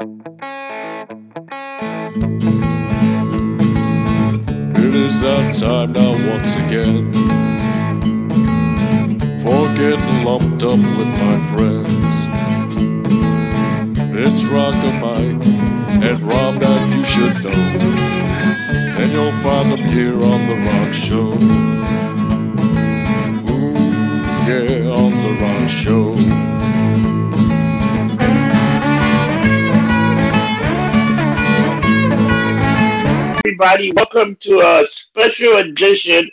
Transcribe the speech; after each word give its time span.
It 0.00 0.04
is 4.94 5.20
that 5.22 5.56
time 5.58 5.92
now 5.92 6.12
once 6.30 6.54
again. 6.54 7.12
For 9.42 9.66
getting 9.74 10.24
lumped 10.24 10.62
up 10.62 10.78
with 10.78 11.08
my 11.18 11.38
friends. 11.50 12.16
It's 14.14 14.44
Rock 14.44 14.76
a 14.76 14.92
Mike 15.00 15.46
and 16.00 16.20
Rob 16.20 16.60
that 16.60 16.96
you 16.96 17.04
should 17.04 17.42
know. 17.42 17.58
And 19.00 19.10
you'll 19.10 19.32
find 19.42 19.72
them 19.72 19.84
here 19.90 20.22
on 20.22 20.46
The 20.46 20.54
Rock 20.64 20.92
Show. 20.94 21.32
Ooh, 23.52 23.74
yeah, 24.46 24.90
on 24.92 25.10
The 25.10 25.32
Rock 25.44 25.68
Show 25.68 26.47
everybody. 33.60 33.90
Welcome 33.90 34.36
to 34.42 34.60
a 34.60 34.86
special 34.86 35.56
edition 35.56 36.30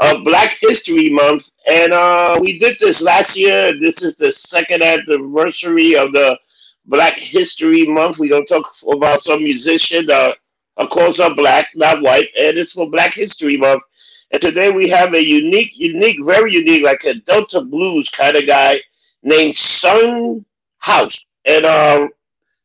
of 0.00 0.24
Black 0.24 0.56
History 0.58 1.10
Month. 1.10 1.50
And 1.68 1.92
uh, 1.92 2.38
we 2.40 2.58
did 2.58 2.78
this 2.80 3.02
last 3.02 3.36
year. 3.36 3.78
This 3.78 4.00
is 4.00 4.16
the 4.16 4.32
second 4.32 4.82
anniversary 4.82 5.96
of 5.96 6.12
the 6.12 6.38
Black 6.86 7.18
History 7.18 7.86
Month. 7.86 8.18
We're 8.18 8.30
going 8.30 8.46
to 8.46 8.54
talk 8.54 8.72
about 8.90 9.22
some 9.22 9.44
musicians. 9.44 10.08
Uh, 10.08 10.32
of 10.78 10.88
course, 10.88 11.20
are 11.20 11.34
black, 11.34 11.68
not 11.74 12.00
white. 12.00 12.28
And 12.38 12.56
it's 12.56 12.72
for 12.72 12.88
Black 12.88 13.12
History 13.12 13.58
Month. 13.58 13.82
And 14.30 14.40
today 14.40 14.70
we 14.70 14.88
have 14.88 15.12
a 15.12 15.22
unique, 15.22 15.72
unique, 15.76 16.24
very 16.24 16.54
unique, 16.54 16.84
like 16.84 17.04
a 17.04 17.12
Delta 17.12 17.60
Blues 17.60 18.08
kind 18.08 18.34
of 18.34 18.46
guy 18.46 18.80
named 19.22 19.56
Son 19.56 20.42
House. 20.78 21.22
And 21.44 21.66
uh, 21.66 22.08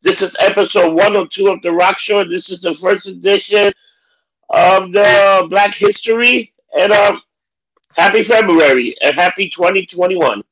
this 0.01 0.21
is 0.21 0.33
episode 0.39 0.93
102 0.93 1.49
of 1.49 1.61
The 1.61 1.73
Rock 1.73 1.99
Show. 1.99 2.23
This 2.23 2.49
is 2.49 2.61
the 2.61 2.73
first 2.73 3.05
edition 3.07 3.73
of 4.49 4.91
the 4.91 5.47
Black 5.49 5.73
History. 5.73 6.53
And 6.77 6.91
um, 6.91 7.21
happy 7.95 8.23
February 8.23 8.95
and 9.01 9.15
happy 9.15 9.49
2021. 9.49 10.43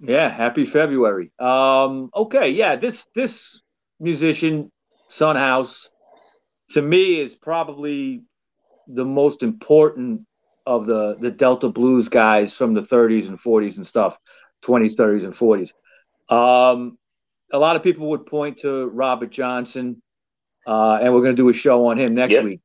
Yeah, 0.00 0.28
happy 0.28 0.64
February. 0.64 1.30
Um, 1.38 2.10
okay, 2.14 2.50
yeah, 2.50 2.76
this 2.76 3.04
this 3.14 3.60
musician, 4.00 4.70
Son 5.08 5.36
House, 5.36 5.90
to 6.70 6.82
me 6.82 7.20
is 7.20 7.36
probably 7.36 8.22
the 8.88 9.04
most 9.04 9.42
important 9.44 10.22
of 10.66 10.86
the 10.86 11.16
the 11.20 11.30
Delta 11.30 11.68
blues 11.68 12.08
guys 12.08 12.54
from 12.56 12.74
the 12.74 12.82
30s 12.82 13.28
and 13.28 13.38
40s 13.38 13.76
and 13.76 13.86
stuff, 13.86 14.18
20s, 14.64 14.96
30s, 14.96 15.24
and 15.24 15.34
40s. 15.34 15.72
Um, 16.34 16.98
a 17.52 17.58
lot 17.58 17.76
of 17.76 17.82
people 17.84 18.08
would 18.10 18.26
point 18.26 18.58
to 18.58 18.86
Robert 18.86 19.30
Johnson, 19.30 20.02
uh, 20.66 20.98
and 21.00 21.14
we're 21.14 21.20
going 21.20 21.36
to 21.36 21.42
do 21.42 21.48
a 21.48 21.52
show 21.52 21.86
on 21.86 21.98
him 21.98 22.14
next 22.14 22.34
Yep. 22.34 22.44
week. 22.44 22.60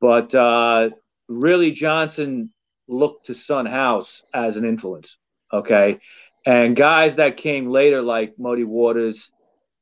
But 0.00 0.34
uh, 0.34 0.90
really, 1.28 1.72
Johnson 1.72 2.50
looked 2.86 3.26
to 3.26 3.34
Son 3.34 3.66
House 3.66 4.22
as 4.32 4.56
an 4.56 4.64
influence. 4.64 5.18
Okay, 5.52 6.00
and 6.46 6.76
guys 6.76 7.16
that 7.16 7.36
came 7.36 7.68
later, 7.68 8.02
like 8.02 8.38
Muddy 8.38 8.64
Waters 8.64 9.30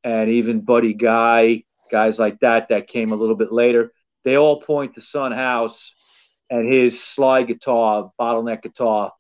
and 0.05 0.31
even 0.31 0.61
Buddy 0.61 0.95
Guy, 0.95 1.65
guys 1.91 2.19
like 2.19 2.41
that 2.41 2.69
that 2.69 2.89
came 2.89 3.13
a 3.13 3.17
little 3.17 3.37
bit 3.37 3.53
later, 3.53 3.93
they 4.25 4.37
all 4.37 4.61
point 4.61 4.95
to 4.95 5.01
Son 5.01 5.33
House 5.33 5.93
and 6.51 6.73
his 6.73 7.03
slide 7.03 7.49
guitar, 7.49 8.11
bottleneck 8.19 8.63
guitar, 8.63 9.13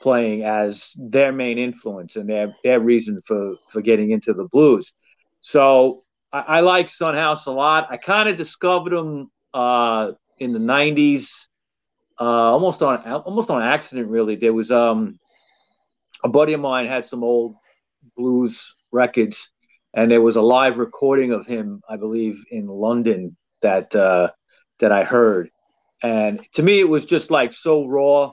playing 0.00 0.42
as 0.42 0.92
their 0.98 1.32
main 1.32 1.58
influence 1.58 2.16
and 2.16 2.28
their 2.28 2.54
their 2.64 2.80
reason 2.80 3.20
for 3.24 3.54
for 3.68 3.80
getting 3.80 4.10
into 4.10 4.34
the 4.34 4.44
blues. 4.44 4.92
So 5.40 6.04
I, 6.32 6.40
I 6.40 6.60
like 6.60 6.88
Son 6.88 7.14
House 7.14 7.46
a 7.46 7.52
lot. 7.52 7.86
I 7.90 7.96
kind 7.96 8.28
of 8.28 8.36
discovered 8.36 8.92
him 8.92 9.30
uh, 9.54 10.12
in 10.38 10.52
the 10.52 10.58
'90s, 10.58 11.44
uh, 12.20 12.24
almost 12.24 12.82
on 12.82 12.98
almost 13.02 13.50
on 13.50 13.62
accident. 13.62 14.08
Really, 14.08 14.36
there 14.36 14.52
was 14.52 14.70
um, 14.70 15.18
a 16.24 16.28
buddy 16.28 16.52
of 16.52 16.60
mine 16.60 16.86
had 16.86 17.04
some 17.04 17.24
old 17.24 17.56
blues 18.16 18.74
records, 18.92 19.50
and 19.94 20.10
there 20.10 20.20
was 20.20 20.36
a 20.36 20.42
live 20.42 20.78
recording 20.78 21.32
of 21.32 21.46
him, 21.46 21.82
I 21.88 21.96
believe, 21.96 22.44
in 22.50 22.66
London 22.66 23.36
that 23.62 23.94
uh, 23.94 24.30
that 24.80 24.92
I 24.92 25.04
heard. 25.04 25.50
And 26.02 26.40
to 26.54 26.62
me, 26.62 26.80
it 26.80 26.88
was 26.88 27.06
just 27.06 27.30
like 27.30 27.52
so 27.52 27.86
raw. 27.86 28.32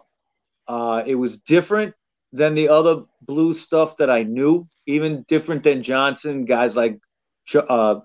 Uh, 0.67 1.03
it 1.05 1.15
was 1.15 1.37
different 1.37 1.93
than 2.31 2.55
the 2.55 2.69
other 2.69 3.03
blues 3.21 3.61
stuff 3.61 3.97
that 3.97 4.09
I 4.09 4.23
knew, 4.23 4.67
even 4.87 5.25
different 5.27 5.63
than 5.63 5.83
Johnson, 5.83 6.45
guys 6.45 6.75
like 6.75 6.99
uh, 7.55 7.95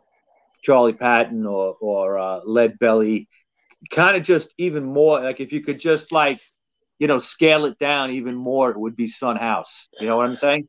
Charlie 0.63 0.95
Patton 0.95 1.47
or 1.47 1.77
or 1.81 2.19
uh, 2.19 2.41
Lead 2.45 2.79
Belly. 2.79 3.29
Kind 3.91 4.17
of 4.17 4.23
just 4.23 4.49
even 4.59 4.85
more 4.85 5.21
like 5.21 5.41
if 5.41 5.53
you 5.53 5.61
could 5.63 5.79
just 5.81 6.13
like 6.13 6.41
you 6.99 7.07
know 7.07 7.19
scale 7.19 7.65
it 7.67 7.79
down 7.79 8.11
even 8.13 8.35
more, 8.35 8.71
it 8.71 8.79
would 8.79 8.97
be 8.97 9.07
Son 9.07 9.37
House. 9.37 9.89
You 10.01 10.07
know 10.07 10.17
what 10.17 10.27
I'm 10.27 10.37
saying? 10.37 10.69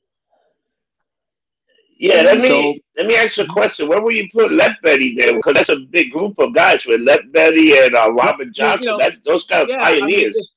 Yeah, 1.97 2.23
let 2.23 2.39
me 2.39 2.49
So- 2.49 2.73
let 2.97 3.05
me 3.07 3.15
ask 3.15 3.37
you 3.37 3.43
a 3.43 3.47
question. 3.47 3.87
Where 3.87 4.01
will 4.01 4.11
you 4.11 4.27
put 4.33 4.51
Lead 4.51 4.75
Belly 4.83 5.15
there? 5.15 5.33
Because 5.33 5.53
that's 5.53 5.69
a 5.69 5.77
big 5.77 6.11
group 6.11 6.37
of 6.39 6.53
guys 6.53 6.85
with 6.85 7.01
Lead 7.01 7.31
Belly 7.31 7.77
and 7.77 7.95
uh, 7.95 8.11
Robert 8.11 8.51
Johnson. 8.51 8.91
know, 8.91 8.97
that's 8.97 9.19
those 9.21 9.45
kind 9.45 9.63
of 9.63 9.69
yeah, 9.69 9.77
I 9.81 9.91
mean, 9.93 10.01
pioneers. 10.01 10.53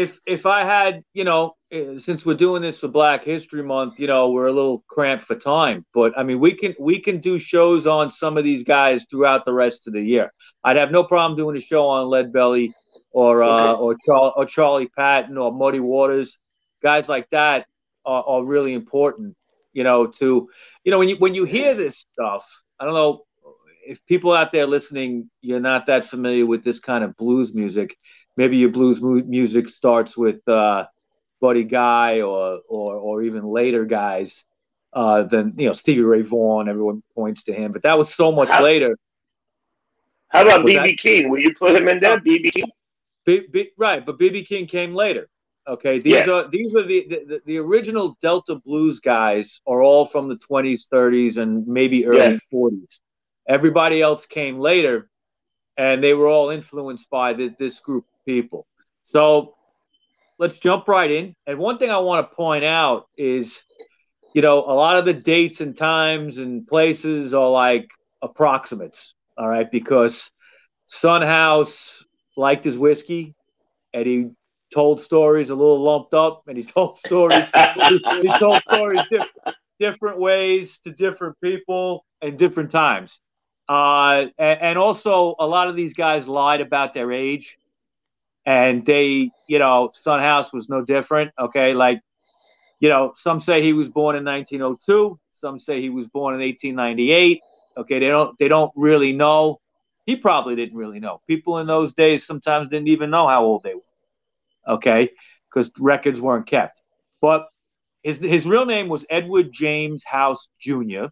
If 0.00 0.18
if 0.26 0.46
I 0.46 0.64
had, 0.64 1.02
you 1.12 1.24
know, 1.24 1.56
eh, 1.72 1.98
since 1.98 2.24
we're 2.24 2.34
doing 2.46 2.62
this 2.62 2.80
for 2.80 2.88
Black 2.88 3.24
History 3.24 3.62
Month, 3.62 4.00
you 4.00 4.06
know, 4.06 4.30
we're 4.30 4.46
a 4.46 4.52
little 4.52 4.82
cramped 4.88 5.24
for 5.24 5.36
time. 5.36 5.84
But 5.92 6.18
I 6.18 6.22
mean, 6.22 6.40
we 6.40 6.52
can 6.52 6.74
we 6.80 6.98
can 7.00 7.18
do 7.20 7.38
shows 7.38 7.86
on 7.86 8.10
some 8.10 8.38
of 8.38 8.44
these 8.44 8.64
guys 8.64 9.04
throughout 9.10 9.44
the 9.44 9.52
rest 9.52 9.86
of 9.86 9.92
the 9.92 10.02
year. 10.02 10.32
I'd 10.64 10.76
have 10.76 10.90
no 10.90 11.04
problem 11.04 11.36
doing 11.36 11.56
a 11.56 11.60
show 11.60 11.86
on 11.86 12.08
Lead 12.08 12.32
Belly 12.32 12.72
or 13.12 13.42
uh, 13.42 13.72
Okay. 13.72 13.82
or 13.82 13.96
Char- 14.06 14.32
or 14.36 14.46
Charlie 14.46 14.88
Patton 14.96 15.36
or 15.36 15.52
Muddy 15.52 15.80
Waters. 15.80 16.38
Guys 16.82 17.08
like 17.08 17.28
that 17.30 17.66
are, 18.06 18.24
are 18.26 18.44
really 18.44 18.72
important. 18.72 19.36
You 19.72 19.84
know, 19.84 20.06
to 20.06 20.48
you 20.84 20.90
know 20.92 20.98
when 20.98 21.08
you 21.08 21.16
when 21.16 21.34
you 21.34 21.44
hear 21.44 21.74
this 21.74 21.98
stuff, 21.98 22.44
I 22.78 22.84
don't 22.84 22.94
know 22.94 23.24
if 23.86 24.04
people 24.06 24.32
out 24.32 24.52
there 24.52 24.66
listening, 24.66 25.30
you're 25.40 25.60
not 25.60 25.86
that 25.86 26.04
familiar 26.04 26.46
with 26.46 26.62
this 26.62 26.80
kind 26.80 27.02
of 27.04 27.16
blues 27.16 27.52
music 27.54 27.96
maybe 28.36 28.56
your 28.56 28.70
blues 28.70 29.00
mu- 29.02 29.22
music 29.24 29.68
starts 29.68 30.16
with 30.16 30.46
uh, 30.48 30.86
Buddy 31.40 31.64
Guy 31.64 32.20
or 32.20 32.60
or 32.68 32.96
or 32.96 33.22
even 33.22 33.44
later 33.44 33.84
guys 33.84 34.44
uh, 34.92 35.22
than 35.22 35.54
you 35.56 35.66
know 35.66 35.72
Stevie 35.72 36.02
Ray 36.02 36.22
Vaughan. 36.22 36.68
Everyone 36.68 37.02
points 37.14 37.44
to 37.44 37.52
him, 37.52 37.72
but 37.72 37.82
that 37.82 37.96
was 37.98 38.12
so 38.14 38.30
much 38.32 38.48
How- 38.48 38.62
later. 38.62 38.96
How 40.28 40.42
about 40.42 40.64
BB 40.64 40.96
King? 40.98 41.28
Will 41.28 41.40
you 41.40 41.54
put 41.54 41.74
him 41.74 41.88
in 41.88 41.98
there? 41.98 42.20
BB 42.20 42.52
King. 42.52 42.70
B- 43.26 43.46
B- 43.50 43.70
right, 43.76 44.04
but 44.06 44.18
BB 44.18 44.46
King 44.46 44.66
came 44.66 44.94
later. 44.94 45.28
Okay, 45.68 45.98
these 45.98 46.14
Yeah. 46.26 46.30
are 46.32 46.48
these 46.48 46.74
are 46.74 46.86
the, 46.86 47.06
the 47.08 47.40
the 47.46 47.56
original 47.58 48.16
Delta 48.22 48.54
blues 48.54 49.00
guys 49.00 49.60
are 49.66 49.82
all 49.82 50.06
from 50.06 50.28
the 50.28 50.36
20s, 50.36 50.88
30s, 50.88 51.36
and 51.36 51.66
maybe 51.66 52.06
early 52.06 52.18
Yeah. 52.18 52.38
40s. 52.52 53.00
Everybody 53.48 54.00
else 54.00 54.24
came 54.26 54.54
later, 54.56 55.10
and 55.76 56.02
they 56.02 56.14
were 56.14 56.28
all 56.28 56.50
influenced 56.50 57.10
by 57.10 57.32
this, 57.32 57.52
this 57.58 57.78
group 57.80 58.04
people. 58.30 58.66
So 59.04 59.54
let's 60.38 60.58
jump 60.58 60.88
right 60.88 61.10
in. 61.10 61.34
And 61.46 61.58
one 61.58 61.78
thing 61.78 61.90
I 61.90 61.98
want 61.98 62.28
to 62.28 62.36
point 62.36 62.64
out 62.64 63.08
is, 63.16 63.62
you 64.34 64.42
know, 64.42 64.58
a 64.60 64.74
lot 64.74 64.98
of 64.98 65.04
the 65.04 65.14
dates 65.14 65.60
and 65.60 65.76
times 65.76 66.38
and 66.38 66.66
places 66.66 67.34
are 67.34 67.50
like 67.50 67.88
approximates. 68.22 69.14
All 69.36 69.48
right, 69.48 69.70
because 69.70 70.30
Son 70.86 71.22
House 71.22 71.94
liked 72.36 72.64
his 72.64 72.78
whiskey, 72.78 73.34
and 73.94 74.06
he 74.06 74.28
told 74.72 75.00
stories 75.00 75.50
a 75.50 75.54
little 75.54 75.82
lumped 75.82 76.14
up, 76.14 76.42
and 76.46 76.56
he 76.56 76.64
told 76.76 76.98
stories. 76.98 77.50
he 78.20 78.32
told 78.38 78.62
stories 78.70 79.02
diff- 79.10 79.54
different 79.78 80.18
ways 80.18 80.78
to 80.84 80.92
different 80.92 81.36
people 81.42 82.04
and 82.20 82.38
different 82.38 82.70
times. 82.70 83.18
Uh, 83.68 84.26
and, 84.38 84.60
and 84.60 84.78
also, 84.78 85.34
a 85.38 85.46
lot 85.46 85.68
of 85.68 85.76
these 85.76 85.94
guys 85.94 86.26
lied 86.26 86.60
about 86.60 86.92
their 86.92 87.12
age, 87.12 87.56
and 88.46 88.84
they, 88.84 89.30
you 89.48 89.58
know, 89.58 89.90
Son 89.92 90.20
House 90.20 90.52
was 90.52 90.68
no 90.68 90.84
different. 90.84 91.32
Okay, 91.38 91.74
like, 91.74 92.00
you 92.80 92.88
know, 92.88 93.12
some 93.14 93.40
say 93.40 93.62
he 93.62 93.72
was 93.72 93.88
born 93.88 94.16
in 94.16 94.24
1902, 94.24 95.18
some 95.32 95.58
say 95.58 95.80
he 95.80 95.90
was 95.90 96.08
born 96.08 96.34
in 96.34 96.40
1898. 96.40 97.40
Okay, 97.76 97.98
they 97.98 98.08
don't 98.08 98.38
they 98.38 98.48
don't 98.48 98.72
really 98.74 99.12
know. 99.12 99.60
He 100.06 100.16
probably 100.16 100.56
didn't 100.56 100.76
really 100.76 101.00
know. 101.00 101.20
People 101.26 101.58
in 101.58 101.66
those 101.66 101.92
days 101.92 102.26
sometimes 102.26 102.68
didn't 102.68 102.88
even 102.88 103.10
know 103.10 103.28
how 103.28 103.44
old 103.44 103.62
they 103.62 103.74
were. 103.74 103.80
Okay, 104.66 105.10
because 105.48 105.70
records 105.78 106.20
weren't 106.20 106.46
kept. 106.46 106.82
But 107.20 107.48
his 108.02 108.18
his 108.18 108.46
real 108.46 108.66
name 108.66 108.88
was 108.88 109.04
Edward 109.10 109.52
James 109.52 110.04
House 110.04 110.48
Jr. 110.58 111.06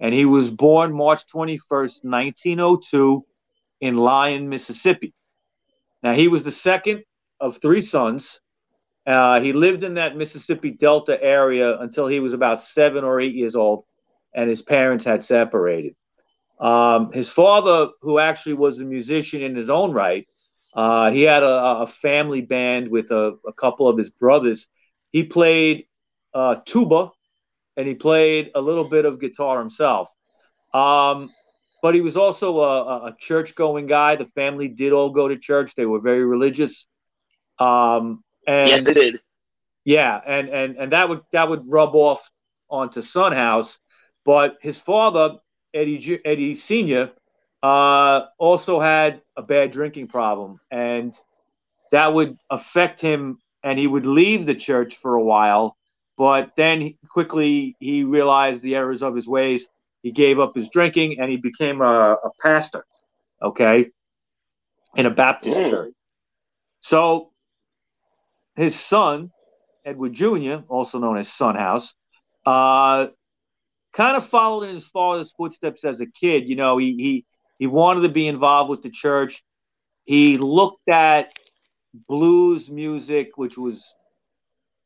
and 0.00 0.14
he 0.14 0.24
was 0.24 0.50
born 0.50 0.92
March 0.92 1.26
21st, 1.26 2.04
1902 2.04 3.24
in 3.80 3.94
Lyon, 3.94 4.48
Mississippi. 4.48 5.14
Now 6.02 6.14
he 6.14 6.28
was 6.28 6.44
the 6.44 6.50
second 6.50 7.02
of 7.40 7.60
three 7.60 7.82
sons. 7.82 8.40
Uh, 9.06 9.40
he 9.40 9.52
lived 9.52 9.84
in 9.84 9.94
that 9.94 10.16
Mississippi 10.16 10.70
Delta 10.70 11.20
area 11.22 11.78
until 11.78 12.06
he 12.06 12.20
was 12.20 12.32
about 12.32 12.60
seven 12.60 13.04
or 13.04 13.20
eight 13.20 13.34
years 13.34 13.56
old, 13.56 13.84
and 14.34 14.48
his 14.50 14.62
parents 14.62 15.04
had 15.04 15.22
separated. 15.22 15.94
Um, 16.60 17.12
his 17.12 17.30
father, 17.30 17.88
who 18.02 18.18
actually 18.18 18.54
was 18.54 18.80
a 18.80 18.84
musician 18.84 19.42
in 19.42 19.54
his 19.54 19.70
own 19.70 19.92
right, 19.92 20.26
uh, 20.74 21.10
he 21.10 21.22
had 21.22 21.42
a, 21.42 21.46
a, 21.46 21.86
family 21.86 22.42
band 22.42 22.90
with 22.90 23.10
a, 23.10 23.36
a, 23.46 23.52
couple 23.52 23.88
of 23.88 23.96
his 23.96 24.10
brothers. 24.10 24.66
He 25.12 25.22
played 25.22 25.86
uh, 26.34 26.56
tuba 26.66 27.10
and 27.76 27.88
he 27.88 27.94
played 27.94 28.50
a 28.54 28.60
little 28.60 28.88
bit 28.88 29.06
of 29.06 29.20
guitar 29.20 29.60
himself. 29.60 30.12
Um, 30.74 31.30
but 31.82 31.94
he 31.94 32.00
was 32.00 32.16
also 32.16 32.60
a, 32.60 33.06
a 33.08 33.16
church 33.18 33.54
going 33.54 33.86
guy. 33.86 34.16
The 34.16 34.26
family 34.34 34.68
did 34.68 34.92
all 34.92 35.10
go 35.10 35.28
to 35.28 35.36
church. 35.36 35.74
They 35.74 35.86
were 35.86 36.00
very 36.00 36.24
religious. 36.24 36.86
Um, 37.58 38.24
and 38.46 38.68
yes, 38.68 38.84
they 38.84 38.94
did. 38.94 39.20
Yeah, 39.84 40.20
and 40.26 40.48
and 40.48 40.76
and 40.76 40.92
that 40.92 41.08
would 41.08 41.22
that 41.32 41.48
would 41.48 41.70
rub 41.70 41.94
off 41.94 42.28
onto 42.68 43.02
Son 43.02 43.32
House. 43.32 43.78
But 44.24 44.58
his 44.60 44.80
father, 44.80 45.38
Eddie 45.72 46.20
Eddie 46.24 46.54
Senior, 46.54 47.12
uh, 47.62 48.26
also 48.38 48.80
had 48.80 49.22
a 49.36 49.42
bad 49.42 49.70
drinking 49.70 50.08
problem, 50.08 50.60
and 50.70 51.14
that 51.92 52.12
would 52.12 52.36
affect 52.50 53.00
him. 53.00 53.38
And 53.64 53.78
he 53.78 53.88
would 53.88 54.06
leave 54.06 54.46
the 54.46 54.54
church 54.54 54.96
for 54.98 55.14
a 55.14 55.22
while, 55.22 55.76
but 56.16 56.52
then 56.56 56.80
he, 56.80 56.98
quickly 57.10 57.76
he 57.80 58.04
realized 58.04 58.62
the 58.62 58.76
errors 58.76 59.02
of 59.02 59.16
his 59.16 59.26
ways 59.26 59.66
he 60.02 60.12
gave 60.12 60.38
up 60.38 60.54
his 60.54 60.68
drinking 60.68 61.18
and 61.18 61.30
he 61.30 61.36
became 61.36 61.80
a, 61.80 62.12
a 62.12 62.30
pastor, 62.40 62.84
okay, 63.42 63.86
in 64.96 65.06
a 65.06 65.10
Baptist 65.10 65.60
mm. 65.60 65.70
church. 65.70 65.94
So 66.80 67.30
his 68.56 68.78
son, 68.78 69.30
Edward 69.84 70.14
Jr., 70.14 70.62
also 70.68 70.98
known 70.98 71.18
as 71.18 71.32
Son 71.32 71.56
House, 71.56 71.94
uh, 72.46 73.06
kind 73.92 74.16
of 74.16 74.26
followed 74.26 74.64
in 74.64 74.74
his 74.74 74.88
father's 74.88 75.32
footsteps 75.32 75.84
as 75.84 76.00
a 76.00 76.06
kid. 76.06 76.48
You 76.48 76.56
know, 76.56 76.78
he 76.78 76.94
he 76.96 77.26
he 77.58 77.66
wanted 77.66 78.02
to 78.02 78.08
be 78.08 78.28
involved 78.28 78.70
with 78.70 78.82
the 78.82 78.90
church. 78.90 79.42
He 80.04 80.38
looked 80.38 80.88
at 80.88 81.32
blues 82.08 82.70
music, 82.70 83.36
which 83.36 83.58
was, 83.58 83.94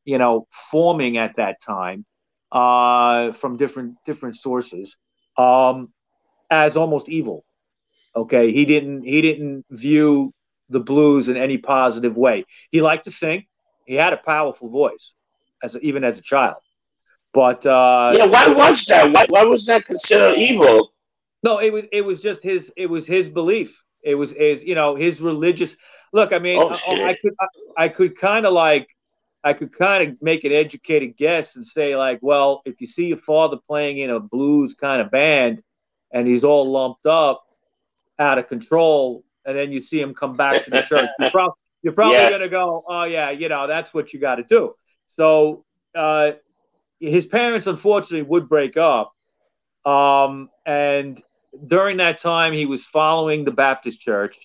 you 0.05 0.19
know, 0.19 0.47
forming 0.71 1.19
at 1.19 1.37
that 1.37 1.61
time, 1.61 2.05
uh, 2.51 3.33
from 3.33 3.57
different 3.57 3.97
different 4.05 4.37
sources 4.37 4.97
um, 5.37 5.93
as 6.51 6.77
almost 6.77 7.09
evil. 7.09 7.45
Okay, 8.15 8.53
he 8.53 8.65
didn't 8.65 9.03
he 9.03 9.23
didn't 9.23 9.65
view 9.71 10.35
the 10.69 10.81
blues 10.81 11.29
in 11.29 11.37
any 11.37 11.59
positive 11.59 12.17
way. 12.17 12.45
He 12.71 12.83
liked 12.83 13.05
to 13.05 13.11
sing. 13.11 13.47
He 13.87 13.95
had 13.95 14.13
a 14.13 14.19
powerful 14.19 14.69
voice, 14.69 15.15
as 15.63 15.75
a, 15.75 15.81
even 15.81 16.05
as 16.05 16.19
a 16.19 16.23
child. 16.23 16.57
But 17.33 17.65
uh, 17.67 18.13
yeah, 18.15 18.27
why 18.27 18.49
was 18.49 18.85
that? 18.87 19.11
Why, 19.11 19.27
why 19.29 19.45
was 19.45 19.65
that 19.67 19.87
considered 19.87 20.39
evil? 20.39 20.93
No, 21.43 21.59
it 21.59 21.73
was 21.73 21.85
it 21.91 22.03
was 22.03 22.21
just 22.21 22.43
his 22.43 22.71
it 22.77 22.87
was 22.87 23.07
his 23.07 23.31
belief. 23.31 23.75
It 24.03 24.15
was 24.15 24.33
his 24.33 24.63
you 24.63 24.75
know 24.75 24.95
his 24.95 25.21
religious. 25.23 25.75
Look, 26.13 26.35
I 26.35 26.39
mean, 26.39 26.61
oh, 26.61 26.69
I, 26.69 27.05
I, 27.05 27.17
could 27.21 27.33
I, 27.41 27.85
I 27.85 27.89
could 27.89 28.19
kind 28.19 28.45
of 28.45 28.53
like 28.53 28.87
I 29.45 29.55
could 29.55 29.77
kind 29.77 30.09
of 30.09 30.23
make 30.23 30.45
an 30.45 30.53
educated 30.53 31.17
guess 31.17 31.57
and 31.57 31.67
say, 31.67 31.97
like, 31.97 32.21
well, 32.23 32.63
if 32.65 32.81
you 32.81 32.87
see 32.87 33.07
your 33.07 33.17
father 33.17 33.57
playing 33.69 33.99
in 33.99 34.11
a 34.11 34.21
blues 34.21 34.75
kind 34.75 35.03
of 35.03 35.11
band 35.11 35.63
and 36.13 36.29
he's 36.29 36.45
all 36.45 36.71
lumped 36.71 37.07
up, 37.07 37.43
out 38.19 38.39
of 38.39 38.49
control, 38.49 39.25
and 39.45 39.57
then 39.57 39.73
you 39.73 39.81
see 39.81 40.01
him 40.01 40.15
come 40.15 40.37
back 40.37 40.65
to 40.65 40.71
the 40.71 40.83
church, 40.89 41.09
you're, 41.19 41.31
you're 41.83 41.93
probably 41.93 42.17
yeah. 42.17 42.29
going 42.29 42.43
to 42.43 42.49
go, 42.49 42.83
oh, 42.87 43.05
yeah, 43.05 43.31
you 43.31 43.49
know, 43.49 43.67
that's 43.67 43.93
what 43.93 44.13
you 44.13 44.21
got 44.21 44.37
to 44.37 44.45
do. 44.45 44.75
So 45.09 45.65
uh, 45.95 46.33
his 47.01 47.27
parents, 47.27 47.67
unfortunately, 47.67 48.23
would 48.23 48.49
break 48.49 48.77
up. 48.77 49.13
Um, 49.85 50.51
and 50.65 51.21
during 51.67 51.97
that 51.97 52.19
time, 52.19 52.53
he 52.53 52.67
was 52.67 52.87
following 52.87 53.45
the 53.45 53.51
Baptist 53.51 54.01
church, 54.01 54.37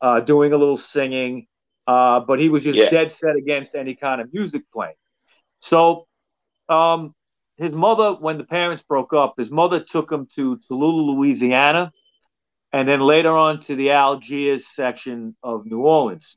uh, 0.00 0.20
doing 0.20 0.52
a 0.52 0.56
little 0.56 0.78
singing. 0.78 1.46
Uh, 1.88 2.20
but 2.20 2.38
he 2.38 2.50
was 2.50 2.62
just 2.62 2.78
yeah. 2.78 2.90
dead 2.90 3.10
set 3.10 3.34
against 3.34 3.74
any 3.74 3.94
kind 3.94 4.20
of 4.20 4.30
music 4.30 4.62
playing. 4.74 4.94
So, 5.60 6.06
um, 6.68 7.14
his 7.56 7.72
mother, 7.72 8.12
when 8.12 8.36
the 8.36 8.44
parents 8.44 8.82
broke 8.82 9.14
up, 9.14 9.34
his 9.38 9.50
mother 9.50 9.80
took 9.80 10.12
him 10.12 10.28
to 10.34 10.58
Tallulah, 10.58 11.16
Louisiana, 11.16 11.90
and 12.74 12.86
then 12.86 13.00
later 13.00 13.34
on 13.34 13.60
to 13.60 13.74
the 13.74 13.92
Algiers 13.92 14.66
section 14.66 15.34
of 15.42 15.64
New 15.64 15.80
Orleans. 15.80 16.36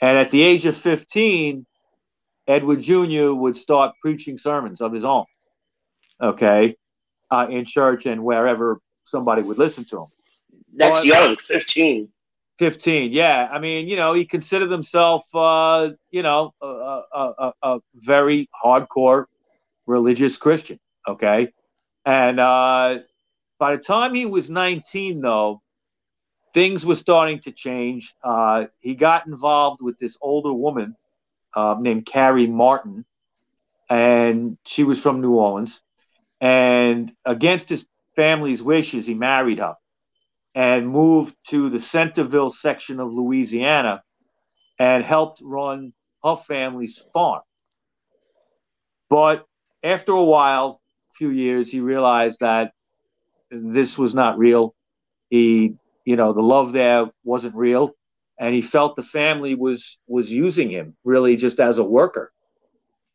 And 0.00 0.18
at 0.18 0.32
the 0.32 0.42
age 0.42 0.66
of 0.66 0.76
15, 0.76 1.64
Edward 2.48 2.82
Jr. 2.82 3.32
would 3.32 3.56
start 3.56 3.94
preaching 4.02 4.38
sermons 4.38 4.80
of 4.80 4.92
his 4.92 5.04
own, 5.04 5.24
okay, 6.20 6.76
uh, 7.30 7.46
in 7.48 7.64
church 7.64 8.06
and 8.06 8.24
wherever 8.24 8.80
somebody 9.04 9.42
would 9.42 9.56
listen 9.56 9.84
to 9.84 9.98
him. 10.00 10.08
That's 10.74 11.04
young, 11.04 11.36
15. 11.36 12.08
15 12.58 13.12
yeah 13.12 13.48
i 13.50 13.58
mean 13.58 13.88
you 13.88 13.96
know 13.96 14.14
he 14.14 14.24
considered 14.24 14.70
himself 14.70 15.26
uh 15.34 15.90
you 16.10 16.22
know 16.22 16.52
a, 16.62 16.66
a, 16.66 17.02
a, 17.14 17.52
a, 17.62 17.78
very 17.94 18.48
hardcore 18.64 19.24
religious 19.86 20.36
christian 20.36 20.78
okay? 21.06 21.52
And 22.04 22.40
uh 22.40 22.98
by 23.58 23.76
the 23.76 23.82
time 23.82 24.14
he 24.14 24.26
was 24.26 24.50
19 24.50 25.20
though 25.20 25.62
things 26.52 26.86
were 26.86 26.94
starting 26.94 27.40
to 27.40 27.52
change. 27.52 28.14
Uh 28.22 28.66
he 28.80 28.94
got 28.94 29.26
involved 29.26 29.82
with 29.82 29.98
this 29.98 30.16
older 30.20 30.52
woman 30.52 30.96
uh, 31.54 31.76
named 31.78 32.06
carrie 32.06 32.46
martin 32.46 33.04
and 33.90 34.58
she 34.64 34.84
was 34.84 35.00
from 35.00 35.20
new 35.20 35.34
orleans. 35.34 35.80
And 36.40 37.12
against 37.24 37.68
his 37.68 37.86
family's 38.16 38.62
wishes 38.62 39.06
he 39.06 39.14
married 39.14 39.58
her 39.58 39.76
and 40.54 40.88
moved 40.88 41.34
to 41.48 41.68
the 41.68 41.80
Centerville 41.80 42.50
section 42.50 43.00
of 43.00 43.12
Louisiana 43.12 44.02
and 44.78 45.04
helped 45.04 45.40
run 45.42 45.92
her 46.22 46.36
family's 46.36 47.04
farm. 47.12 47.42
But 49.10 49.44
after 49.82 50.12
a 50.12 50.24
while, 50.24 50.80
a 51.10 51.14
few 51.14 51.30
years, 51.30 51.70
he 51.70 51.80
realized 51.80 52.40
that 52.40 52.72
this 53.50 53.98
was 53.98 54.14
not 54.14 54.38
real. 54.38 54.74
He, 55.30 55.74
you 56.04 56.16
know, 56.16 56.32
the 56.32 56.42
love 56.42 56.72
there 56.72 57.10
wasn't 57.24 57.54
real, 57.54 57.92
and 58.38 58.54
he 58.54 58.62
felt 58.62 58.96
the 58.96 59.02
family 59.02 59.54
was 59.54 59.98
was 60.06 60.32
using 60.32 60.70
him 60.70 60.96
really 61.04 61.36
just 61.36 61.60
as 61.60 61.78
a 61.78 61.84
worker, 61.84 62.32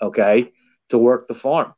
okay, 0.01 0.51
to 0.89 0.97
work 0.97 1.27
the 1.27 1.33
farm. 1.33 1.73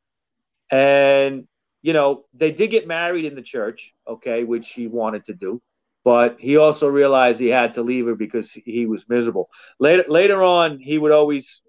And 0.69 1.47
you 1.81 1.93
know, 1.93 2.25
they 2.33 2.51
did 2.51 2.69
get 2.69 2.87
married 2.87 3.25
in 3.25 3.35
the 3.35 3.41
church, 3.41 3.93
okay, 4.07 4.43
which 4.43 4.69
he 4.69 4.87
wanted 4.87 5.25
to 5.25 5.33
do, 5.33 5.61
but 6.03 6.37
he 6.39 6.57
also 6.57 6.87
realized 6.87 7.39
he 7.39 7.47
had 7.47 7.73
to 7.73 7.81
leave 7.81 8.05
her 8.05 8.15
because 8.15 8.51
he 8.51 8.85
was 8.85 9.07
miserable. 9.09 9.49
Later, 9.79 10.05
later 10.07 10.43
on, 10.43 10.79
he 10.79 10.97
would 10.97 11.11
always 11.11 11.61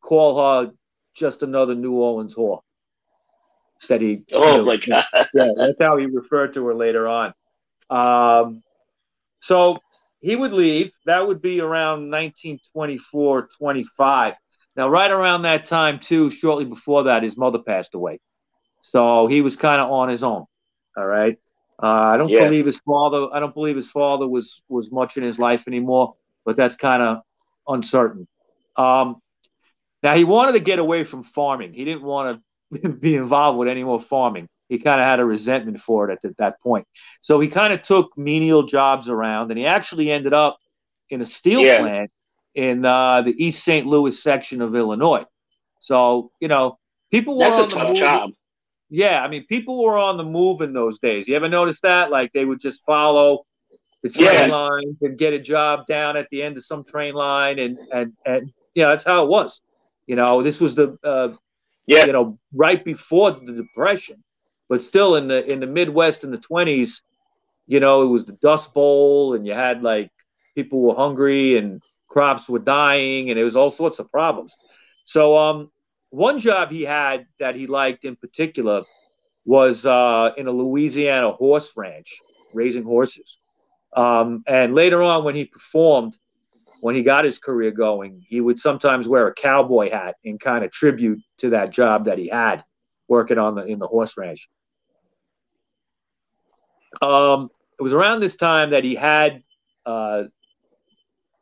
call 0.00 0.40
her 0.40 0.72
just 1.14 1.42
another 1.42 1.74
New 1.74 1.94
Orleans 1.94 2.34
whore. 2.34 2.60
That 3.88 4.00
he, 4.00 4.24
oh 4.32 4.64
my 4.64 4.78
god, 4.78 5.04
yeah, 5.34 5.50
that's 5.56 5.76
how 5.78 5.98
he 5.98 6.06
referred 6.06 6.54
to 6.54 6.66
her 6.66 6.74
later 6.74 7.08
on. 7.08 7.34
Um, 7.90 8.62
so 9.40 9.78
he 10.20 10.34
would 10.34 10.52
leave. 10.52 10.92
That 11.04 11.26
would 11.26 11.42
be 11.42 11.60
around 11.60 12.10
1924, 12.10 13.48
25. 13.58 14.34
Now, 14.76 14.88
right 14.88 15.10
around 15.10 15.42
that 15.42 15.66
time, 15.66 16.00
too, 16.00 16.30
shortly 16.30 16.64
before 16.64 17.04
that, 17.04 17.22
his 17.22 17.36
mother 17.36 17.58
passed 17.58 17.94
away. 17.94 18.18
So 18.86 19.26
he 19.26 19.40
was 19.40 19.56
kind 19.56 19.80
of 19.80 19.90
on 19.90 20.08
his 20.08 20.22
own. 20.22 20.44
All 20.96 21.06
right. 21.06 21.36
Uh, 21.82 21.86
I 21.86 22.16
don't 22.16 22.28
yeah. 22.28 22.44
believe 22.44 22.64
his 22.64 22.80
father. 22.80 23.26
I 23.32 23.40
don't 23.40 23.52
believe 23.52 23.74
his 23.74 23.90
father 23.90 24.28
was 24.28 24.62
was 24.68 24.92
much 24.92 25.16
in 25.16 25.24
his 25.24 25.40
life 25.40 25.64
anymore, 25.66 26.14
but 26.44 26.56
that's 26.56 26.76
kind 26.76 27.02
of 27.02 27.22
uncertain. 27.66 28.28
Um, 28.76 29.20
now 30.04 30.14
he 30.14 30.22
wanted 30.22 30.52
to 30.52 30.60
get 30.60 30.78
away 30.78 31.02
from 31.02 31.24
farming. 31.24 31.74
He 31.74 31.84
didn't 31.84 32.04
want 32.04 32.40
to 32.72 32.88
be 33.00 33.16
involved 33.16 33.58
with 33.58 33.68
any 33.68 33.82
more 33.82 33.98
farming. 33.98 34.48
He 34.68 34.78
kind 34.78 35.00
of 35.00 35.06
had 35.06 35.18
a 35.18 35.24
resentment 35.24 35.80
for 35.80 36.08
it 36.08 36.12
at, 36.12 36.22
the, 36.22 36.34
that 36.38 36.60
point. 36.60 36.86
So 37.20 37.40
he 37.40 37.48
kind 37.48 37.72
of 37.72 37.82
took 37.82 38.16
menial 38.16 38.62
jobs 38.62 39.08
around, 39.08 39.50
and 39.50 39.58
he 39.58 39.66
actually 39.66 40.12
ended 40.12 40.32
up 40.32 40.58
in 41.10 41.20
a 41.20 41.26
steel 41.26 41.60
yeah. 41.60 41.80
plant 41.80 42.10
in 42.54 42.84
uh, 42.84 43.22
the 43.22 43.34
East 43.36 43.64
St. 43.64 43.86
Louis 43.86 44.18
section 44.18 44.62
of 44.62 44.76
Illinois. 44.76 45.24
So 45.80 46.30
you 46.40 46.46
know, 46.46 46.78
people 47.10 47.36
were 47.36 47.50
that's 47.50 47.74
a 47.74 47.76
tough 47.76 47.96
job. 47.96 48.30
Yeah, 48.88 49.22
I 49.22 49.28
mean, 49.28 49.46
people 49.46 49.82
were 49.82 49.98
on 49.98 50.16
the 50.16 50.24
move 50.24 50.60
in 50.60 50.72
those 50.72 50.98
days. 50.98 51.26
You 51.26 51.34
ever 51.34 51.48
notice 51.48 51.80
that? 51.80 52.10
Like 52.10 52.32
they 52.32 52.44
would 52.44 52.60
just 52.60 52.84
follow 52.86 53.44
the 54.02 54.10
train 54.10 54.48
yeah. 54.48 54.54
line 54.54 54.96
and 55.00 55.18
get 55.18 55.32
a 55.32 55.40
job 55.40 55.86
down 55.86 56.16
at 56.16 56.28
the 56.28 56.42
end 56.42 56.56
of 56.56 56.64
some 56.64 56.84
train 56.84 57.14
line, 57.14 57.58
and 57.58 57.78
and 57.92 58.12
and 58.24 58.52
you 58.74 58.82
know 58.82 58.90
that's 58.90 59.04
how 59.04 59.24
it 59.24 59.28
was. 59.28 59.60
You 60.06 60.14
know, 60.14 60.42
this 60.42 60.60
was 60.60 60.74
the 60.76 60.96
uh, 61.02 61.34
yeah, 61.86 62.04
you 62.04 62.12
know, 62.12 62.38
right 62.52 62.84
before 62.84 63.32
the 63.32 63.52
depression, 63.52 64.22
but 64.68 64.82
still 64.82 65.16
in 65.16 65.28
the 65.28 65.44
in 65.50 65.60
the 65.60 65.66
Midwest 65.66 66.22
in 66.22 66.30
the 66.30 66.38
twenties, 66.38 67.02
you 67.66 67.80
know, 67.80 68.02
it 68.02 68.08
was 68.08 68.24
the 68.24 68.32
Dust 68.32 68.72
Bowl, 68.72 69.34
and 69.34 69.46
you 69.46 69.54
had 69.54 69.82
like 69.82 70.10
people 70.54 70.80
were 70.80 70.94
hungry 70.94 71.58
and 71.58 71.82
crops 72.08 72.48
were 72.48 72.60
dying, 72.60 73.30
and 73.30 73.38
it 73.38 73.44
was 73.44 73.56
all 73.56 73.70
sorts 73.70 73.98
of 73.98 74.10
problems. 74.10 74.56
So 75.04 75.36
um, 75.36 75.70
one 76.10 76.38
job 76.38 76.70
he 76.70 76.82
had 76.82 77.26
that 77.38 77.54
he 77.54 77.66
liked 77.66 78.04
in 78.04 78.16
particular 78.16 78.82
was 79.44 79.86
uh, 79.86 80.30
in 80.36 80.46
a 80.46 80.50
Louisiana 80.50 81.32
horse 81.32 81.72
ranch. 81.76 82.20
raising 82.52 82.84
horses. 82.84 83.38
Um, 83.94 84.42
and 84.46 84.74
later 84.74 85.02
on, 85.02 85.24
when 85.24 85.34
he 85.34 85.44
performed, 85.44 86.16
when 86.80 86.94
he 86.94 87.02
got 87.02 87.24
his 87.24 87.38
career 87.38 87.70
going, 87.70 88.24
he 88.26 88.40
would 88.40 88.58
sometimes 88.58 89.08
wear 89.08 89.28
a 89.28 89.34
cowboy 89.34 89.90
hat 89.90 90.16
in 90.24 90.38
kind 90.38 90.64
of 90.64 90.70
tribute 90.70 91.20
to 91.38 91.50
that 91.50 91.70
job 91.70 92.04
that 92.04 92.18
he 92.18 92.28
had 92.28 92.64
working 93.08 93.38
on 93.38 93.54
the 93.54 93.64
in 93.64 93.78
the 93.78 93.86
horse 93.86 94.16
ranch. 94.16 94.48
Um, 97.00 97.50
it 97.78 97.82
was 97.82 97.92
around 97.92 98.20
this 98.20 98.36
time 98.36 98.70
that 98.70 98.84
he 98.84 98.94
had 98.94 99.42
uh, 99.84 100.24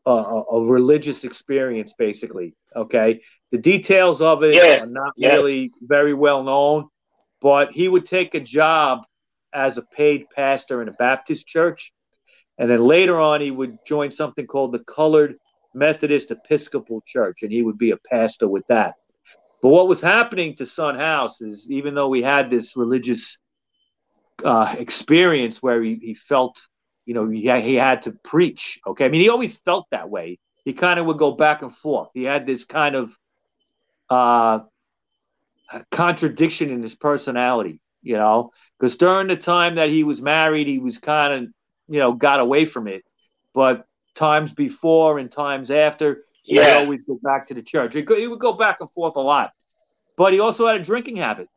a, 0.06 0.10
a, 0.10 0.64
religious 0.66 1.24
experience, 1.24 1.94
basically. 1.98 2.54
Okay, 2.74 3.20
the 3.50 3.58
details 3.58 4.20
of 4.20 4.42
it 4.42 4.54
yeah. 4.54 4.82
are 4.82 4.86
not 4.86 5.12
yeah. 5.16 5.34
really 5.34 5.72
very 5.80 6.14
well 6.14 6.42
known, 6.42 6.88
but 7.40 7.72
he 7.72 7.88
would 7.88 8.04
take 8.04 8.34
a 8.34 8.40
job 8.40 9.04
as 9.52 9.78
a 9.78 9.82
paid 9.82 10.26
pastor 10.34 10.82
in 10.82 10.88
a 10.88 10.92
Baptist 10.92 11.46
church, 11.46 11.92
and 12.58 12.70
then 12.70 12.84
later 12.84 13.20
on 13.20 13.40
he 13.40 13.50
would 13.50 13.78
join 13.86 14.10
something 14.10 14.46
called 14.46 14.72
the 14.72 14.80
Colored 14.80 15.36
Methodist 15.74 16.30
Episcopal 16.30 17.02
Church, 17.06 17.42
and 17.42 17.52
he 17.52 17.62
would 17.62 17.78
be 17.78 17.90
a 17.90 17.96
pastor 17.96 18.48
with 18.48 18.66
that. 18.68 18.94
But 19.62 19.70
what 19.70 19.88
was 19.88 20.00
happening 20.00 20.54
to 20.56 20.66
Son 20.66 20.94
House 20.94 21.40
is, 21.40 21.70
even 21.70 21.94
though 21.94 22.08
we 22.08 22.22
had 22.22 22.50
this 22.50 22.76
religious 22.76 23.38
uh, 24.44 24.74
experience 24.78 25.62
where 25.62 25.82
he, 25.82 25.94
he 25.94 26.14
felt, 26.14 26.60
you 27.04 27.14
know, 27.14 27.28
he 27.28 27.46
had, 27.46 27.64
he 27.64 27.74
had 27.74 28.02
to 28.02 28.12
preach. 28.12 28.80
Okay, 28.86 29.04
I 29.04 29.08
mean, 29.08 29.20
he 29.20 29.28
always 29.28 29.56
felt 29.56 29.86
that 29.90 30.10
way. 30.10 30.38
He 30.64 30.72
kind 30.72 30.98
of 30.98 31.06
would 31.06 31.18
go 31.18 31.32
back 31.32 31.62
and 31.62 31.74
forth. 31.74 32.10
He 32.14 32.24
had 32.24 32.46
this 32.46 32.64
kind 32.64 32.94
of 32.94 33.16
uh, 34.08 34.60
contradiction 35.90 36.70
in 36.70 36.82
his 36.82 36.94
personality, 36.94 37.80
you 38.02 38.16
know, 38.16 38.52
because 38.78 38.96
during 38.96 39.28
the 39.28 39.36
time 39.36 39.74
that 39.76 39.90
he 39.90 40.04
was 40.04 40.22
married, 40.22 40.66
he 40.66 40.78
was 40.78 40.98
kind 40.98 41.34
of, 41.34 41.52
you 41.88 41.98
know, 41.98 42.12
got 42.12 42.40
away 42.40 42.64
from 42.64 42.88
it. 42.88 43.04
But 43.52 43.86
times 44.14 44.52
before 44.52 45.18
and 45.18 45.30
times 45.30 45.70
after, 45.70 46.24
he 46.42 46.56
yeah. 46.56 46.78
would 46.78 46.84
always 46.84 47.00
go 47.06 47.18
back 47.22 47.48
to 47.48 47.54
the 47.54 47.62
church. 47.62 47.94
He, 47.94 48.04
he 48.06 48.26
would 48.26 48.40
go 48.40 48.54
back 48.54 48.80
and 48.80 48.90
forth 48.90 49.16
a 49.16 49.20
lot. 49.20 49.52
But 50.16 50.32
he 50.32 50.40
also 50.40 50.66
had 50.66 50.76
a 50.76 50.84
drinking 50.84 51.16
habit 51.16 51.48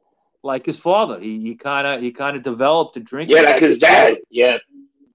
like 0.43 0.65
his 0.65 0.79
father. 0.79 1.19
He 1.19 1.55
kind 1.55 1.85
of 1.85 2.01
he 2.01 2.11
kind 2.11 2.35
of 2.35 2.43
developed 2.43 2.97
a 2.97 2.99
drinking. 2.99 3.35
Yeah, 3.35 3.43
like 3.43 3.59
his 3.59 3.77
dad. 3.77 4.17
Yeah. 4.29 4.57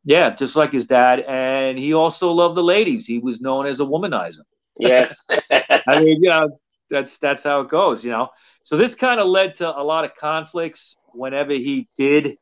Yeah, 0.05 0.35
just 0.35 0.57
like 0.57 0.73
his 0.73 0.87
dad, 0.87 1.21
and 1.21 1.79
he 1.79 1.95
also 1.95 2.31
loved 2.33 2.57
the 2.57 2.63
ladies. 2.63 3.07
He 3.07 3.19
was 3.19 3.41
known 3.41 3.67
as 3.67 3.81
a 3.81 3.85
womanizer. 3.85 4.43
Yeah. 4.79 5.13
I 5.31 6.01
mean, 6.03 6.23
you 6.23 6.29
know, 6.29 6.59
that's 6.91 7.19
that's 7.19 7.45
how 7.45 7.61
it 7.61 7.69
goes, 7.69 8.05
you 8.05 8.11
know. 8.11 8.29
So 8.63 8.77
this 8.77 8.95
kind 8.95 9.21
of 9.21 9.29
led 9.29 9.57
to 9.57 9.69
a 9.69 9.83
lot 9.83 10.05
of 10.05 10.15
conflicts 10.15 10.97
whenever 11.13 11.53
he 11.53 11.89
did 11.97 12.37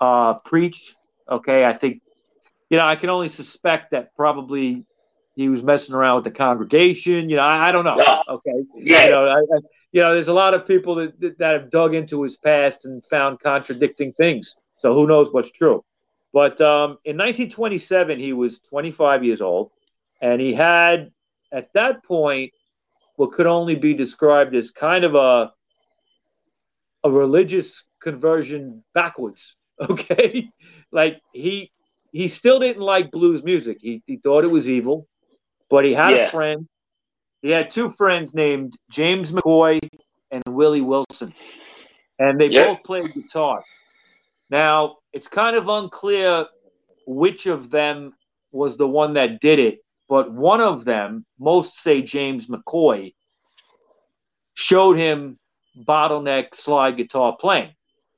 uh, 0.00 0.34
preach. 0.34 0.94
Okay, 1.28 1.64
I 1.64 1.72
think, 1.72 2.02
you 2.68 2.78
know, 2.78 2.86
I 2.86 2.96
can 2.96 3.10
only 3.10 3.28
suspect 3.28 3.92
that 3.92 4.14
probably 4.16 4.84
he 5.34 5.48
was 5.48 5.62
messing 5.62 5.94
around 5.94 6.16
with 6.16 6.24
the 6.24 6.30
congregation. 6.30 7.30
You 7.30 7.36
know, 7.36 7.42
I, 7.42 7.68
I 7.68 7.72
don't 7.72 7.84
know. 7.84 8.22
Okay, 8.28 8.64
yeah. 8.74 9.04
You 9.04 9.10
know, 9.10 9.26
I, 9.26 9.38
I, 9.38 9.58
you 9.92 10.00
know, 10.00 10.14
there's 10.14 10.28
a 10.28 10.34
lot 10.34 10.54
of 10.54 10.66
people 10.66 10.96
that, 10.96 11.38
that 11.38 11.52
have 11.52 11.70
dug 11.70 11.94
into 11.94 12.22
his 12.22 12.36
past 12.36 12.84
and 12.84 13.04
found 13.06 13.40
contradicting 13.40 14.12
things. 14.14 14.56
So 14.78 14.94
who 14.94 15.06
knows 15.06 15.32
what's 15.32 15.50
true? 15.50 15.84
But 16.32 16.60
um, 16.60 16.98
in 17.04 17.16
1927, 17.16 18.18
he 18.18 18.32
was 18.32 18.58
25 18.60 19.24
years 19.24 19.40
old, 19.40 19.70
and 20.20 20.40
he 20.40 20.54
had 20.54 21.10
at 21.52 21.72
that 21.74 22.04
point 22.04 22.52
what 23.16 23.32
could 23.32 23.46
only 23.46 23.74
be 23.74 23.94
described 23.94 24.54
as 24.54 24.70
kind 24.70 25.04
of 25.04 25.14
a 25.14 25.52
a 27.04 27.10
religious 27.10 27.84
conversion 28.00 28.84
backwards. 28.94 29.56
Okay, 29.80 30.48
like 30.92 31.20
he 31.32 31.72
he 32.12 32.28
still 32.28 32.60
didn't 32.60 32.82
like 32.82 33.10
blues 33.10 33.42
music. 33.42 33.78
He 33.80 34.02
he 34.06 34.16
thought 34.16 34.44
it 34.44 34.50
was 34.50 34.68
evil, 34.68 35.08
but 35.68 35.84
he 35.84 35.92
had 35.92 36.12
yeah. 36.12 36.26
a 36.26 36.30
friend 36.30 36.68
he 37.42 37.50
had 37.50 37.70
two 37.70 37.90
friends 37.90 38.34
named 38.34 38.76
James 38.88 39.32
McCoy 39.32 39.80
and 40.30 40.42
Willie 40.46 40.80
Wilson, 40.80 41.34
and 42.18 42.40
they 42.40 42.46
yep. 42.46 42.68
both 42.68 42.84
played 42.84 43.12
guitar. 43.12 43.64
Now, 44.48 44.98
it's 45.12 45.28
kind 45.28 45.56
of 45.56 45.68
unclear 45.68 46.46
which 47.06 47.46
of 47.46 47.70
them 47.70 48.14
was 48.50 48.76
the 48.76 48.86
one 48.86 49.14
that 49.14 49.40
did 49.40 49.58
it, 49.58 49.84
but 50.08 50.30
one 50.30 50.60
of 50.60 50.84
them, 50.84 51.24
most 51.38 51.82
say 51.82 52.02
James 52.02 52.46
McCoy, 52.46 53.14
showed 54.54 54.96
him 54.96 55.38
bottleneck 55.76 56.54
slide 56.54 56.96
guitar 56.96 57.36
playing. 57.38 57.70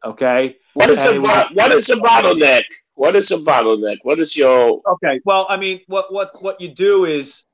Okay. 0.05 0.57
What 0.75 0.91
is 0.91 1.03
a 1.05 1.21
bo- 1.21 1.49
what 1.55 1.73
is 1.73 1.89
a 1.89 1.95
bottleneck? 1.97 2.65
What 2.95 3.17
is 3.17 3.31
a 3.31 3.39
bottleneck? 3.39 3.99
What 4.03 4.19
is 4.19 4.37
your 4.37 4.83
Okay. 4.87 5.21
Well, 5.25 5.47
I 5.49 5.57
mean, 5.57 5.81
what 5.87 6.13
what 6.13 6.31
what 6.43 6.61
you 6.61 6.69
do 6.69 7.07
is 7.07 7.45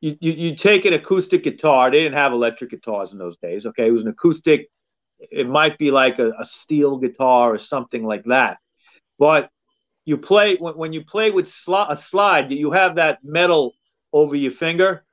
you, 0.00 0.16
you, 0.20 0.32
you 0.32 0.56
take 0.56 0.84
an 0.84 0.94
acoustic 0.94 1.44
guitar. 1.44 1.90
They 1.90 1.98
didn't 1.98 2.14
have 2.14 2.32
electric 2.32 2.70
guitars 2.70 3.12
in 3.12 3.18
those 3.18 3.36
days. 3.36 3.66
Okay, 3.66 3.88
it 3.88 3.90
was 3.90 4.02
an 4.02 4.08
acoustic. 4.08 4.70
It 5.30 5.48
might 5.48 5.78
be 5.78 5.90
like 5.90 6.18
a, 6.18 6.32
a 6.38 6.44
steel 6.44 6.98
guitar 6.98 7.52
or 7.52 7.58
something 7.58 8.04
like 8.04 8.24
that. 8.24 8.58
But 9.18 9.50
you 10.04 10.16
play 10.16 10.56
when, 10.56 10.74
when 10.74 10.92
you 10.92 11.04
play 11.04 11.30
with 11.30 11.46
sli- 11.46 11.90
a 11.90 11.96
slide, 11.96 12.50
you 12.50 12.70
have 12.70 12.96
that 12.96 13.18
metal 13.22 13.74
over 14.12 14.34
your 14.34 14.50
finger, 14.50 15.04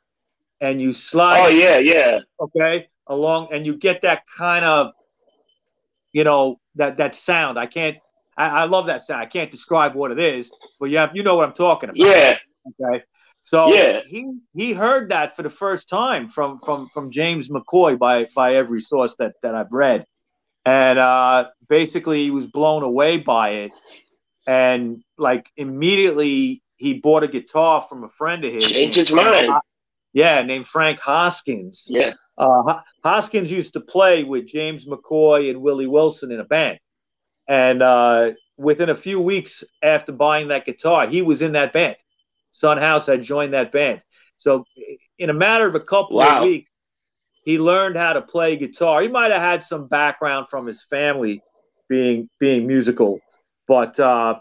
and 0.62 0.82
you 0.82 0.94
slide. 0.94 1.40
Oh 1.40 1.50
yeah, 1.50 1.78
yeah. 1.78 2.20
Okay, 2.40 2.88
along, 3.08 3.50
and 3.52 3.66
you 3.66 3.76
get 3.76 4.02
that 4.02 4.24
kind 4.38 4.64
of, 4.64 4.92
you 6.14 6.24
know, 6.24 6.60
that 6.76 6.98
that 6.98 7.16
sound. 7.16 7.60
I 7.60 7.66
can't. 7.66 7.98
I, 8.38 8.50
I 8.50 8.64
love 8.66 8.86
that 8.86 9.02
sound. 9.02 9.22
I 9.22 9.26
can't 9.26 9.52
describe 9.52 9.96
what 9.96 10.12
it 10.12 10.20
is, 10.20 10.52
but 10.80 10.90
you 10.90 10.98
have 10.98 11.16
you 11.16 11.24
know 11.24 11.36
what 11.36 11.48
I'm 11.48 11.54
talking 11.54 11.90
about. 11.90 12.00
Yeah. 12.00 12.38
Okay. 12.82 13.04
So 13.48 13.74
yeah. 13.74 14.02
he 14.06 14.40
he 14.58 14.74
heard 14.74 15.10
that 15.12 15.38
for 15.38 15.42
the 15.42 15.50
first 15.50 15.88
time 15.88 16.28
from 16.28 16.60
from 16.60 16.90
from 16.90 17.12
James 17.12 17.48
McCoy 17.48 17.98
by 17.98 18.28
by 18.36 18.56
every 18.56 18.82
source 18.82 19.16
that 19.20 19.36
that 19.42 19.56
I've 19.56 19.72
read, 19.72 20.06
and 20.66 21.00
uh, 21.00 21.46
basically 21.70 22.24
he 22.24 22.30
was 22.30 22.46
blown 22.46 22.84
away 22.84 23.16
by 23.16 23.50
it, 23.52 23.72
and 24.46 25.02
like 25.18 25.50
immediately 25.56 26.62
he 26.76 26.96
bought 26.96 27.24
a 27.24 27.30
guitar 27.30 27.82
from 27.82 28.04
a 28.04 28.10
friend 28.10 28.44
of 28.44 28.52
his. 28.52 28.70
Changed 28.70 28.98
his 28.98 29.14
mind. 29.14 29.50
Yeah, 30.12 30.42
named 30.42 30.68
Frank 30.68 31.00
Hoskins. 31.00 31.86
Yeah. 31.88 32.16
Uh, 32.38 32.82
Hoskins 33.06 33.50
used 33.50 33.72
to 33.74 33.80
play 33.80 34.26
with 34.26 34.46
James 34.46 34.86
McCoy 34.86 35.50
and 35.50 35.62
Willie 35.62 35.88
Wilson 35.88 36.32
in 36.32 36.42
a 36.42 36.46
band. 36.46 36.80
And 37.48 37.82
uh, 37.82 38.32
within 38.58 38.90
a 38.90 38.96
few 38.96 39.22
weeks 39.22 39.64
after 39.82 40.12
buying 40.12 40.50
that 40.50 40.66
guitar, 40.66 41.08
he 41.08 41.22
was 41.22 41.42
in 41.42 41.54
that 41.54 41.72
band. 41.72 41.96
Son 42.60 42.78
House 42.78 43.08
had 43.08 43.22
joined 43.22 43.54
that 43.54 43.72
band. 43.72 44.02
So 44.38 44.66
in 45.18 45.30
a 45.30 45.34
matter 45.34 45.68
of 45.68 45.76
a 45.76 45.80
couple 45.80 46.18
wow. 46.18 46.38
of 46.38 46.44
weeks, 46.44 46.72
he 47.44 47.60
learned 47.60 47.96
how 47.96 48.14
to 48.14 48.22
play 48.22 48.58
guitar. 48.58 49.02
He 49.02 49.08
might 49.08 49.32
have 49.32 49.42
had 49.42 49.64
some 49.64 49.88
background 49.88 50.50
from 50.50 50.66
his 50.68 50.84
family 50.84 51.42
being 51.88 52.30
being 52.40 52.68
musical, 52.68 53.20
but 53.68 54.00
uh, 54.00 54.40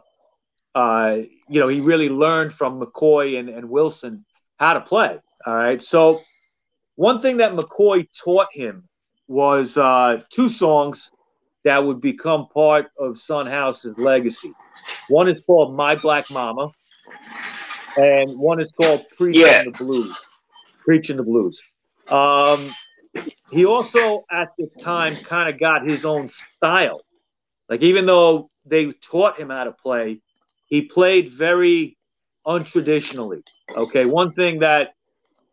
uh, 0.74 1.18
you 1.48 1.60
know 1.60 1.68
he 1.68 1.80
really 1.80 2.08
learned 2.08 2.52
from 2.52 2.80
McCoy 2.80 3.38
and, 3.38 3.48
and 3.48 3.68
Wilson 3.70 4.24
how 4.58 4.74
to 4.74 4.80
play. 4.80 5.18
All 5.46 5.54
right. 5.54 5.82
So 5.82 6.20
one 6.96 7.20
thing 7.20 7.36
that 7.36 7.52
McCoy 7.52 8.08
taught 8.12 8.48
him 8.52 8.88
was 9.28 9.76
uh, 9.76 10.20
two 10.30 10.48
songs 10.48 11.10
that 11.64 11.84
would 11.84 12.00
become 12.00 12.48
part 12.48 12.90
of 12.98 13.18
Son 13.18 13.46
House's 13.46 13.96
legacy. 13.98 14.52
One 15.08 15.28
is 15.28 15.44
called 15.44 15.76
My 15.76 15.94
Black 15.96 16.30
Mama, 16.30 16.70
and 17.96 18.38
one 18.38 18.60
is 18.60 18.70
called 18.72 19.06
Preaching 19.16 19.42
yeah. 19.42 19.64
the 19.64 19.70
Blues. 19.70 20.16
Preaching 20.84 21.16
the 21.16 21.22
Blues. 21.22 21.60
Um, 22.08 22.70
he 23.50 23.64
also, 23.64 24.24
at 24.30 24.48
the 24.58 24.68
time, 24.80 25.16
kind 25.16 25.52
of 25.52 25.58
got 25.58 25.86
his 25.86 26.04
own 26.04 26.28
style. 26.28 27.02
Like, 27.68 27.82
even 27.82 28.06
though 28.06 28.48
they 28.64 28.92
taught 28.92 29.38
him 29.38 29.50
how 29.50 29.64
to 29.64 29.72
play, 29.72 30.20
he 30.66 30.82
played 30.82 31.32
very 31.32 31.96
untraditionally. 32.46 33.42
Okay, 33.76 34.04
one 34.04 34.32
thing 34.34 34.60
that, 34.60 34.90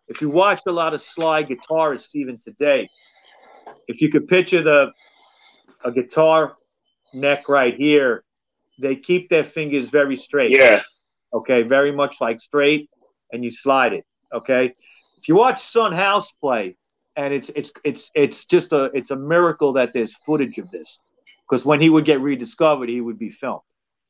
if 0.08 0.22
you 0.22 0.30
watch 0.30 0.62
a 0.68 0.72
lot 0.72 0.94
of 0.94 1.02
slide 1.02 1.48
guitarists 1.48 2.14
even 2.14 2.38
today, 2.38 2.90
if 3.88 4.02
you 4.02 4.10
could 4.10 4.28
picture 4.28 4.62
the 4.62 4.92
a 5.86 5.92
guitar 5.92 6.56
neck 7.14 7.50
right 7.50 7.76
here, 7.76 8.24
they 8.80 8.96
keep 8.96 9.30
their 9.30 9.44
fingers 9.44 9.90
very 9.90 10.16
straight. 10.16 10.52
Yeah 10.52 10.82
okay, 11.34 11.64
very 11.64 11.92
much 11.92 12.22
like 12.22 12.40
straight, 12.40 12.90
and 13.32 13.44
you 13.44 13.50
slide 13.50 13.94
it, 13.94 14.06
okay. 14.34 14.74
If 15.18 15.28
you 15.28 15.36
watch 15.36 15.62
Son 15.62 15.94
House 15.94 16.32
play, 16.34 16.76
and 17.16 17.34
it's 17.34 17.50
it's 17.56 17.72
it's 17.84 18.12
it's 18.14 18.46
just 18.46 18.74
a 18.74 18.86
it's 18.94 19.12
a 19.12 19.16
miracle 19.16 19.74
that 19.74 19.94
there's 19.94 20.16
footage 20.26 20.58
of 20.58 20.70
this, 20.72 21.00
because 21.48 21.66
when 21.66 21.80
he 21.82 21.90
would 21.90 22.06
get 22.06 22.22
rediscovered, 22.22 22.90
he 22.90 23.02
would 23.02 23.18
be 23.18 23.30
filmed, 23.30 23.62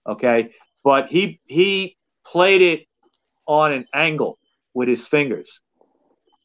okay. 0.07 0.51
But 0.83 1.09
he 1.09 1.39
he 1.45 1.97
played 2.25 2.61
it 2.61 2.87
on 3.45 3.71
an 3.71 3.85
angle 3.93 4.37
with 4.73 4.87
his 4.87 5.05
fingers, 5.07 5.59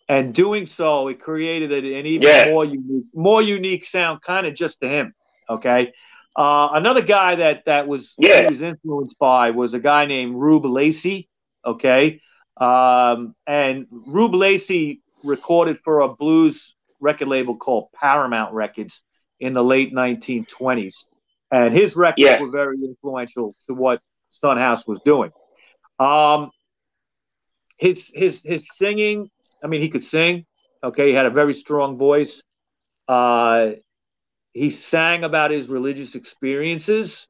and 0.09 0.35
doing 0.35 0.67
so, 0.67 1.09
it 1.09 1.21
created 1.21 1.73
an 1.73 2.07
even 2.07 2.29
yeah. 2.29 2.51
more 2.51 2.65
unique 2.65 3.07
more 3.15 3.43
unique 3.43 3.85
sound, 3.85 4.21
kind 4.23 4.47
of 4.47 4.55
just 4.55 4.81
to 4.81 4.89
him, 4.89 5.15
okay. 5.49 5.93
Uh, 6.39 6.71
another 6.75 7.03
guy 7.03 7.35
that 7.35 7.65
that 7.67 7.89
was 7.89 8.15
Yeah. 8.17 8.43
he 8.43 8.49
was 8.51 8.63
influenced 8.63 9.19
by 9.19 9.51
was 9.51 9.75
a 9.75 9.81
guy 9.81 10.07
named 10.07 10.37
Rube 10.37 10.67
Lacey. 10.67 11.29
Okay, 11.67 12.21
um, 12.59 13.35
and 13.47 13.87
Rube 13.91 14.35
Lacey 14.37 15.03
recorded 15.25 15.79
for 15.79 16.01
a 16.01 16.09
blues 16.15 16.77
record 17.01 17.27
label 17.27 17.57
called 17.57 17.89
Paramount 17.93 18.55
Records 18.55 19.03
in 19.41 19.53
the 19.53 19.65
late 19.65 19.93
1920s, 19.93 21.09
and 21.51 21.75
his 21.75 21.97
records 21.97 22.23
Yeah. 22.25 22.41
were 22.41 22.51
very 22.51 22.77
influential 22.77 23.55
to 23.67 23.75
what 23.75 24.01
Son 24.31 24.57
House 24.59 24.87
was 24.87 25.01
doing. 25.05 25.33
Um, 25.99 26.51
his 27.79 28.11
his 28.15 28.43
his 28.45 28.69
singing, 28.77 29.29
I 29.63 29.67
mean, 29.67 29.81
he 29.83 29.89
could 29.89 30.05
sing. 30.05 30.47
Okay, 30.85 31.09
he 31.09 31.15
had 31.15 31.27
a 31.27 31.31
very 31.31 31.55
strong 31.55 31.99
voice. 31.99 32.41
Uh, 33.09 33.71
he 34.53 34.71
sang 34.71 35.25
about 35.25 35.51
his 35.51 35.69
religious 35.69 36.15
experiences. 36.15 37.27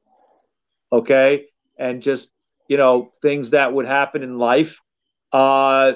Okay, 0.91 1.45
and 1.77 2.01
just 2.01 2.29
you 2.67 2.77
know 2.77 3.11
things 3.21 3.51
that 3.51 3.73
would 3.73 3.85
happen 3.85 4.23
in 4.23 4.37
life. 4.37 4.79
Uh, 5.31 5.93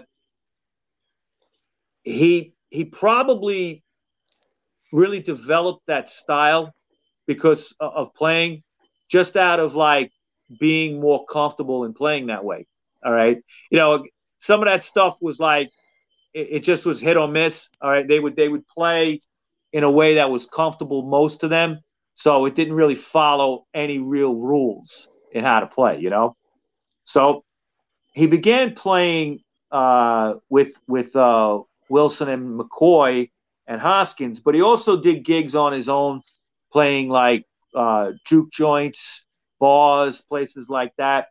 he 2.03 2.53
he 2.69 2.85
probably 2.85 3.83
really 4.91 5.19
developed 5.19 5.81
that 5.87 6.09
style 6.09 6.73
because 7.25 7.73
of 7.79 8.13
playing 8.13 8.61
just 9.09 9.35
out 9.35 9.59
of 9.59 9.75
like 9.75 10.11
being 10.59 10.99
more 10.99 11.25
comfortable 11.25 11.83
in 11.83 11.93
playing 11.93 12.27
that 12.27 12.43
way. 12.43 12.65
All 13.03 13.11
right. 13.11 13.37
You 13.71 13.77
know, 13.77 14.05
some 14.39 14.59
of 14.61 14.67
that 14.67 14.83
stuff 14.83 15.17
was 15.21 15.39
like 15.39 15.69
it, 16.33 16.47
it 16.51 16.59
just 16.63 16.85
was 16.85 17.01
hit 17.01 17.17
or 17.17 17.27
miss. 17.27 17.69
All 17.81 17.89
right. 17.89 18.07
They 18.07 18.19
would 18.19 18.35
they 18.35 18.49
would 18.49 18.67
play 18.67 19.19
in 19.73 19.83
a 19.83 19.91
way 19.91 20.15
that 20.15 20.31
was 20.31 20.47
comfortable 20.47 21.03
most 21.03 21.41
to 21.41 21.49
them. 21.49 21.79
So 22.15 22.45
it 22.45 22.55
didn't 22.55 22.75
really 22.75 22.95
follow 22.95 23.65
any 23.73 23.99
real 23.99 24.35
rules 24.35 25.09
in 25.33 25.43
how 25.45 25.61
to 25.61 25.67
play, 25.67 25.99
you 25.99 26.11
know? 26.11 26.35
So 27.05 27.43
he 28.13 28.27
began 28.27 28.75
playing 28.75 29.39
uh, 29.71 30.35
with 30.49 30.73
with 30.87 31.15
uh, 31.15 31.59
Wilson 31.89 32.29
and 32.29 32.59
McCoy 32.59 33.29
and 33.67 33.81
Hoskins, 33.81 34.39
but 34.39 34.55
he 34.55 34.61
also 34.61 35.01
did 35.01 35.25
gigs 35.25 35.55
on 35.55 35.73
his 35.73 35.89
own, 35.89 36.21
playing 36.71 37.09
like 37.09 37.45
uh, 37.75 38.11
juke 38.25 38.51
joints, 38.51 39.25
bars, 39.59 40.21
places 40.21 40.67
like 40.69 40.93
that. 40.97 41.27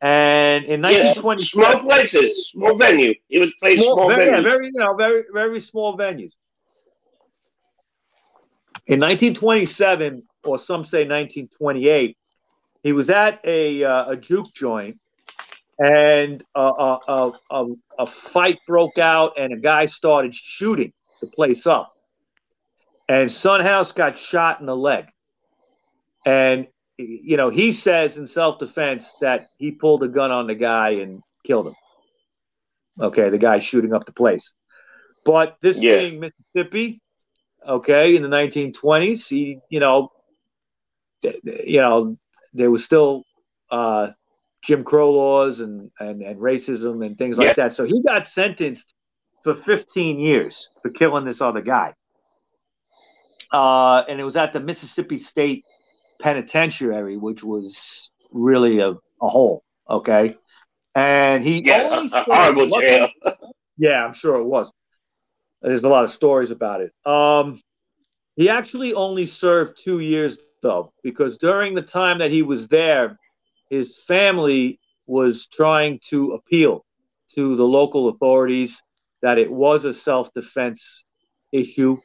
And 0.00 0.64
in 0.66 0.80
Yeah, 0.86 1.12
1920, 1.12 1.50
small 1.52 1.80
places, 1.80 2.50
small 2.50 2.76
venue. 2.76 3.14
He 3.28 3.38
was 3.38 3.54
playing 3.60 3.80
small, 3.80 3.90
small, 3.90 4.14
very, 4.14 4.26
yeah, 4.26 4.40
venues. 4.40 4.42
very, 4.42 4.66
you 4.66 4.72
know, 4.74 4.94
very, 4.94 5.24
very 5.32 5.60
small 5.60 5.96
venues. 5.96 6.34
In 8.86 9.00
1927, 9.00 10.22
or 10.44 10.58
some 10.58 10.84
say 10.84 11.00
1928, 11.00 12.16
he 12.82 12.92
was 12.92 13.08
at 13.08 13.40
a 13.44 13.82
uh, 13.82 14.10
a 14.10 14.16
juke 14.16 14.52
joint, 14.54 14.98
and 15.78 16.42
a, 16.54 16.60
a, 16.60 16.98
a, 17.08 17.32
a, 17.50 17.66
a 18.00 18.06
fight 18.06 18.58
broke 18.66 18.98
out, 18.98 19.38
and 19.38 19.54
a 19.54 19.58
guy 19.58 19.86
started 19.86 20.34
shooting 20.34 20.92
the 21.22 21.28
place 21.28 21.66
up, 21.66 21.94
and 23.08 23.30
Son 23.30 23.62
House 23.62 23.90
got 23.90 24.18
shot 24.18 24.60
in 24.60 24.66
the 24.66 24.76
leg, 24.76 25.06
and 26.26 26.66
you 26.98 27.38
know 27.38 27.48
he 27.48 27.72
says 27.72 28.18
in 28.18 28.26
self 28.26 28.58
defense 28.58 29.14
that 29.22 29.48
he 29.56 29.70
pulled 29.70 30.02
a 30.02 30.08
gun 30.08 30.30
on 30.30 30.46
the 30.46 30.54
guy 30.54 30.90
and 30.90 31.22
killed 31.46 31.68
him. 31.68 31.74
Okay, 33.00 33.30
the 33.30 33.38
guy 33.38 33.60
shooting 33.60 33.94
up 33.94 34.04
the 34.04 34.12
place. 34.12 34.52
But 35.24 35.56
this 35.62 35.80
Yeah. 35.80 36.00
being 36.00 36.20
Mississippi, 36.20 37.00
okay, 37.66 38.16
in 38.16 38.22
the 38.22 38.28
1920s, 38.28 39.28
he, 39.28 39.58
you 39.68 39.80
know, 39.80 40.10
th- 41.22 41.40
you 41.44 41.80
know, 41.80 42.16
there 42.52 42.70
was 42.70 42.84
still 42.84 43.24
uh, 43.70 44.10
Jim 44.62 44.84
Crow 44.84 45.12
laws 45.12 45.60
and, 45.60 45.90
and, 46.00 46.22
and 46.22 46.38
racism 46.40 47.04
and 47.04 47.18
things 47.18 47.38
like 47.38 47.48
Yeah. 47.48 47.64
that. 47.64 47.72
So 47.72 47.84
he 47.84 48.02
got 48.02 48.28
sentenced 48.28 48.92
for 49.42 49.54
15 49.54 50.18
years 50.18 50.68
for 50.82 50.90
killing 50.90 51.24
this 51.24 51.40
other 51.40 51.60
guy. 51.60 51.94
Uh, 53.52 54.02
and 54.08 54.18
it 54.20 54.24
was 54.24 54.36
at 54.36 54.52
the 54.52 54.60
Mississippi 54.60 55.18
State 55.18 55.64
Penitentiary, 56.20 57.16
which 57.16 57.44
was 57.44 57.82
really 58.32 58.80
a, 58.80 58.90
a 58.90 59.28
hole. 59.28 59.62
Okay. 59.88 60.36
And 60.94 61.44
he 61.44 61.62
Yeah, 61.64 61.88
only 61.90 62.10
a, 62.14 62.22
horrible 62.22 62.68
jail. 62.80 63.08
yeah, 63.78 64.04
I'm 64.04 64.14
sure 64.14 64.36
it 64.36 64.44
was. 64.44 64.70
There's 65.62 65.84
a 65.84 65.88
lot 65.88 66.04
of 66.04 66.10
stories 66.10 66.50
about 66.50 66.80
it. 66.80 66.92
Um, 67.06 67.60
he 68.36 68.48
actually 68.48 68.94
only 68.94 69.26
served 69.26 69.80
two 69.82 70.00
years, 70.00 70.36
though, 70.62 70.92
because 71.02 71.38
during 71.38 71.74
the 71.74 71.82
time 71.82 72.18
that 72.18 72.30
he 72.30 72.42
was 72.42 72.68
there, 72.68 73.18
his 73.70 74.00
family 74.06 74.78
was 75.06 75.46
trying 75.46 76.00
to 76.08 76.32
appeal 76.32 76.84
to 77.34 77.56
the 77.56 77.66
local 77.66 78.08
authorities 78.08 78.80
that 79.22 79.38
it 79.38 79.50
was 79.50 79.84
a 79.84 79.94
self 79.94 80.32
defense 80.34 81.04
issue. 81.52 81.96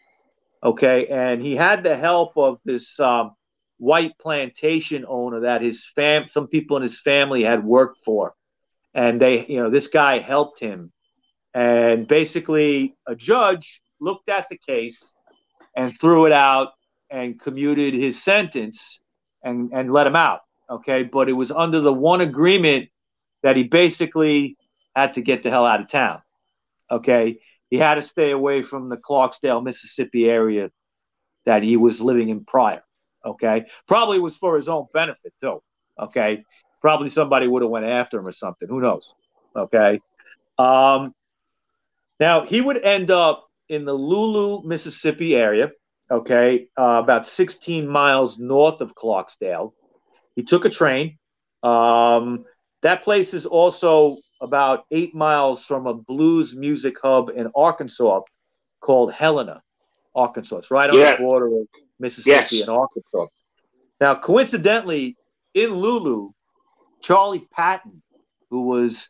Okay. 0.63 1.07
And 1.07 1.41
he 1.41 1.55
had 1.55 1.83
the 1.83 1.95
help 1.95 2.37
of 2.37 2.59
this 2.65 2.99
um, 2.99 3.31
white 3.77 4.17
plantation 4.19 5.05
owner 5.07 5.41
that 5.41 5.61
his 5.61 5.85
fam, 5.95 6.25
some 6.25 6.47
people 6.47 6.77
in 6.77 6.83
his 6.83 6.99
family 6.99 7.43
had 7.43 7.63
worked 7.63 7.99
for. 8.03 8.33
And 8.93 9.21
they, 9.21 9.45
you 9.47 9.61
know, 9.61 9.69
this 9.69 9.87
guy 9.87 10.19
helped 10.19 10.59
him 10.59 10.91
and 11.53 12.07
basically, 12.07 12.95
a 13.07 13.15
judge 13.15 13.81
looked 13.99 14.29
at 14.29 14.47
the 14.49 14.57
case 14.57 15.13
and 15.79 15.97
threw 15.97 16.25
it 16.25 16.33
out 16.33 16.73
and 17.09 17.39
commuted 17.39 17.93
his 17.93 18.21
sentence 18.21 18.99
and, 19.41 19.71
and 19.71 19.93
let 19.93 20.05
him 20.05 20.15
out. 20.15 20.41
Okay. 20.69 21.03
But 21.03 21.29
it 21.29 21.33
was 21.33 21.51
under 21.51 21.79
the 21.79 21.93
one 21.93 22.19
agreement 22.19 22.89
that 23.43 23.55
he 23.55 23.63
basically 23.63 24.57
had 24.93 25.13
to 25.13 25.21
get 25.21 25.41
the 25.41 25.49
hell 25.49 25.65
out 25.65 25.79
of 25.79 25.89
town. 25.89 26.21
Okay. 26.91 27.39
He 27.69 27.77
had 27.77 27.95
to 27.95 28.01
stay 28.01 28.31
away 28.31 28.61
from 28.61 28.89
the 28.89 28.97
Clarksdale, 28.97 29.63
Mississippi 29.63 30.25
area 30.25 30.69
that 31.45 31.63
he 31.63 31.77
was 31.77 32.01
living 32.01 32.27
in 32.27 32.43
prior. 32.43 32.83
Okay. 33.25 33.65
Probably 33.87 34.19
was 34.19 34.35
for 34.35 34.57
his 34.57 34.67
own 34.67 34.87
benefit, 34.93 35.33
too. 35.39 35.63
Okay. 35.97 36.43
Probably 36.81 37.07
somebody 37.07 37.47
would 37.47 37.61
have 37.61 37.71
went 37.71 37.85
after 37.85 38.19
him 38.19 38.27
or 38.27 38.33
something. 38.33 38.67
Who 38.67 38.81
knows? 38.81 39.15
Okay. 39.55 40.01
Um, 40.57 41.15
now 42.19 42.45
he 42.45 42.59
would 42.59 42.83
end 42.83 43.11
up 43.11 43.48
in 43.69 43.86
the 43.86 43.93
Lulu, 43.93 44.63
Mississippi 44.67 45.36
area, 45.36 45.69
okay, 46.12 46.67
uh, 46.77 46.99
about 47.03 47.25
16 47.25 47.88
miles 47.88 48.38
north 48.38 48.82
of 48.82 48.93
Clarksdale. 48.95 49.71
He 50.36 50.43
took 50.43 50.65
a 50.65 50.69
train. 50.69 51.17
Um, 51.63 52.45
that 52.82 53.03
place 53.03 53.34
is 53.34 53.45
also 53.45 54.17
about 54.41 54.86
eight 54.91 55.13
miles 55.13 55.63
from 55.65 55.86
a 55.86 55.93
blues 55.93 56.55
music 56.55 56.95
hub 57.01 57.29
in 57.29 57.51
Arkansas 57.55 58.21
called 58.82 59.13
Helena, 59.13 59.62
Arkansas. 60.15 60.58
It's 60.58 60.71
right 60.71 60.89
on 60.89 60.95
Yeah. 60.95 61.12
the 61.13 61.17
border 61.17 61.47
of 61.47 61.67
Mississippi 61.99 62.58
Yes. 62.58 62.67
and 62.67 62.77
Arkansas. 62.77 63.27
Now, 63.99 64.15
coincidentally, 64.15 65.17
in 65.53 65.71
Lulu, 65.73 66.32
Charlie 67.01 67.45
Patton, 67.51 68.01
who 68.49 68.62
was 68.63 69.10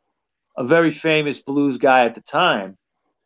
a 0.58 0.64
very 0.64 0.92
famous 0.92 1.42
blues 1.42 1.78
guy 1.78 2.06
at 2.06 2.16
the 2.16 2.22
time, 2.22 2.76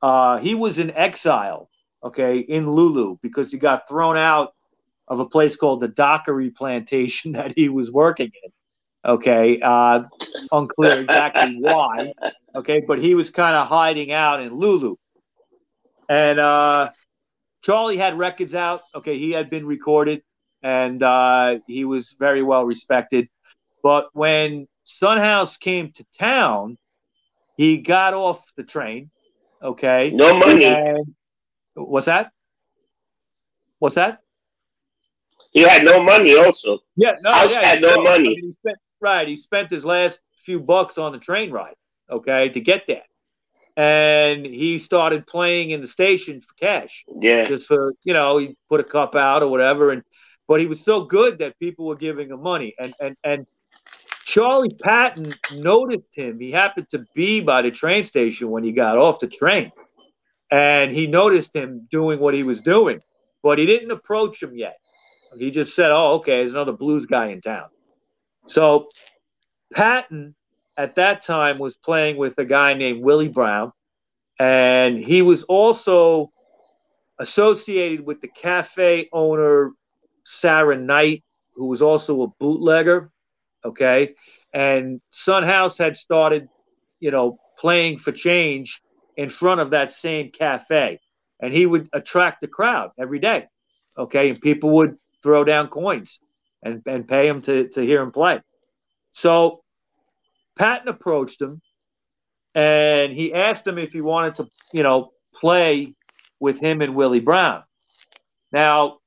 uh, 0.04 0.38
he 0.38 0.54
was 0.54 0.80
in 0.80 0.92
exile, 0.92 1.70
okay, 2.04 2.38
in 2.38 2.70
Lulu 2.70 3.18
because 3.22 3.52
he 3.52 3.58
got 3.58 3.88
thrown 3.88 4.18
out 4.18 4.54
of 5.08 5.22
a 5.22 5.26
place 5.26 5.56
called 5.56 5.80
the 5.80 5.88
Dockery 5.88 6.50
Plantation 6.52 7.32
that 7.34 7.54
he 7.56 7.70
was 7.70 7.89
working 7.89 8.32
in. 8.44 8.52
Okay, 9.06 9.60
uh, 9.62 10.04
unclear 10.52 11.02
exactly 11.02 11.58
why. 11.60 12.13
Okay, 12.54 12.84
but 12.86 13.00
he 13.00 13.16
was 13.16 13.32
kind 13.32 13.56
of 13.56 13.68
hiding 13.68 14.12
out 14.12 14.42
in 14.42 14.58
Lulu, 14.58 14.96
and 16.08 16.39
uh, 16.39 16.92
Charlie 17.63 17.98
had 17.98 18.18
records 18.18 18.56
out. 18.56 18.82
Okay, 18.96 19.18
he 19.18 19.32
had 19.32 19.50
been 19.50 19.66
recorded, 19.66 20.22
and 20.62 21.02
uh, 21.02 21.60
he 21.68 21.84
was 21.86 22.16
very 22.20 22.44
well 22.44 22.63
respected. 22.66 23.28
But 23.82 24.08
when 24.13 24.68
Son 24.86 25.18
House 25.18 25.58
came 25.58 25.92
to 25.94 26.06
town, 26.18 26.78
he 27.58 27.78
got 27.78 28.13
off 28.13 28.42
the 28.56 28.63
train. 28.63 29.10
Okay, 29.63 30.12
No 30.13 30.34
money. 30.34 30.65
and 30.65 31.15
what's 31.76 32.08
that? 32.08 32.32
What's 33.80 33.95
that? 33.95 34.19
He 35.52 35.62
had 35.62 35.84
no 35.86 36.02
money 36.04 36.36
also. 36.36 36.80
Yeah, 36.95 37.15
no, 37.21 37.32
House 37.32 37.52
yeah, 37.52 37.62
had 37.62 37.78
he 37.80 37.86
no 37.86 38.02
money. 38.04 38.13
I 38.13 38.41
mean, 38.41 38.43
he 38.43 38.54
spent, 38.60 38.78
right, 38.99 39.28
he 39.28 39.36
spent 39.36 39.69
his 39.69 39.86
last 39.86 40.19
few 40.45 40.60
bucks 40.60 40.97
on 40.97 41.12
the 41.13 41.17
train 41.19 41.52
ride, 41.52 41.76
okay, 42.10 42.49
to 42.49 42.60
get 42.60 42.88
there, 42.88 43.04
and 43.78 44.45
he 44.45 44.80
started 44.80 45.26
playing 45.28 45.69
in 45.71 45.80
the 45.82 45.88
station 45.88 46.41
for 46.41 46.54
cash, 46.56 47.06
Yeah. 47.19 47.45
just 47.45 47.67
for 47.67 47.93
you 48.04 48.13
know, 48.13 48.39
he 48.39 48.58
put 48.69 48.80
a 48.82 48.84
cup 48.84 49.15
out 49.15 49.43
or 49.43 49.47
whatever, 49.47 49.91
and 49.91 50.04
but 50.47 50.60
he 50.60 50.65
was 50.65 50.82
so 50.84 51.02
good 51.06 51.39
that 51.39 51.58
people 51.60 51.86
were 51.86 51.95
giving 51.95 52.30
him 52.32 52.41
money, 52.41 52.73
and 52.80 52.93
and 52.99 53.15
and 53.23 53.45
Charlie 54.25 54.75
Patton 54.81 55.36
noticed 55.55 56.15
him. 56.15 56.39
He 56.39 56.51
happened 56.51 56.89
to 56.89 57.03
be 57.13 57.41
by 57.41 57.62
the 57.62 57.71
train 57.71 58.03
station 58.03 58.49
when 58.49 58.63
he 58.63 58.71
got 58.71 58.97
off 58.97 59.19
the 59.19 59.27
train, 59.27 59.71
and 60.49 60.91
he 60.91 61.07
noticed 61.07 61.55
him 61.55 61.88
doing 61.91 62.19
what 62.19 62.33
he 62.33 62.43
was 62.43 62.62
doing, 62.62 63.01
but 63.41 63.59
he 63.59 63.65
didn't 63.65 63.91
approach 63.91 64.41
him 64.41 64.55
yet. 64.57 64.77
He 65.38 65.51
just 65.51 65.75
said, 65.75 65.91
"Oh, 65.91 66.13
okay, 66.15 66.38
there's 66.38 66.51
another 66.51 66.71
blues 66.71 67.05
guy 67.05 67.27
in 67.27 67.41
town." 67.41 67.69
So 68.47 68.88
Patton 69.73 70.36
at 70.77 70.95
that 70.95 71.21
time 71.21 71.57
was 71.59 71.75
playing 71.75 72.17
with 72.17 72.38
a 72.38 72.45
guy 72.45 72.73
named 72.73 73.03
Willie 73.03 73.29
Brown, 73.29 73.71
and 74.39 74.97
he 74.97 75.21
was 75.21 75.43
also 75.43 76.31
associated 77.19 78.05
with 78.05 78.21
the 78.21 78.27
cafe 78.27 79.09
owner 79.12 79.71
Sarah 80.25 80.77
Knight, 80.77 81.23
who 81.55 81.65
was 81.65 81.81
also 81.81 82.23
a 82.23 82.27
bootlegger. 82.39 83.12
Okay, 83.65 84.15
and 84.54 85.02
Son 85.12 85.43
House 85.43 85.78
had 85.78 85.97
started, 85.97 86.47
you 86.99 87.12
know, 87.12 87.39
playing 87.58 87.97
for 87.97 88.12
change 88.12 88.82
in 89.15 89.30
front 89.30 89.62
of 89.62 89.71
that 89.71 89.91
same 89.91 90.32
cafe, 90.32 90.99
and 91.39 91.54
he 91.54 91.65
would 91.65 91.89
attract 91.93 92.41
the 92.41 92.47
crowd 92.47 92.91
every 92.99 93.19
day. 93.19 93.47
Okay, 93.97 94.30
and 94.30 94.41
people 94.41 94.71
would 94.71 94.97
throw 95.21 95.43
down 95.43 95.67
coins 95.69 96.19
and, 96.62 96.82
and 96.86 97.08
pay 97.08 97.28
him 97.28 97.41
to, 97.41 97.69
to 97.69 97.82
hear 97.82 98.02
him 98.02 98.12
play. 98.12 98.41
So 99.12 99.63
Patton 100.58 100.88
approached 100.88 101.41
him 101.41 101.62
and 102.56 103.12
he 103.13 103.34
asked 103.34 103.65
him 103.65 103.78
if 103.78 103.93
he 103.93 104.02
wanted 104.02 104.36
to, 104.36 104.47
you 104.73 104.84
know, 104.84 105.12
play 105.39 105.93
with 106.39 106.60
him 106.60 106.82
and 106.82 106.95
Willie 106.95 107.19
Brown. 107.19 107.63
Now, 108.52 108.97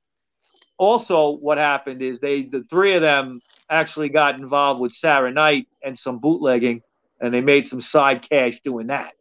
also 0.77 1.31
what 1.31 1.57
happened 1.57 2.01
is 2.01 2.19
they 2.19 2.43
the 2.43 2.63
three 2.69 2.95
of 2.95 3.01
them 3.01 3.41
actually 3.69 4.09
got 4.09 4.39
involved 4.39 4.79
with 4.79 4.93
Sarah 4.93 5.31
Knight 5.31 5.67
and 5.83 5.97
some 5.97 6.19
bootlegging 6.19 6.81
and 7.19 7.33
they 7.33 7.41
made 7.41 7.65
some 7.65 7.81
side 7.81 8.27
cash 8.27 8.59
doing 8.61 8.87
that. 8.87 9.13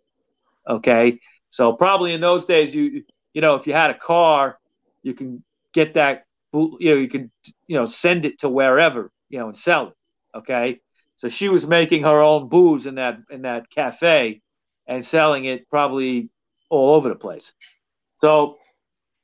Okay. 0.69 1.19
So 1.49 1.73
probably 1.73 2.13
in 2.15 2.21
those 2.21 2.45
days 2.45 2.75
you 2.75 3.05
you 3.33 3.41
know 3.41 3.55
if 3.55 3.67
you 3.67 3.73
had 3.73 3.91
a 3.91 3.99
car 3.99 4.59
you 5.03 5.15
can 5.15 5.43
get 5.73 5.95
that 5.95 6.25
you 6.53 6.77
know 6.81 6.95
you 6.95 7.09
can 7.09 7.31
you 7.67 7.77
know 7.77 7.87
send 7.87 8.25
it 8.25 8.39
to 8.41 8.49
wherever 8.49 9.11
you 9.29 9.39
know 9.39 9.47
and 9.47 9.57
sell 9.57 9.89
it. 9.89 9.95
Okay. 10.39 10.81
So 11.17 11.29
she 11.29 11.49
was 11.49 11.67
making 11.67 12.03
her 12.03 12.21
own 12.21 12.49
booze 12.49 12.87
in 12.87 12.97
that 12.97 13.21
in 13.31 13.43
that 13.43 13.71
cafe 13.71 14.43
and 14.87 15.05
selling 15.05 15.45
it 15.45 15.69
probably 15.71 16.29
all 16.71 16.95
over 16.95 17.09
the 17.09 17.15
place. 17.15 17.55
So 18.17 18.59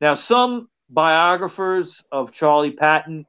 now 0.01 0.15
some 0.15 0.69
biographers 0.89 2.03
of 2.13 2.33
Charlie 2.33 2.73
Patton 2.73 3.27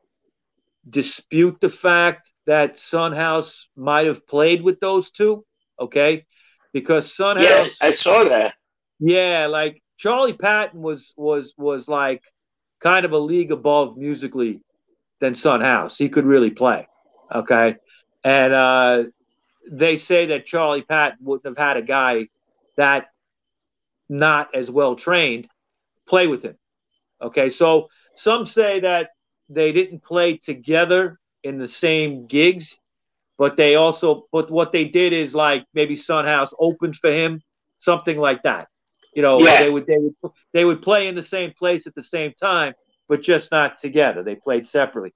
dispute 0.87 1.59
the 1.61 1.69
fact 1.69 2.31
that 2.45 2.77
Son 2.77 3.13
House 3.13 3.67
might 3.75 4.07
have 4.07 4.27
played 4.27 4.61
with 4.61 4.79
those 4.79 5.11
two. 5.11 5.45
Okay, 5.79 6.25
because 6.73 7.13
Son 7.13 7.37
House. 7.37 7.45
Yeah, 7.47 7.67
I 7.81 7.91
saw 7.91 8.23
that. 8.25 8.55
Yeah, 8.99 9.47
like 9.49 9.81
Charlie 9.97 10.33
Patton 10.33 10.81
was 10.81 11.13
was 11.17 11.53
was 11.57 11.87
like 11.87 12.23
kind 12.79 13.05
of 13.05 13.11
a 13.11 13.17
league 13.17 13.51
above 13.51 13.97
musically 13.97 14.61
than 15.19 15.35
Son 15.35 15.61
House. 15.61 15.97
He 15.97 16.09
could 16.09 16.25
really 16.25 16.51
play. 16.51 16.87
Okay, 17.33 17.75
and 18.23 18.53
uh, 18.53 19.03
they 19.71 19.95
say 19.95 20.27
that 20.27 20.45
Charlie 20.45 20.81
Patton 20.83 21.19
wouldn't 21.21 21.45
have 21.45 21.57
had 21.57 21.77
a 21.77 21.81
guy 21.81 22.27
that 22.77 23.07
not 24.09 24.53
as 24.53 24.69
well 24.69 24.95
trained 24.95 25.47
play 26.07 26.27
with 26.27 26.43
him. 26.43 26.57
Okay, 27.21 27.49
so 27.49 27.87
some 28.15 28.45
say 28.45 28.81
that 28.81 29.09
they 29.49 29.71
didn't 29.71 30.03
play 30.03 30.37
together 30.37 31.19
in 31.43 31.57
the 31.57 31.67
same 31.67 32.27
gigs, 32.27 32.79
but 33.37 33.57
they 33.57 33.75
also, 33.75 34.23
but 34.31 34.49
what 34.49 34.71
they 34.71 34.85
did 34.85 35.13
is 35.13 35.35
like 35.35 35.65
maybe 35.73 35.95
Son 35.95 36.25
House 36.25 36.53
opened 36.59 36.95
for 36.95 37.11
him, 37.11 37.41
something 37.77 38.17
like 38.17 38.43
that. 38.43 38.67
You 39.15 39.21
know, 39.21 39.39
yeah. 39.39 39.59
they 39.59 39.69
would 39.69 39.85
they 39.85 39.97
would 39.97 40.31
they 40.53 40.65
would 40.65 40.81
play 40.81 41.07
in 41.07 41.15
the 41.15 41.23
same 41.23 41.53
place 41.57 41.85
at 41.85 41.93
the 41.95 42.03
same 42.03 42.33
time, 42.39 42.73
but 43.07 43.21
just 43.21 43.51
not 43.51 43.77
together. 43.77 44.23
They 44.23 44.35
played 44.35 44.65
separately. 44.65 45.13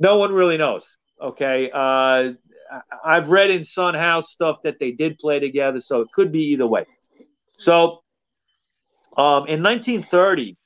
No 0.00 0.18
one 0.18 0.32
really 0.32 0.58
knows. 0.58 0.96
Okay, 1.20 1.70
uh, 1.72 2.32
I've 3.04 3.30
read 3.30 3.50
in 3.50 3.64
Son 3.64 3.94
House 3.94 4.30
stuff 4.30 4.62
that 4.62 4.78
they 4.78 4.92
did 4.92 5.18
play 5.18 5.40
together, 5.40 5.80
so 5.80 6.00
it 6.00 6.08
could 6.12 6.30
be 6.30 6.52
either 6.52 6.66
way. 6.66 6.84
So, 7.56 8.02
um, 9.16 9.46
in 9.48 9.62
1930, 9.62 10.56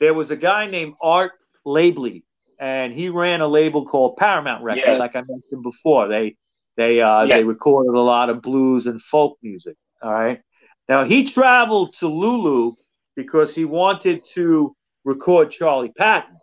there 0.00 0.14
was 0.14 0.30
a 0.30 0.36
guy 0.36 0.66
named 0.66 0.94
Art 1.02 1.32
Laibly, 1.66 2.24
and 2.64 2.94
he 2.94 3.10
ran 3.10 3.42
a 3.42 3.46
label 3.46 3.84
called 3.84 4.16
Paramount 4.16 4.64
Records, 4.64 4.86
yeah. 4.86 4.96
like 4.96 5.14
I 5.14 5.22
mentioned 5.28 5.62
before. 5.62 6.08
They 6.08 6.36
they 6.78 6.98
uh, 7.02 7.24
yeah. 7.24 7.36
they 7.36 7.44
recorded 7.44 7.94
a 7.94 8.00
lot 8.00 8.30
of 8.30 8.40
blues 8.40 8.86
and 8.86 9.02
folk 9.02 9.36
music. 9.42 9.76
All 10.02 10.10
right. 10.10 10.40
Now 10.88 11.04
he 11.04 11.24
traveled 11.24 11.94
to 11.96 12.08
Lulu 12.08 12.72
because 13.16 13.54
he 13.54 13.66
wanted 13.66 14.24
to 14.32 14.74
record 15.04 15.50
Charlie 15.50 15.92
Patton. 15.92 16.38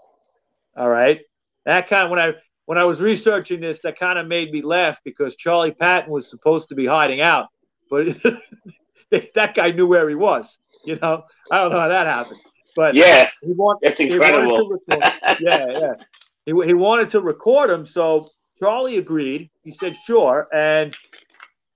All 0.78 0.90
right. 0.90 1.22
That 1.66 1.88
kind 1.88 2.04
of 2.04 2.12
when 2.12 2.20
I 2.20 2.34
when 2.66 2.78
I 2.78 2.84
was 2.84 3.02
researching 3.02 3.60
this, 3.60 3.80
that 3.82 3.98
kind 3.98 4.20
of 4.20 4.28
made 4.28 4.52
me 4.52 4.62
laugh 4.62 5.00
because 5.04 5.36
Charlie 5.36 5.74
Patton 5.74 6.12
was 6.12 6.30
supposed 6.30 6.70
to 6.70 6.76
be 6.76 6.86
hiding 6.86 7.22
out, 7.22 7.48
but 7.90 8.06
that 9.10 9.56
guy 9.56 9.72
knew 9.72 9.88
where 9.88 10.08
he 10.08 10.16
was. 10.16 10.60
You 10.86 10.98
know, 10.98 11.24
I 11.52 11.64
don't 11.64 11.72
know 11.72 11.80
how 11.80 11.88
that 11.88 12.06
happened. 12.06 12.40
But 12.76 12.96
yeah, 12.96 13.30
he 13.42 13.52
want, 13.54 13.80
that's 13.82 14.00
incredible. 14.00 14.78
He 14.90 14.98
yeah, 14.98 15.40
yeah. 15.40 15.94
He, 16.46 16.54
he 16.66 16.74
wanted 16.74 17.10
to 17.12 17.22
record 17.22 17.70
him, 17.70 17.86
so 17.86 18.30
Charlie 18.60 18.98
agreed. 18.98 19.50
He 19.64 19.72
said 19.72 19.96
sure, 20.06 20.48
and 20.54 20.96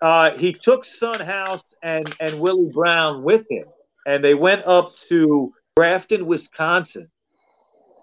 uh, 0.02 0.32
he 0.32 0.54
took 0.54 0.86
Son 0.86 1.20
House 1.20 1.64
and 1.84 2.14
and 2.20 2.40
Willie 2.40 2.72
Brown 2.74 3.24
with 3.24 3.46
him, 3.50 3.66
and 4.06 4.24
they 4.24 4.34
went 4.34 4.66
up 4.66 4.96
to 5.10 5.54
Grafton, 5.78 6.26
Wisconsin, 6.26 7.10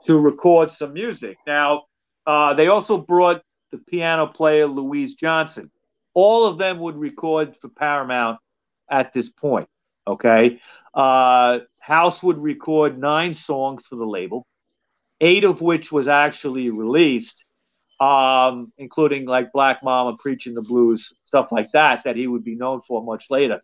to 0.04 0.18
record 0.18 0.70
some 0.70 0.92
music. 0.92 1.38
Now, 1.46 1.84
uh, 2.26 2.54
they 2.54 2.68
also 2.68 2.98
brought 2.98 3.42
the 3.70 3.78
piano 3.78 4.26
player 4.26 4.66
Louise 4.66 5.14
Johnson. 5.14 5.70
All 6.14 6.46
of 6.46 6.58
them 6.58 6.78
would 6.80 6.98
record 6.98 7.56
for 7.56 7.68
Paramount 7.68 8.38
at 8.90 9.12
this 9.12 9.30
point. 9.30 9.68
Okay. 10.06 10.60
Uh, 10.94 11.60
House 11.82 12.22
would 12.22 12.38
record 12.38 12.96
nine 12.96 13.34
songs 13.34 13.86
for 13.88 13.96
the 13.96 14.06
label, 14.06 14.46
eight 15.20 15.42
of 15.42 15.60
which 15.60 15.90
was 15.90 16.06
actually 16.06 16.70
released, 16.70 17.44
um, 17.98 18.72
including 18.78 19.26
like 19.26 19.50
Black 19.50 19.82
Mama, 19.82 20.16
Preaching 20.16 20.54
the 20.54 20.62
Blues, 20.62 21.10
stuff 21.26 21.48
like 21.50 21.72
that, 21.72 22.04
that 22.04 22.14
he 22.14 22.28
would 22.28 22.44
be 22.44 22.54
known 22.54 22.82
for 22.82 23.02
much 23.02 23.30
later. 23.30 23.60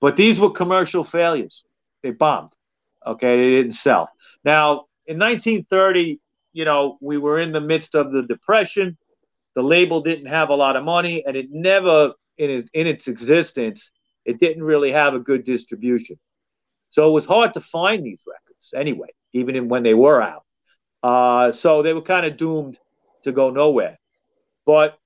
But 0.00 0.16
these 0.16 0.40
were 0.40 0.50
commercial 0.50 1.04
failures. 1.04 1.62
They 2.02 2.10
bombed. 2.10 2.52
Okay. 3.06 3.36
They 3.36 3.50
didn't 3.50 3.74
sell. 3.74 4.10
Now, 4.44 4.86
in 5.06 5.20
1930, 5.20 6.18
you 6.52 6.64
know, 6.64 6.98
we 7.00 7.16
were 7.16 7.38
in 7.38 7.52
the 7.52 7.60
midst 7.60 7.94
of 7.94 8.10
the 8.10 8.22
Depression. 8.22 8.98
The 9.54 9.62
label 9.62 10.00
didn't 10.00 10.26
have 10.26 10.48
a 10.48 10.56
lot 10.56 10.74
of 10.74 10.82
money, 10.82 11.22
and 11.24 11.36
it 11.36 11.46
never, 11.50 12.14
in 12.38 12.50
its, 12.50 12.68
in 12.74 12.88
its 12.88 13.06
existence, 13.06 13.92
it 14.24 14.40
didn't 14.40 14.64
really 14.64 14.90
have 14.90 15.14
a 15.14 15.20
good 15.20 15.44
distribution. 15.44 16.18
So 16.92 17.08
it 17.08 17.12
was 17.12 17.24
hard 17.24 17.54
to 17.54 17.60
find 17.60 18.04
these 18.04 18.22
records 18.28 18.70
anyway, 18.76 19.08
even 19.32 19.56
in, 19.56 19.68
when 19.68 19.82
they 19.82 19.94
were 19.94 20.20
out. 20.20 20.44
Uh, 21.02 21.50
so 21.50 21.82
they 21.82 21.94
were 21.94 22.02
kind 22.02 22.26
of 22.26 22.36
doomed 22.36 22.76
to 23.24 23.32
go 23.32 23.48
nowhere. 23.48 23.98
But 24.66 24.98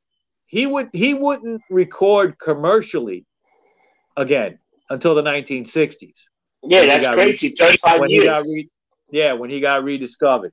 he 0.46 0.66
would 0.66 0.90
he 0.92 1.14
wouldn't 1.14 1.62
record 1.70 2.40
commercially 2.40 3.24
again 4.16 4.58
until 4.90 5.14
the 5.14 5.22
1960s. 5.22 6.24
Yeah, 6.64 6.86
that's 6.86 7.14
crazy. 7.14 7.50
Re- 7.50 7.54
35 7.54 8.00
when 8.00 8.10
years. 8.10 8.44
Re- 8.44 8.68
yeah, 9.12 9.34
when 9.34 9.48
he 9.48 9.60
got 9.60 9.84
rediscovered. 9.84 10.52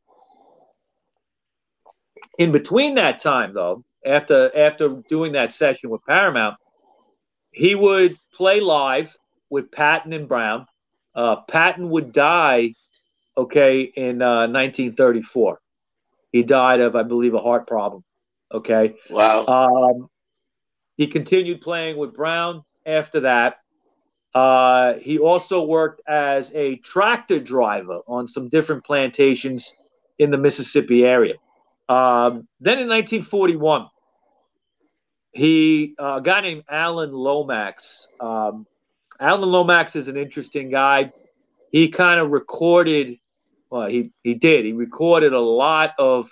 In 2.38 2.52
between 2.52 2.94
that 2.96 3.20
time, 3.20 3.54
though, 3.54 3.84
after 4.06 4.56
after 4.56 5.02
doing 5.10 5.32
that 5.32 5.52
session 5.52 5.90
with 5.90 6.04
Paramount, 6.06 6.58
he 7.52 7.74
would 7.74 8.20
play 8.36 8.60
live 8.60 9.16
with 9.50 9.72
Patton 9.72 10.14
and 10.14 10.28
Brown 10.28 10.68
uh, 11.16 11.38
Patton 11.48 11.90
would 11.90 12.12
die, 12.12 12.74
okay, 13.38 13.82
in 13.82 14.22
uh, 14.22 14.48
1934. 14.48 15.60
He 16.32 16.44
died 16.44 16.80
of, 16.80 16.96
I 16.96 17.04
believe, 17.04 17.36
a 17.36 17.40
heart 17.40 17.68
problem. 17.68 18.04
Okay. 18.52 18.96
Wow. 19.10 19.46
Um, 19.46 20.10
he 20.98 21.08
continued 21.08 21.62
playing 21.62 21.98
with 21.98 22.14
Brown 22.14 22.64
after 22.86 23.22
that. 23.22 23.58
Uh, 24.34 24.96
he 24.96 25.20
also 25.20 25.64
worked 25.64 26.02
as 26.08 26.52
a 26.56 26.78
tractor 26.78 27.40
driver 27.40 28.00
on 28.08 28.28
some 28.28 28.50
different 28.50 28.84
plantations 28.84 29.74
in 30.18 30.32
the 30.32 30.38
Mississippi 30.38 31.04
area. 31.04 31.36
Um, 31.88 32.48
then 32.60 32.80
in 32.80 32.88
1941, 32.88 33.88
he 35.34 35.96
uh, 36.00 36.18
a 36.18 36.22
guy 36.22 36.42
named 36.42 36.64
Alan 36.70 37.12
Lomax 37.12 38.08
um, 38.20 38.66
Alan 39.20 39.50
Lomax 39.50 39.96
is 39.96 40.08
an 40.08 40.18
interesting 40.18 40.70
guy. 40.70 41.12
He 41.72 41.90
kind 41.90 42.20
of 42.20 42.32
recorded, 42.32 43.18
well, 43.70 43.88
he, 43.88 44.12
he 44.24 44.34
did, 44.34 44.66
he 44.66 44.74
recorded 44.74 45.34
a 45.34 45.40
lot 45.40 45.94
of 45.98 46.32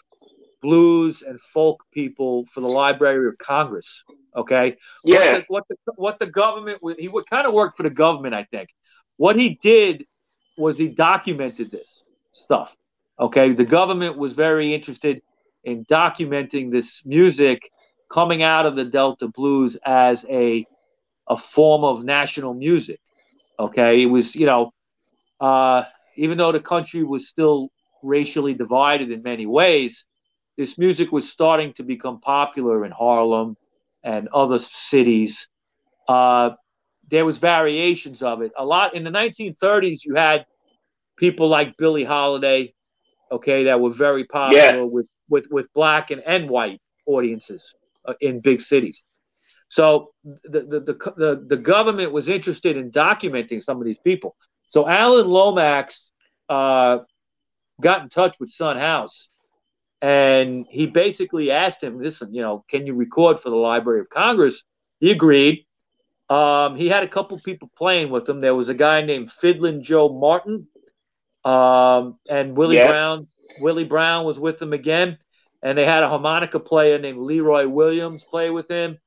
blues 0.61 1.23
and 1.23 1.39
folk 1.41 1.83
people 1.91 2.45
for 2.45 2.61
the 2.61 2.67
Library 2.67 3.27
of 3.27 3.37
Congress. 3.37 4.03
Okay. 4.35 4.77
Yeah. 5.03 5.41
What 5.47 5.67
the, 5.67 5.75
what 5.75 5.85
the, 5.85 5.93
what 5.95 6.19
the 6.19 6.27
government, 6.27 6.79
he 6.99 7.07
would 7.07 7.29
kind 7.29 7.47
of 7.47 7.53
work 7.53 7.75
for 7.75 7.83
the 7.83 7.89
government, 7.89 8.33
I 8.35 8.43
think. 8.43 8.69
What 9.17 9.35
he 9.35 9.59
did 9.61 10.05
was 10.57 10.77
he 10.77 10.87
documented 10.87 11.71
this 11.71 12.03
stuff. 12.33 12.75
Okay, 13.19 13.53
the 13.53 13.65
government 13.65 14.17
was 14.17 14.33
very 14.33 14.73
interested 14.73 15.21
in 15.63 15.85
documenting 15.85 16.71
this 16.71 17.05
music 17.05 17.69
coming 18.09 18.41
out 18.41 18.65
of 18.65 18.75
the 18.75 18.83
Delta 18.83 19.27
blues 19.27 19.75
as 19.85 20.25
a 20.27 20.65
a 21.31 21.37
form 21.37 21.83
of 21.83 22.03
national 22.03 22.53
music. 22.53 22.99
Okay, 23.57 24.03
it 24.03 24.07
was 24.07 24.35
you 24.35 24.45
know, 24.45 24.71
uh, 25.39 25.83
even 26.17 26.37
though 26.37 26.51
the 26.51 26.59
country 26.59 27.03
was 27.03 27.27
still 27.27 27.69
racially 28.03 28.53
divided 28.53 29.09
in 29.11 29.23
many 29.23 29.45
ways, 29.45 30.05
this 30.57 30.77
music 30.77 31.11
was 31.11 31.31
starting 31.31 31.73
to 31.73 31.83
become 31.83 32.19
popular 32.19 32.85
in 32.85 32.91
Harlem 32.91 33.55
and 34.03 34.27
other 34.29 34.59
cities. 34.59 35.47
Uh, 36.07 36.51
there 37.09 37.25
was 37.25 37.37
variations 37.37 38.21
of 38.21 38.41
it. 38.41 38.51
A 38.57 38.65
lot 38.65 38.95
in 38.95 39.03
the 39.03 39.09
1930s, 39.09 39.99
you 40.05 40.15
had 40.15 40.45
people 41.17 41.47
like 41.47 41.77
Billie 41.77 42.03
Holiday, 42.03 42.73
okay, 43.31 43.65
that 43.65 43.79
were 43.79 43.91
very 43.91 44.25
popular 44.25 44.63
yeah. 44.63 44.81
with, 44.81 45.09
with, 45.29 45.45
with 45.51 45.67
black 45.73 46.11
and, 46.11 46.21
and 46.25 46.49
white 46.49 46.81
audiences 47.05 47.73
uh, 48.05 48.13
in 48.19 48.39
big 48.39 48.61
cities. 48.61 49.03
So 49.71 50.11
the, 50.25 50.59
the, 50.59 50.79
the, 50.81 51.13
the, 51.15 51.45
the 51.47 51.55
government 51.55 52.11
was 52.11 52.27
interested 52.27 52.75
in 52.75 52.91
documenting 52.91 53.63
some 53.63 53.77
of 53.77 53.85
these 53.85 53.99
people. 53.99 54.35
So 54.63 54.85
Alan 54.85 55.29
Lomax 55.29 56.11
uh, 56.49 56.97
got 57.79 58.01
in 58.01 58.09
touch 58.09 58.35
with 58.37 58.49
Son 58.49 58.75
House 58.77 59.29
and 60.01 60.65
he 60.69 60.87
basically 60.87 61.51
asked 61.51 61.81
him, 61.81 61.99
listen, 61.99 62.33
you 62.33 62.41
know, 62.41 62.65
can 62.67 62.85
you 62.85 62.95
record 62.95 63.39
for 63.39 63.49
the 63.49 63.55
Library 63.55 64.01
of 64.01 64.09
Congress? 64.09 64.61
He 64.99 65.09
agreed. 65.09 65.65
Um, 66.29 66.75
he 66.75 66.89
had 66.89 67.03
a 67.03 67.07
couple 67.07 67.39
people 67.39 67.71
playing 67.77 68.11
with 68.11 68.27
him. 68.27 68.41
There 68.41 68.55
was 68.55 68.67
a 68.67 68.73
guy 68.73 69.03
named 69.03 69.31
Fiddlin' 69.31 69.83
Joe 69.83 70.09
Martin, 70.09 70.67
um, 71.45 72.17
and 72.29 72.57
Willie 72.57 72.75
yeah. 72.75 72.87
Brown. 72.87 73.27
Willie 73.61 73.85
Brown 73.85 74.25
was 74.25 74.37
with 74.37 74.59
them 74.59 74.73
again, 74.73 75.17
and 75.63 75.77
they 75.77 75.85
had 75.85 76.03
a 76.03 76.09
harmonica 76.09 76.59
player 76.59 76.99
named 76.99 77.19
Leroy 77.19 77.67
Williams 77.67 78.25
play 78.25 78.49
with 78.49 78.69
him, 78.69 78.97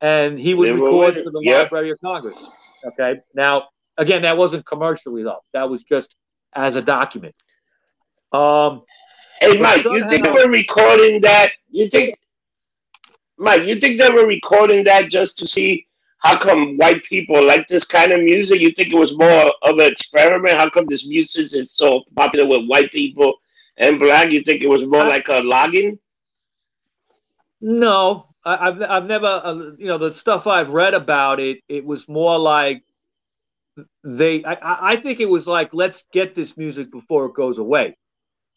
and 0.00 0.38
he 0.38 0.54
would 0.54 0.70
record 0.70 1.14
for 1.14 1.30
the 1.30 1.40
yeah. 1.42 1.58
Library 1.58 1.90
of 1.90 2.00
Congress. 2.00 2.48
Okay, 2.84 3.20
now 3.34 3.68
again, 3.96 4.22
that 4.22 4.36
wasn't 4.36 4.66
commercially 4.66 5.22
though; 5.22 5.40
that 5.52 5.68
was 5.68 5.82
just 5.82 6.18
as 6.54 6.76
a 6.76 6.82
document. 6.82 7.34
Um, 8.32 8.82
hey, 9.40 9.58
Mike, 9.58 9.84
you 9.84 10.08
think 10.08 10.24
they 10.24 10.30
were 10.30 10.48
recording 10.48 11.20
that? 11.22 11.52
You 11.70 11.88
think, 11.88 12.16
Mike, 13.38 13.64
you 13.64 13.80
think 13.80 14.00
they 14.00 14.10
were 14.10 14.26
recording 14.26 14.84
that 14.84 15.10
just 15.10 15.38
to 15.38 15.46
see 15.46 15.86
how 16.18 16.38
come 16.38 16.76
white 16.76 17.04
people 17.04 17.44
like 17.44 17.68
this 17.68 17.84
kind 17.84 18.12
of 18.12 18.20
music? 18.20 18.60
You 18.60 18.72
think 18.72 18.92
it 18.92 18.98
was 18.98 19.16
more 19.16 19.52
of 19.62 19.78
an 19.78 19.92
experiment? 19.92 20.56
How 20.56 20.68
come 20.68 20.86
this 20.86 21.06
music 21.06 21.52
is 21.54 21.72
so 21.72 22.02
popular 22.16 22.46
with 22.46 22.68
white 22.68 22.90
people 22.90 23.34
and 23.76 23.98
black? 23.98 24.30
You 24.30 24.42
think 24.42 24.62
it 24.62 24.68
was 24.68 24.84
more 24.84 25.06
like 25.06 25.28
a 25.28 25.40
logging? 25.40 25.98
No, 27.60 28.27
I, 28.48 28.64
have 28.66 28.82
I've 28.82 29.06
never, 29.06 29.26
uh, 29.26 29.54
you 29.78 29.86
know, 29.86 29.98
the 29.98 30.14
stuff 30.14 30.46
I've 30.46 30.70
read 30.70 30.94
about 30.94 31.40
it, 31.40 31.58
it 31.68 31.84
was 31.84 32.08
more 32.08 32.38
like 32.38 32.82
they, 34.02 34.44
I, 34.44 34.92
I 34.92 34.96
think 34.96 35.20
it 35.20 35.28
was 35.28 35.46
like, 35.46 35.70
let's 35.72 36.04
get 36.12 36.34
this 36.34 36.56
music 36.56 36.90
before 36.90 37.26
it 37.26 37.34
goes 37.34 37.58
away. 37.58 37.96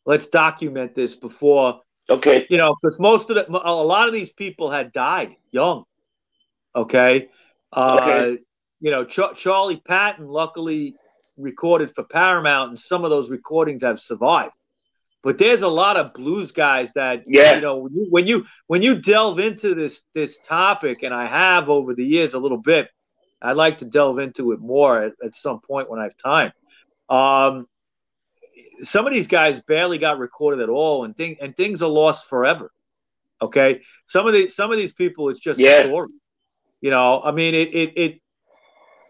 Let's 0.06 0.28
document 0.28 0.96
this 0.96 1.16
before. 1.16 1.82
Okay. 2.10 2.48
You 2.50 2.58
know, 2.58 2.76
because 2.82 3.00
most 3.00 3.30
of 3.30 3.36
the, 3.36 3.50
a 3.50 3.72
lot 3.72 4.08
of 4.08 4.14
these 4.14 4.32
people 4.32 4.70
had 4.70 4.92
died 4.92 5.36
young. 5.52 5.84
Okay. 6.76 7.30
Uh, 7.72 8.00
okay. 8.02 8.42
You 8.80 8.92
know, 8.92 9.06
Ch- 9.06 9.36
Charlie 9.36 9.82
Patton 9.86 10.28
luckily 10.28 10.96
recorded 11.38 11.94
for 11.94 12.04
Paramount, 12.04 12.70
and 12.70 12.80
some 12.80 13.04
of 13.04 13.12
those 13.12 13.30
recordings 13.30 13.84
have 13.84 14.00
survived. 14.00 14.54
But 15.24 15.38
there's 15.38 15.62
a 15.62 15.68
lot 15.68 15.98
of 15.98 16.14
blues 16.14 16.52
guys 16.52 16.92
that 16.94 17.24
yeah. 17.28 17.56
you 17.56 17.62
know 17.62 17.78
when 17.78 17.94
you, 17.94 18.08
when 18.10 18.28
you 18.28 18.46
when 18.68 18.82
you 18.82 19.00
delve 19.00 19.40
into 19.40 19.76
this 19.76 20.02
this 20.14 20.40
topic, 20.40 21.04
and 21.04 21.14
I 21.14 21.26
have 21.28 21.70
over 21.70 21.94
the 21.94 22.06
years 22.06 22.34
a 22.34 22.40
little 22.40 22.58
bit. 22.58 22.90
I'd 23.44 23.58
like 23.58 23.80
to 23.80 23.86
delve 23.86 24.20
into 24.20 24.52
it 24.52 24.60
more 24.60 25.02
at, 25.02 25.14
at 25.24 25.34
some 25.34 25.62
point 25.62 25.90
when 25.90 26.00
I 26.00 26.04
have 26.04 26.18
time. 26.18 26.52
Um, 27.10 27.66
some 28.84 29.08
of 29.08 29.14
these 29.14 29.28
guys 29.28 29.62
barely 29.62 29.98
got 29.98 30.20
recorded 30.20 30.62
at 30.62 30.70
all, 30.70 31.06
and 31.06 31.16
thing 31.16 31.38
and 31.42 31.56
things 31.56 31.82
are 31.82 31.90
lost 31.90 32.30
forever. 32.30 32.72
Okay, 33.42 33.82
some 34.06 34.28
of 34.28 34.34
these 34.34 34.56
some 34.56 34.72
of 34.72 34.78
these 34.78 34.94
people, 34.94 35.30
it's 35.30 35.40
just 35.40 35.60
yeah. 35.60 35.86
story. 35.86 36.10
You 36.82 36.90
know, 36.90 37.22
I 37.24 37.32
mean, 37.32 37.56
it 37.56 37.74
it 37.74 37.98
it 37.98 38.22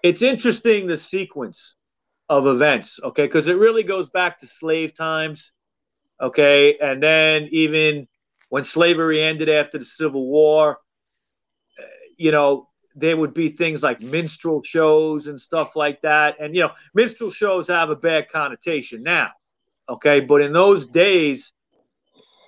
it's 0.03 0.21
interesting 0.21 0.87
the 0.87 0.97
sequence 0.97 1.75
of 2.29 2.47
events. 2.47 2.99
Okay, 3.03 3.25
because 3.25 3.47
it 3.47 3.57
really 3.57 3.83
goes 3.83 4.09
back 4.09 4.39
to 4.39 4.47
slave 4.47 4.93
times. 4.93 5.51
Okay, 6.21 6.77
and 6.77 7.01
then 7.01 7.49
even 7.51 8.07
when 8.49 8.63
slavery 8.63 9.23
ended 9.23 9.49
after 9.49 9.77
the 9.77 9.85
Civil 9.85 10.27
War, 10.27 10.79
you 12.17 12.31
know, 12.31 12.67
there 12.95 13.17
would 13.17 13.33
be 13.33 13.49
things 13.49 13.81
like 13.81 14.01
minstrel 14.01 14.61
shows 14.63 15.27
and 15.27 15.39
stuff 15.39 15.75
like 15.75 16.01
that. 16.01 16.35
And 16.39 16.55
you 16.55 16.61
know, 16.61 16.71
minstrel 16.93 17.31
shows 17.31 17.67
have 17.67 17.89
a 17.89 17.95
bad 17.95 18.29
connotation 18.29 19.03
now. 19.03 19.31
Okay, 19.89 20.19
but 20.21 20.41
in 20.41 20.53
those 20.53 20.87
days, 20.87 21.51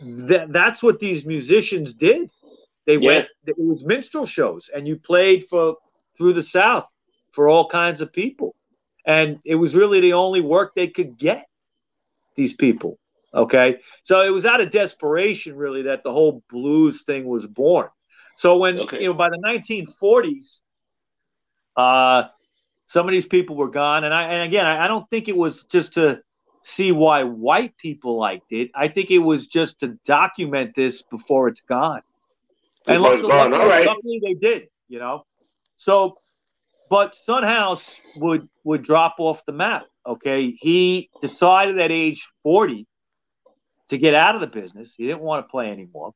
that 0.01 0.53
that's 0.53 0.83
what 0.83 0.99
these 0.99 1.25
musicians 1.25 1.93
did. 1.93 2.29
They 2.85 2.97
yeah. 2.97 3.07
went. 3.07 3.27
It 3.45 3.55
was 3.57 3.83
minstrel 3.83 4.25
shows, 4.25 4.69
and 4.73 4.87
you 4.87 4.97
played 4.97 5.47
for 5.49 5.77
through 6.17 6.33
the 6.33 6.43
South 6.43 6.93
for 7.31 7.49
all 7.49 7.67
kinds 7.67 8.01
of 8.01 8.13
people, 8.13 8.55
and 9.05 9.39
it 9.45 9.55
was 9.55 9.75
really 9.75 9.99
the 9.99 10.13
only 10.13 10.41
work 10.41 10.75
they 10.75 10.87
could 10.87 11.17
get. 11.17 11.47
These 12.35 12.53
people, 12.55 12.97
okay, 13.33 13.79
so 14.03 14.21
it 14.21 14.29
was 14.29 14.45
out 14.45 14.61
of 14.61 14.71
desperation, 14.71 15.55
really, 15.55 15.83
that 15.83 16.03
the 16.03 16.11
whole 16.11 16.43
blues 16.49 17.03
thing 17.03 17.25
was 17.25 17.45
born. 17.45 17.89
So 18.37 18.57
when 18.57 18.79
okay. 18.79 19.01
you 19.01 19.07
know 19.07 19.13
by 19.13 19.29
the 19.29 19.37
1940s, 19.37 20.59
uh, 21.75 22.29
some 22.85 23.07
of 23.07 23.11
these 23.11 23.25
people 23.25 23.55
were 23.55 23.69
gone, 23.69 24.03
and 24.03 24.13
I 24.13 24.23
and 24.33 24.43
again, 24.43 24.65
I, 24.65 24.85
I 24.85 24.87
don't 24.87 25.09
think 25.09 25.27
it 25.27 25.37
was 25.37 25.63
just 25.63 25.93
to 25.93 26.21
see 26.61 26.91
why 26.91 27.23
white 27.23 27.77
people 27.77 28.17
liked 28.17 28.51
it. 28.51 28.71
I 28.73 28.87
think 28.87 29.11
it 29.11 29.19
was 29.19 29.47
just 29.47 29.79
to 29.81 29.99
document 30.05 30.73
this 30.75 31.01
before 31.01 31.47
it's 31.49 31.61
gone. 31.61 32.01
And 32.87 33.01
luckily, 33.01 33.23
luckily, 33.23 33.59
All 33.59 33.67
right. 33.67 33.85
luckily 33.85 34.19
they 34.23 34.33
did, 34.33 34.67
you 34.87 34.99
know. 34.99 35.25
So, 35.75 36.17
but 36.89 37.15
Son 37.15 37.43
House 37.43 37.99
would 38.15 38.47
would 38.63 38.83
drop 38.83 39.15
off 39.19 39.45
the 39.45 39.53
map. 39.53 39.85
Okay, 40.05 40.51
he 40.51 41.09
decided 41.21 41.79
at 41.79 41.91
age 41.91 42.23
forty 42.43 42.87
to 43.93 43.97
get 43.97 44.13
out 44.15 44.35
of 44.35 44.41
the 44.41 44.47
business. 44.47 44.93
He 44.95 45.05
didn't 45.05 45.21
want 45.21 45.45
to 45.45 45.49
play 45.49 45.71
anymore. 45.71 46.13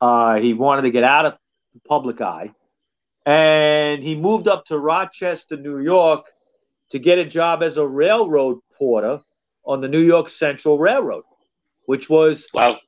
Uh, 0.00 0.36
he 0.36 0.52
wanted 0.52 0.82
to 0.82 0.90
get 0.90 1.04
out 1.04 1.26
of 1.26 1.32
the 1.72 1.80
public 1.88 2.20
eye, 2.20 2.52
and 3.24 4.02
he 4.02 4.14
moved 4.14 4.48
up 4.48 4.66
to 4.66 4.78
Rochester, 4.78 5.56
New 5.56 5.78
York, 5.78 6.26
to 6.90 6.98
get 6.98 7.18
a 7.18 7.24
job 7.24 7.62
as 7.62 7.76
a 7.76 7.86
railroad 7.86 8.58
porter 8.76 9.20
on 9.64 9.80
the 9.80 9.88
New 9.88 10.02
York 10.02 10.28
Central 10.28 10.78
Railroad, 10.78 11.24
which 11.86 12.10
was 12.10 12.48
wow. 12.52 12.78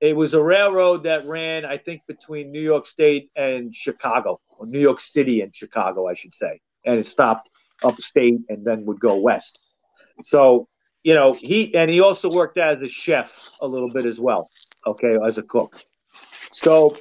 It 0.00 0.14
was 0.14 0.32
a 0.34 0.42
railroad 0.42 1.02
that 1.04 1.26
ran, 1.26 1.64
I 1.64 1.76
think, 1.76 2.02
between 2.06 2.52
New 2.52 2.60
York 2.60 2.86
State 2.86 3.30
and 3.34 3.74
Chicago, 3.74 4.40
or 4.56 4.66
New 4.66 4.78
York 4.78 5.00
City 5.00 5.40
and 5.40 5.54
Chicago, 5.54 6.06
I 6.06 6.14
should 6.14 6.34
say, 6.34 6.60
and 6.84 6.98
it 6.98 7.06
stopped 7.06 7.50
upstate 7.82 8.40
and 8.48 8.64
then 8.64 8.84
would 8.86 9.00
go 9.00 9.16
west. 9.16 9.58
So, 10.22 10.68
you 11.08 11.14
know, 11.14 11.32
he 11.32 11.74
and 11.74 11.90
he 11.90 12.02
also 12.02 12.30
worked 12.30 12.58
as 12.58 12.82
a 12.82 12.86
chef 12.86 13.34
a 13.62 13.66
little 13.66 13.88
bit 13.88 14.04
as 14.04 14.20
well. 14.20 14.50
Okay, 14.86 15.16
as 15.26 15.38
a 15.38 15.42
cook. 15.42 15.82
So 16.52 16.98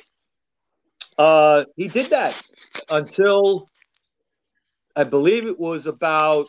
uh, 1.18 1.66
he 1.76 1.90
did 1.90 2.12
that 2.12 2.42
until 2.90 3.68
I 4.96 5.04
believe 5.04 5.46
it 5.46 5.60
was 5.60 5.88
about 5.88 6.48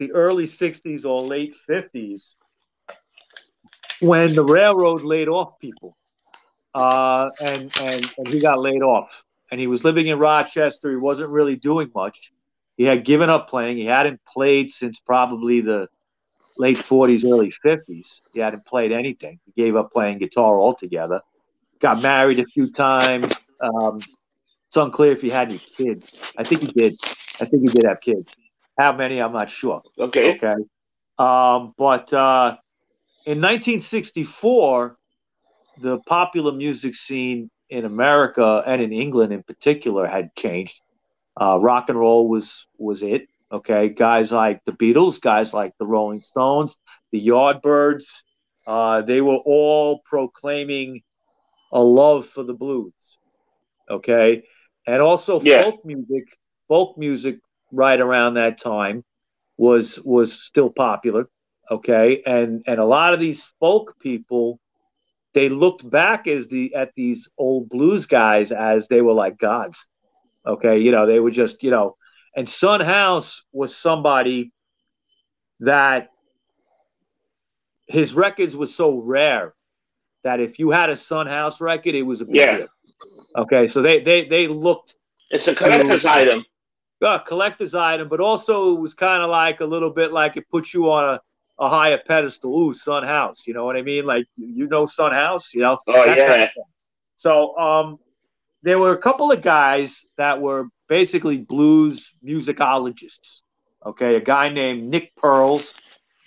the 0.00 0.10
early 0.10 0.46
60s 0.46 1.04
or 1.04 1.22
late 1.22 1.54
50s 1.70 2.34
when 4.00 4.34
the 4.34 4.44
railroad 4.44 5.02
laid 5.02 5.28
off 5.28 5.60
people. 5.60 5.96
Uh, 6.74 7.30
and, 7.40 7.70
and, 7.80 8.12
and 8.18 8.26
he 8.26 8.40
got 8.40 8.58
laid 8.58 8.82
off. 8.82 9.08
And 9.52 9.60
he 9.60 9.68
was 9.68 9.84
living 9.84 10.08
in 10.08 10.18
Rochester. 10.18 10.90
He 10.90 10.96
wasn't 10.96 11.30
really 11.30 11.54
doing 11.54 11.92
much. 11.94 12.32
He 12.76 12.82
had 12.82 13.04
given 13.04 13.30
up 13.30 13.48
playing. 13.48 13.76
He 13.76 13.84
hadn't 13.84 14.20
played 14.24 14.72
since 14.72 14.98
probably 14.98 15.60
the 15.60 15.86
late 16.56 16.76
40s, 16.76 17.24
early 17.24 17.52
50s. 17.64 18.20
He 18.32 18.40
hadn't 18.40 18.66
played 18.66 18.92
anything. 18.92 19.40
He 19.46 19.62
gave 19.62 19.76
up 19.76 19.92
playing 19.92 20.18
guitar 20.18 20.60
altogether. 20.60 21.20
Got 21.80 22.02
married 22.02 22.38
a 22.38 22.44
few 22.44 22.70
times. 22.70 23.32
Um, 23.60 24.00
it's 24.68 24.76
unclear 24.76 25.12
if 25.12 25.20
he 25.20 25.30
had 25.30 25.48
any 25.48 25.58
kids. 25.58 26.18
I 26.38 26.44
think 26.44 26.62
he 26.62 26.72
did. 26.72 26.94
I 27.40 27.44
think 27.44 27.62
he 27.62 27.68
did 27.68 27.84
have 27.84 28.00
kids. 28.00 28.34
How 28.78 28.92
many? 28.92 29.20
I'm 29.20 29.32
not 29.32 29.50
sure. 29.50 29.82
Okay. 29.98 30.36
Okay. 30.36 30.54
Um, 31.18 31.74
but 31.76 32.12
uh, 32.12 32.56
in 33.26 33.40
1964, 33.40 34.96
the 35.80 35.98
popular 36.00 36.52
music 36.52 36.94
scene 36.94 37.50
in 37.70 37.84
America 37.84 38.62
and 38.66 38.82
in 38.82 38.92
England 38.92 39.32
in 39.32 39.42
particular 39.42 40.06
had 40.06 40.34
changed. 40.36 40.80
Uh, 41.40 41.58
rock 41.58 41.88
and 41.88 41.98
roll 41.98 42.28
was 42.28 42.66
was 42.78 43.02
it. 43.02 43.28
Okay, 43.52 43.88
guys 43.90 44.32
like 44.32 44.60
the 44.66 44.72
Beatles, 44.72 45.20
guys 45.20 45.52
like 45.52 45.72
the 45.78 45.86
Rolling 45.86 46.20
Stones, 46.20 46.78
the 47.12 47.26
Yardbirds, 47.26 48.06
uh, 48.66 49.02
they 49.02 49.20
were 49.20 49.38
all 49.44 50.00
proclaiming 50.06 51.02
a 51.72 51.82
love 51.82 52.26
for 52.26 52.42
the 52.44 52.54
blues. 52.54 52.92
Okay, 53.90 54.42
and 54.86 55.02
also 55.02 55.40
Yeah. 55.40 55.54
folk 55.54 55.84
music. 55.84 56.24
Folk 56.68 56.96
music 56.98 57.38
right 57.72 58.00
around 58.00 58.34
that 58.34 58.58
time 58.60 59.04
was 59.56 60.00
was 60.04 60.32
still 60.32 60.70
popular. 60.70 61.28
Okay, 61.70 62.22
and 62.26 62.62
and 62.66 62.78
a 62.80 62.84
lot 62.84 63.14
of 63.14 63.20
these 63.20 63.48
folk 63.60 63.94
people, 64.00 64.58
they 65.34 65.48
looked 65.48 65.88
back 65.88 66.26
as 66.26 66.48
the 66.48 66.74
at 66.74 66.90
these 66.96 67.28
old 67.38 67.68
blues 67.68 68.06
guys 68.06 68.52
as 68.52 68.88
they 68.88 69.00
were 69.00 69.12
like 69.14 69.38
gods. 69.38 69.88
Okay, 70.46 70.78
you 70.78 70.90
know 70.92 71.06
they 71.06 71.20
were 71.20 71.30
just 71.30 71.62
you 71.62 71.70
know, 71.70 71.96
and 72.36 72.48
Son 72.48 72.80
House 72.80 73.42
was 73.52 73.74
somebody 73.76 74.52
that 75.60 76.08
his 77.86 78.14
records 78.14 78.56
were 78.56 78.66
so 78.66 78.98
rare 78.98 79.54
that 80.24 80.40
if 80.40 80.58
you 80.58 80.70
had 80.70 80.88
a 80.90 80.96
Son 80.96 81.26
House 81.26 81.60
record, 81.60 81.94
it 81.94 82.02
was 82.02 82.20
a 82.20 82.24
big 82.24 82.36
Yeah. 82.36 82.56
deal. 82.58 82.68
Okay, 83.36 83.68
so 83.68 83.82
they 83.82 84.00
they 84.00 84.24
they 84.26 84.46
looked 84.46 84.94
It's 85.30 85.48
a 85.48 85.54
collector's 85.54 86.04
item. 86.04 86.44
a 87.02 87.18
collector's 87.20 87.74
item, 87.74 88.08
but 88.08 88.20
also 88.20 88.74
it 88.76 88.80
was 88.80 88.94
kind 88.94 89.22
of 89.22 89.30
like 89.30 89.60
a 89.60 89.64
little 89.64 89.90
bit 89.90 90.12
like 90.12 90.36
it 90.36 90.48
puts 90.50 90.72
you 90.72 90.90
on 90.90 91.14
a, 91.14 91.20
a 91.58 91.68
higher 91.68 91.98
pedestal. 92.06 92.56
Ooh, 92.56 92.72
Son 92.72 93.02
House, 93.04 93.46
you 93.46 93.54
know 93.54 93.64
what 93.64 93.76
I 93.76 93.82
mean? 93.82 94.06
Like 94.06 94.26
you 94.36 94.66
know 94.68 94.86
Son 94.86 95.12
House, 95.12 95.52
you 95.54 95.62
know. 95.62 95.78
Oh 95.88 95.92
that 96.06 96.06
kind 96.06 96.18
yeah. 96.40 96.44
of. 96.44 96.50
So 97.16 97.56
um, 97.58 97.98
there 98.62 98.78
were 98.78 98.92
a 98.92 98.98
couple 98.98 99.32
of 99.32 99.42
guys 99.42 100.06
that 100.16 100.40
were 100.40 100.68
basically 100.92 101.38
blues 101.38 102.12
musicologists. 102.22 103.40
Okay, 103.90 104.16
a 104.16 104.20
guy 104.20 104.50
named 104.50 104.90
Nick 104.90 105.06
Perls, 105.16 105.72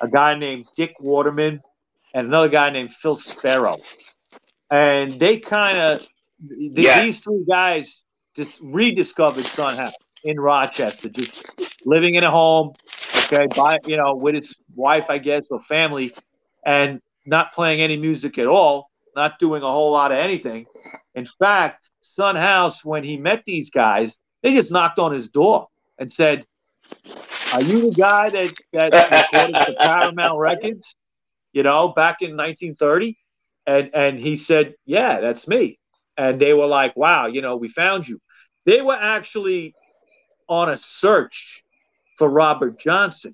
a 0.01 0.08
guy 0.08 0.34
named 0.36 0.65
Dick 0.75 0.93
Waterman, 0.99 1.62
and 2.15 2.28
another 2.28 2.49
guy 2.49 2.71
named 2.71 2.91
Phil 2.91 3.15
Sparrow. 3.15 3.78
And 4.71 5.19
they 5.19 5.38
kind 5.38 5.78
of 5.78 6.01
Yeah. 6.88 7.01
these 7.01 7.19
three 7.19 7.45
guys 7.47 8.04
just 8.36 8.60
rediscovered 8.62 9.45
Son 9.45 9.78
House 9.78 9.93
in 10.23 10.39
Rochester, 10.39 11.10
just 11.10 11.34
living 11.86 12.15
in 12.15 12.23
a 12.23 12.32
home, 12.32 12.73
okay, 13.19 13.45
by 13.56 13.78
you 13.86 13.97
know, 13.97 14.15
with 14.15 14.34
his 14.34 14.56
wife, 14.75 15.08
I 15.15 15.19
guess, 15.19 15.43
or 15.51 15.62
family, 15.75 16.12
and 16.65 16.99
not 17.25 17.54
playing 17.54 17.82
any 17.82 17.97
music 17.97 18.38
at 18.43 18.47
all, 18.47 18.89
not 19.15 19.38
doing 19.39 19.62
a 19.62 19.71
whole 19.78 19.91
lot 19.91 20.12
of 20.12 20.17
anything. 20.17 20.65
In 21.13 21.25
fact, 21.39 21.78
Son 22.01 22.36
House, 22.36 22.84
when 22.84 23.04
he 23.04 23.15
met 23.30 23.43
these 23.45 23.69
guys, 23.69 24.17
they 24.45 24.53
just 24.53 24.71
knocked 24.71 24.99
on 24.99 25.12
his 25.12 25.27
door 25.27 25.69
and 25.97 26.12
said, 26.12 26.45
"Are 27.51 27.63
you 27.63 27.89
the 27.89 27.95
guy 27.97 28.29
that 28.29 28.53
that 28.73 28.93
recorded 28.93 29.55
the 29.55 29.75
Paramount 29.79 30.38
Records? 30.38 30.93
You 31.51 31.63
know, 31.63 31.88
back 31.88 32.21
in 32.21 32.38
1930?" 32.38 33.17
And 33.65 33.89
and 33.95 34.19
he 34.19 34.36
said, 34.36 34.75
"Yeah, 34.86 35.19
that's 35.19 35.47
me." 35.47 35.79
And 36.15 36.39
they 36.39 36.53
were 36.53 36.67
like, 36.67 36.95
"Wow, 36.95 37.25
you 37.25 37.41
know, 37.41 37.55
we 37.55 37.69
found 37.69 38.08
you." 38.08 38.21
They 38.65 38.84
were 38.84 38.97
actually 38.99 39.73
on 40.47 40.69
a 40.69 40.77
search 40.77 41.63
for 42.19 42.29
Robert 42.29 42.77
Johnson. 42.77 43.34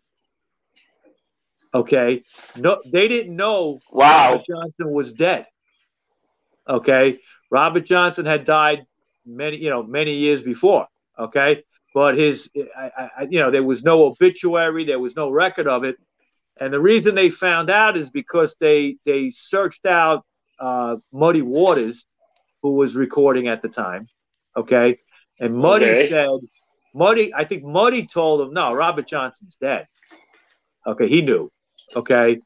Okay, 1.74 2.22
no, 2.56 2.82
they 2.86 3.10
didn't 3.10 3.36
know 3.36 3.82
Wow. 3.92 4.32
Robert 4.32 4.46
Johnson 4.50 4.94
was 4.94 5.12
dead. 5.12 5.46
Okay, 6.70 7.20
Robert 7.50 7.86
Johnson 7.86 8.26
had 8.26 8.46
died 8.46 8.86
many, 9.26 9.58
you 9.58 9.70
know, 9.70 9.84
many 9.84 10.16
years 10.16 10.42
before. 10.42 10.88
Okay, 11.20 11.64
but 11.94 12.16
his, 12.18 12.50
I, 12.78 13.10
I, 13.18 13.28
you 13.30 13.40
know, 13.40 13.52
there 13.52 13.64
was 13.64 13.84
no 13.84 14.06
obituary, 14.06 14.86
there 14.86 15.00
was 15.00 15.16
no 15.16 15.30
record 15.30 15.68
of 15.68 15.84
it, 15.84 15.98
and 16.60 16.74
the 16.74 16.80
reason 16.80 17.16
they 17.16 17.30
found 17.30 17.70
out 17.70 17.98
is 17.98 18.10
because 18.10 18.56
they 18.60 18.98
they 19.06 19.30
searched 19.30 19.86
out 19.86 20.26
uh, 20.60 20.98
Muddy 21.12 21.42
Waters, 21.42 22.06
who 22.62 22.74
was 22.74 22.96
recording 22.96 23.48
at 23.48 23.62
the 23.62 23.70
time. 23.70 24.08
Okay, 24.56 25.00
and 25.40 25.56
Muddy 25.56 25.86
Okay. 25.86 26.08
said, 26.10 26.30
Muddy, 26.94 27.34
I 27.34 27.46
think 27.46 27.64
Muddy 27.64 28.06
told 28.06 28.42
him, 28.42 28.54
no, 28.54 28.74
Robert 28.74 29.08
Johnson's 29.08 29.56
dead. 29.56 29.88
Okay, 30.86 31.08
he 31.08 31.22
knew. 31.22 31.50
Okay. 31.96 32.40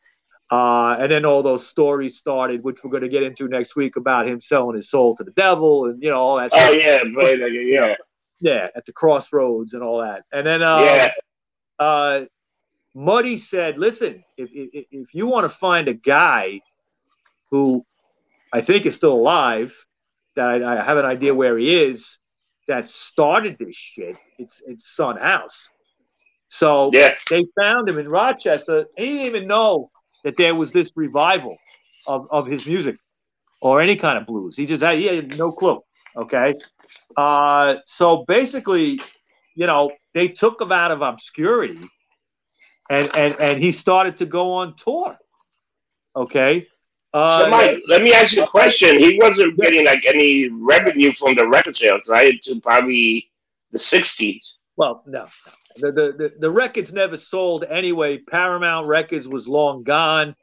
Uh, 0.51 0.95
and 0.99 1.11
then 1.11 1.25
all 1.25 1.41
those 1.41 1.65
stories 1.65 2.17
started, 2.17 2.63
which 2.63 2.83
we're 2.83 2.91
going 2.91 3.01
to 3.01 3.09
get 3.09 3.23
into 3.23 3.47
next 3.47 3.75
week 3.75 3.95
about 3.95 4.27
him 4.27 4.39
selling 4.39 4.75
his 4.75 4.87
soul 4.89 5.15
to 5.15 5.23
the 5.23 5.31
devil 5.31 5.85
and, 5.85 6.01
you 6.03 6.09
know, 6.11 6.19
all 6.19 6.37
that 6.37 6.51
Oh 6.53 6.57
stuff. 6.57 6.75
yeah, 6.79 7.03
but 7.15 7.39
yeah, 7.51 7.95
Yeah, 8.39 8.67
at 8.75 8.85
the 8.85 8.93
crossroads 8.93 9.73
and 9.73 9.81
all 9.81 10.01
that. 10.01 10.23
And 10.31 10.45
then 10.45 10.61
uh, 10.61 10.79
yeah, 10.79 11.11
uh, 11.79 12.25
Muddy 12.93 13.37
said, 13.37 13.77
listen, 13.77 14.23
if, 14.37 14.49
if, 14.53 14.85
if 14.91 15.13
you 15.13 15.27
want 15.27 15.49
to 15.49 15.57
find 15.57 15.87
a 15.87 15.93
guy 15.93 16.61
who 17.51 17.85
I 18.53 18.61
think 18.61 18.85
is 18.85 18.95
still 18.95 19.13
alive, 19.13 19.77
that 20.35 20.63
I, 20.63 20.79
I 20.79 20.83
have 20.83 20.97
an 20.97 21.05
idea 21.05 21.33
where 21.33 21.57
he 21.57 21.75
is, 21.75 22.17
that 22.67 22.89
started 22.89 23.57
this 23.59 23.75
shit, 23.75 24.15
it's, 24.37 24.61
it's 24.65 24.95
Son 24.95 25.17
House. 25.17 25.69
So 26.47 26.89
yeah. 26.93 27.15
they 27.29 27.45
found 27.57 27.89
him 27.89 27.99
in 27.99 28.07
Rochester. 28.07 28.85
He 28.97 29.05
didn't 29.05 29.27
even 29.27 29.47
know 29.47 29.91
that 30.23 30.37
there 30.37 30.55
was 30.55 30.71
this 30.71 30.89
revival 30.95 31.57
of, 32.07 32.27
of 32.31 32.47
his 32.47 32.65
music 32.65 32.97
or 33.61 33.81
any 33.81 33.95
kind 33.95 34.17
of 34.17 34.25
blues. 34.25 34.55
He 34.55 34.65
just 34.65 34.83
had, 34.83 34.97
he 34.97 35.05
had 35.05 35.37
no 35.37 35.51
clue. 35.51 35.81
Okay. 36.15 36.53
Uh, 37.15 37.75
so 37.85 38.25
basically, 38.27 38.99
you 39.55 39.67
know, 39.67 39.91
they 40.13 40.27
took 40.27 40.59
him 40.61 40.71
out 40.71 40.91
of 40.91 41.01
obscurity 41.01 41.79
and, 42.89 43.15
and, 43.15 43.41
and 43.41 43.63
he 43.63 43.71
started 43.71 44.17
to 44.17 44.25
go 44.25 44.53
on 44.53 44.75
tour. 44.75 45.17
Okay. 46.15 46.67
Uh, 47.13 47.39
So 47.45 47.49
Mike, 47.49 47.81
let 47.87 48.01
me 48.01 48.13
ask 48.13 48.35
you 48.35 48.43
a 48.43 48.47
question. 48.47 48.99
He 48.99 49.17
wasn't 49.19 49.57
getting 49.57 49.85
like 49.85 50.05
any 50.05 50.49
revenue 50.49 51.13
from 51.13 51.35
the 51.35 51.47
record 51.47 51.75
sales, 51.75 52.01
right? 52.07 52.41
To 52.43 52.59
probably 52.59 53.29
the 53.71 53.79
'60s. 53.79 54.41
Well, 54.77 55.03
no. 55.05 55.27
The, 55.77 55.91
the, 55.91 56.33
the, 56.39 56.49
records 56.49 56.93
never 56.93 57.17
sold 57.17 57.65
anyway. 57.65 58.17
Paramount 58.17 58.87
Records 58.87 59.27
was 59.27 59.45
long 59.45 59.83
gone. 59.83 60.35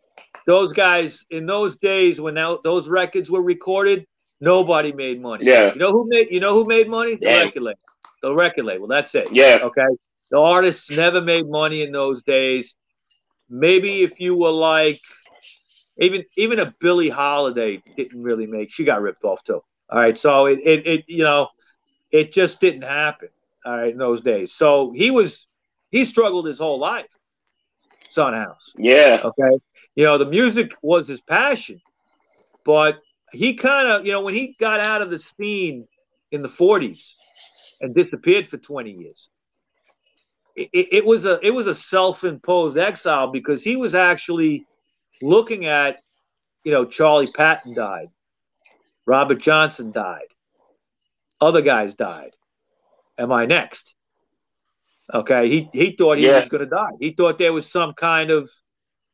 Those 0.46 0.74
guys 0.74 1.24
in 1.30 1.46
those 1.46 1.76
days 1.76 2.20
when 2.20 2.34
those 2.34 2.88
records 2.88 3.30
were 3.30 3.42
recorded, 3.42 4.06
nobody 4.42 4.92
made 4.92 5.22
money. 5.22 5.46
Yeah, 5.46 5.72
You 5.72 5.80
know 5.80 5.92
who 5.92 6.04
made 6.08 6.28
you 6.30 6.40
know 6.40 6.54
who 6.54 6.64
made 6.66 6.88
money? 6.88 7.14
The 7.16 7.26
Yeah. 7.26 7.44
record 7.44 7.62
label. 7.62 7.78
The 8.22 8.34
record 8.34 8.64
label. 8.66 8.88
That's 8.88 9.14
it. 9.14 9.28
yeah, 9.32 9.58
Okay. 9.62 9.90
The 10.30 10.38
artists 10.38 10.90
never 10.90 11.20
made 11.22 11.46
money 11.48 11.82
in 11.82 11.92
those 11.92 12.22
days. 12.22 12.74
Maybe 13.48 14.02
if 14.02 14.20
you 14.20 14.36
were 14.36 14.50
like 14.52 15.00
even 15.98 16.24
even 16.36 16.58
a 16.60 16.74
Billie 16.80 17.08
Holiday 17.10 17.82
didn't 17.96 18.22
really 18.22 18.46
make 18.46 18.72
she 18.72 18.84
got 18.84 19.02
ripped 19.02 19.24
off 19.24 19.42
too. 19.44 19.60
All 19.90 19.98
right. 19.98 20.16
So 20.16 20.46
it 20.46 20.60
it, 20.64 20.86
it 20.86 21.04
you 21.08 21.24
know, 21.24 21.48
it 22.10 22.32
just 22.32 22.60
didn't 22.60 22.82
happen. 22.82 23.28
All 23.64 23.76
right, 23.76 23.92
in 23.92 23.98
those 23.98 24.20
days. 24.22 24.52
So 24.52 24.92
he 24.94 25.10
was 25.10 25.46
he 25.90 26.04
struggled 26.04 26.46
his 26.46 26.58
whole 26.58 26.80
life. 26.80 27.06
Son 28.08 28.34
House. 28.34 28.72
yeah, 28.76 29.20
Okay. 29.24 29.58
You 29.94 30.04
know, 30.04 30.18
the 30.18 30.26
music 30.26 30.72
was 30.82 31.08
his 31.08 31.20
passion, 31.22 31.80
but 32.64 32.98
he 33.32 33.54
kind 33.54 33.88
of, 33.88 34.06
you 34.06 34.12
know, 34.12 34.20
when 34.20 34.34
he 34.34 34.54
got 34.58 34.80
out 34.80 35.02
of 35.02 35.10
the 35.10 35.18
scene 35.18 35.86
in 36.30 36.42
the 36.42 36.48
40s 36.48 37.12
and 37.80 37.94
disappeared 37.94 38.46
for 38.46 38.58
20 38.58 38.90
years, 38.90 39.28
it, 40.54 40.88
it, 40.92 41.04
was 41.04 41.24
a 41.24 41.38
it 41.44 41.50
was 41.50 41.66
a 41.66 41.74
self-imposed 41.74 42.76
exile 42.76 43.32
because 43.32 43.64
he 43.64 43.76
was 43.76 43.94
actually 43.94 44.66
looking 45.22 45.64
at, 45.64 46.00
you 46.64 46.72
know, 46.72 46.84
Charlie 46.84 47.26
Patton 47.26 47.74
died, 47.74 48.08
Robert 49.06 49.40
Johnson 49.40 49.92
died, 49.92 50.28
other 51.40 51.62
guys 51.62 51.94
died. 51.94 52.32
Am 53.18 53.32
I 53.32 53.46
next? 53.46 53.94
Okay, 55.12 55.48
he 55.48 55.68
he 55.72 55.96
thought 55.96 56.18
he 56.18 56.26
Yeah. 56.26 56.38
was 56.38 56.48
going 56.48 56.64
to 56.64 56.70
die. 56.70 56.92
He 57.00 57.12
thought 57.12 57.38
there 57.38 57.52
was 57.52 57.70
some 57.70 57.94
kind 57.94 58.30
of 58.30 58.50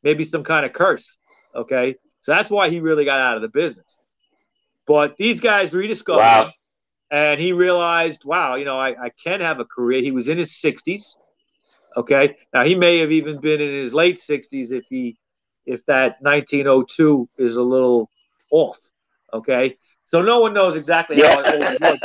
maybe 0.03 0.23
some 0.23 0.43
kind 0.43 0.65
of 0.65 0.73
curse. 0.73 1.17
Okay, 1.55 1.95
so 2.21 2.33
that's 2.33 2.49
why 2.49 2.69
he 2.69 2.79
really 2.79 3.05
got 3.05 3.19
out 3.19 3.35
of 3.37 3.41
the 3.41 3.49
business. 3.49 3.98
But 4.89 5.17
these 5.17 5.39
guys 5.39 5.73
rediscovered 5.75 6.21
Wow. 6.21 6.45
him, 6.45 6.53
and 7.11 7.39
he 7.39 7.53
realized, 7.53 8.23
wow, 8.25 8.55
you 8.55 8.65
know, 8.65 8.77
I, 8.79 8.89
I 9.05 9.11
can 9.23 9.39
have 9.41 9.59
a 9.59 9.65
career. 9.65 10.01
He 10.01 10.11
was 10.11 10.27
in 10.27 10.39
his 10.39 10.59
sixties. 10.59 11.15
Okay, 11.95 12.35
now 12.53 12.65
he 12.65 12.73
may 12.75 12.97
have 12.97 13.11
even 13.11 13.39
been 13.39 13.61
in 13.61 13.71
his 13.71 13.93
late 13.93 14.17
sixties 14.17 14.71
if 14.71 14.85
he 14.89 15.19
if 15.67 15.85
that 15.85 16.17
1902 16.21 17.29
is 17.37 17.55
a 17.55 17.61
little 17.61 18.09
off. 18.51 18.79
Okay, 19.31 19.77
so 20.05 20.23
no 20.23 20.39
one 20.39 20.55
knows 20.55 20.75
exactly 20.75 21.21
how 21.21 21.37
old 21.37 21.67
he 21.67 21.77
was. 21.79 21.99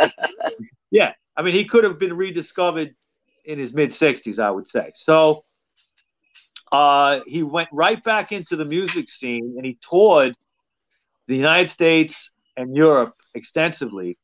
yeah. 0.91 1.13
I 1.37 1.43
mean, 1.43 1.55
he 1.55 1.65
could 1.65 1.85
have 1.85 1.99
been 1.99 2.13
rediscovered 2.15 2.95
in 3.47 3.59
his 3.59 3.73
mid 3.73 3.91
60s, 3.93 4.39
I 4.39 4.51
would 4.51 4.69
say. 4.69 4.93
So 4.95 5.45
uh, 6.71 7.21
he 7.27 7.43
went 7.43 7.71
right 7.73 8.03
back 8.05 8.31
into 8.33 8.57
the 8.57 8.67
music 8.67 9.09
scene 9.09 9.55
and 9.57 9.65
he 9.65 9.79
toured 9.81 10.35
the 11.29 11.37
United 11.37 11.71
States 11.71 12.34
and 12.57 12.75
Europe 12.77 13.15
extensively. 13.35 14.19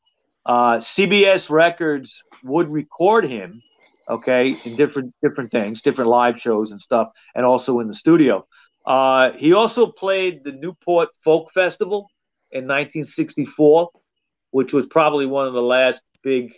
Uh, 0.45 0.77
CBS 0.77 1.49
Records 1.49 2.23
would 2.43 2.69
record 2.69 3.25
him, 3.25 3.61
okay, 4.09 4.57
in 4.65 4.75
different 4.75 5.13
different 5.21 5.51
things, 5.51 5.81
different 5.81 6.09
live 6.09 6.39
shows 6.39 6.71
and 6.71 6.81
stuff, 6.81 7.09
and 7.35 7.45
also 7.45 7.79
in 7.79 7.87
the 7.87 7.93
studio. 7.93 8.45
Uh, 8.85 9.31
he 9.33 9.53
also 9.53 9.87
played 9.87 10.43
the 10.43 10.51
Newport 10.51 11.09
Folk 11.23 11.51
Festival 11.53 12.09
in 12.51 12.63
1964, 12.63 13.89
which 14.49 14.73
was 14.73 14.87
probably 14.87 15.25
one 15.25 15.47
of 15.47 15.53
the 15.53 15.61
last 15.61 16.03
big 16.23 16.53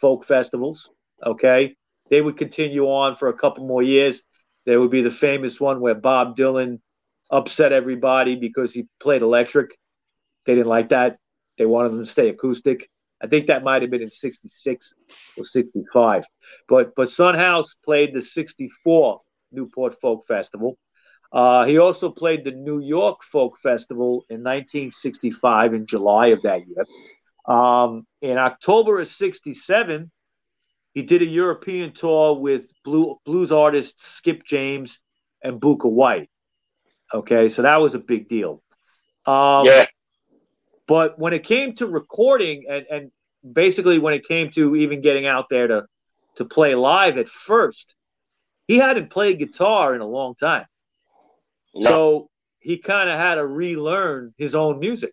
folk 0.00 0.24
festivals. 0.24 0.90
Okay. 1.24 1.74
They 2.10 2.20
would 2.20 2.36
continue 2.36 2.84
on 2.84 3.16
for 3.16 3.28
a 3.28 3.34
couple 3.36 3.66
more 3.66 3.82
years. 3.82 4.22
There 4.64 4.80
would 4.80 4.90
be 4.90 5.02
the 5.02 5.10
famous 5.10 5.60
one 5.60 5.80
where 5.80 5.94
Bob 5.94 6.36
Dylan 6.36 6.80
upset 7.30 7.72
everybody 7.72 8.36
because 8.36 8.72
he 8.72 8.86
played 9.00 9.22
electric. 9.22 9.76
They 10.48 10.54
didn't 10.54 10.68
like 10.68 10.88
that. 10.88 11.18
They 11.58 11.66
wanted 11.66 11.90
them 11.90 11.98
to 11.98 12.10
stay 12.10 12.30
acoustic. 12.30 12.88
I 13.22 13.26
think 13.26 13.48
that 13.48 13.62
might 13.62 13.82
have 13.82 13.90
been 13.90 14.00
in 14.00 14.10
66 14.10 14.94
or 15.36 15.44
65. 15.44 16.24
But 16.66 16.94
but 16.94 17.10
Son 17.10 17.34
House 17.34 17.74
played 17.84 18.14
the 18.14 18.22
64 18.22 19.20
Newport 19.52 20.00
Folk 20.00 20.24
Festival. 20.26 20.78
Uh, 21.30 21.66
he 21.66 21.76
also 21.76 22.08
played 22.08 22.44
the 22.44 22.52
New 22.52 22.80
York 22.80 23.22
Folk 23.24 23.58
Festival 23.58 24.24
in 24.30 24.42
1965 24.42 25.74
in 25.74 25.84
July 25.84 26.28
of 26.28 26.40
that 26.40 26.62
year. 26.66 26.86
Um, 27.46 28.06
in 28.22 28.38
October 28.38 29.00
of 29.00 29.08
67, 29.08 30.10
he 30.94 31.02
did 31.02 31.20
a 31.20 31.26
European 31.26 31.92
tour 31.92 32.40
with 32.40 32.68
blue, 32.86 33.18
blues 33.26 33.52
artists 33.52 34.06
Skip 34.06 34.44
James 34.44 34.98
and 35.42 35.60
Bukka 35.60 35.90
White. 35.90 36.30
Okay, 37.12 37.50
so 37.50 37.60
that 37.60 37.82
was 37.82 37.94
a 37.94 37.98
big 37.98 38.30
deal. 38.30 38.62
Um, 39.26 39.66
yeah. 39.66 39.84
But 40.88 41.18
when 41.18 41.34
it 41.34 41.44
came 41.44 41.74
to 41.74 41.86
recording 41.86 42.64
and, 42.68 42.86
and 42.90 43.10
basically 43.52 43.98
when 43.98 44.14
it 44.14 44.26
came 44.26 44.50
to 44.52 44.74
even 44.74 45.02
getting 45.02 45.26
out 45.26 45.48
there 45.50 45.68
to, 45.68 45.86
to 46.36 46.44
play 46.46 46.74
live 46.74 47.18
at 47.18 47.28
first, 47.28 47.94
he 48.66 48.78
hadn't 48.78 49.10
played 49.10 49.38
guitar 49.38 49.94
in 49.94 50.00
a 50.00 50.06
long 50.06 50.34
time. 50.34 50.64
No. 51.74 51.88
So 51.88 52.30
he 52.58 52.78
kind 52.78 53.10
of 53.10 53.18
had 53.18 53.36
to 53.36 53.46
relearn 53.46 54.34
his 54.38 54.54
own 54.54 54.80
music. 54.80 55.12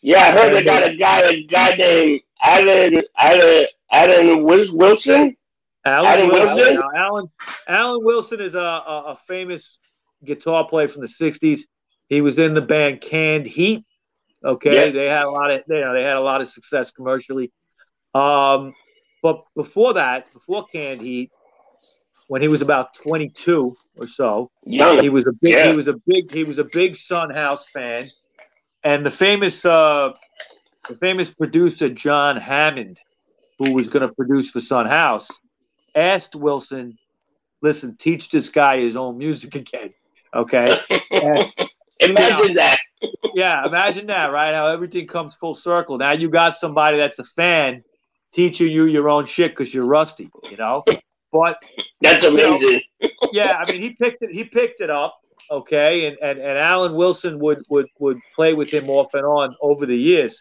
Yeah, 0.00 0.20
I 0.20 0.30
heard 0.32 0.54
they 0.54 0.64
got 0.64 0.82
a 0.82 0.96
guy, 0.96 1.20
a 1.20 1.44
guy 1.44 1.76
named 1.76 2.22
Alan, 2.42 3.02
Alan, 3.18 3.66
Alan 3.92 4.42
Wilson. 4.42 5.36
Alan, 5.84 6.06
Alan 6.06 6.28
Wilson. 6.28 6.56
Wilson? 6.56 6.82
Alan, 6.96 7.30
Alan 7.68 8.04
Wilson 8.04 8.40
is 8.40 8.54
a, 8.54 8.60
a, 8.60 9.04
a 9.08 9.18
famous 9.26 9.78
guitar 10.24 10.66
player 10.66 10.88
from 10.88 11.02
the 11.02 11.08
'60s. 11.08 11.60
He 12.08 12.20
was 12.20 12.38
in 12.38 12.54
the 12.54 12.60
band 12.60 13.00
Canned 13.00 13.46
Heat. 13.46 13.82
Okay, 14.44 14.74
yeah. 14.74 14.90
they 14.90 15.08
had 15.08 15.22
a 15.22 15.30
lot 15.30 15.50
of 15.50 15.62
you 15.68 15.80
know 15.80 15.94
they 15.94 16.02
had 16.02 16.16
a 16.16 16.20
lot 16.20 16.40
of 16.40 16.48
success 16.48 16.90
commercially. 16.90 17.52
Um, 18.14 18.74
but 19.22 19.44
before 19.54 19.94
that, 19.94 20.32
before 20.32 20.66
Canned 20.66 21.00
Heat, 21.00 21.30
when 22.26 22.42
he 22.42 22.48
was 22.48 22.62
about 22.62 22.94
22 22.94 23.76
or 23.96 24.06
so, 24.06 24.50
Young. 24.64 25.00
he 25.00 25.08
was 25.08 25.26
a 25.26 25.32
big 25.32 25.52
yeah. 25.52 25.70
he 25.70 25.76
was 25.76 25.88
a 25.88 25.94
big 26.06 26.30
he 26.30 26.44
was 26.44 26.58
a 26.58 26.64
big 26.64 26.96
Son 26.96 27.30
House 27.30 27.64
fan, 27.64 28.10
and 28.82 29.06
the 29.06 29.10
famous 29.10 29.64
uh, 29.64 30.12
the 30.88 30.96
famous 30.96 31.30
producer 31.30 31.88
John 31.88 32.36
Hammond, 32.36 32.98
who 33.58 33.72
was 33.72 33.88
going 33.88 34.06
to 34.06 34.12
produce 34.14 34.50
for 34.50 34.60
Son 34.60 34.86
House, 34.86 35.28
asked 35.94 36.34
Wilson, 36.34 36.98
"Listen, 37.60 37.96
teach 37.96 38.30
this 38.30 38.48
guy 38.48 38.80
his 38.80 38.96
own 38.96 39.18
music 39.18 39.54
again." 39.62 39.94
Okay. 40.34 40.80
And, 42.00 42.10
imagine 42.16 42.38
you 42.38 42.48
know, 42.48 42.54
that. 42.54 42.78
Yeah, 43.34 43.66
imagine 43.66 44.06
that, 44.06 44.32
right? 44.32 44.54
How 44.54 44.66
everything 44.66 45.06
comes 45.06 45.34
full 45.34 45.54
circle. 45.54 45.98
Now 45.98 46.12
you 46.12 46.28
got 46.28 46.56
somebody 46.56 46.98
that's 46.98 47.18
a 47.18 47.24
fan 47.24 47.82
teaching 48.32 48.68
you 48.68 48.86
your 48.86 49.08
own 49.08 49.26
shit 49.26 49.52
because 49.52 49.72
you're 49.72 49.86
rusty, 49.86 50.30
you 50.50 50.56
know. 50.56 50.84
But 51.32 51.56
that's 52.00 52.24
amazing. 52.24 52.82
You 53.00 53.08
know, 53.08 53.08
yeah, 53.32 53.56
I 53.56 53.70
mean, 53.70 53.82
he 53.82 53.90
picked 53.90 54.22
it. 54.22 54.30
He 54.30 54.44
picked 54.44 54.80
it 54.80 54.90
up, 54.90 55.14
okay, 55.50 56.06
and 56.06 56.18
and 56.22 56.38
and 56.38 56.58
Alan 56.58 56.94
Wilson 56.94 57.38
would 57.38 57.62
would 57.70 57.86
would 57.98 58.18
play 58.34 58.54
with 58.54 58.70
him 58.70 58.90
off 58.90 59.14
and 59.14 59.24
on 59.24 59.56
over 59.60 59.86
the 59.86 59.96
years. 59.96 60.38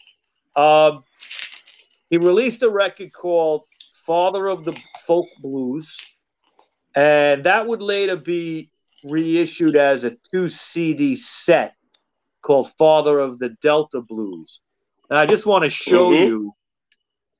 Um, 0.56 1.04
he 2.10 2.18
released 2.18 2.62
a 2.64 2.70
record 2.70 3.14
called 3.14 3.64
"Father 4.06 4.48
of 4.48 4.66
the 4.66 4.76
Folk 5.06 5.28
Blues," 5.42 5.98
and 6.96 7.44
that 7.46 7.68
would 7.68 7.82
later 7.82 8.18
be 8.18 8.70
reissued 9.04 9.76
as 9.76 10.04
a 10.04 10.12
two 10.32 10.48
CD 10.48 11.16
set 11.16 11.74
called 12.42 12.72
Father 12.78 13.20
of 13.20 13.40
the 13.40 13.50
Delta 13.62 14.02
Blues. 14.02 14.62
And 15.10 15.18
I 15.18 15.26
just 15.26 15.46
want 15.46 15.64
to 15.64 15.70
show 15.70 16.12
mm-hmm. 16.12 16.24
you. 16.24 16.52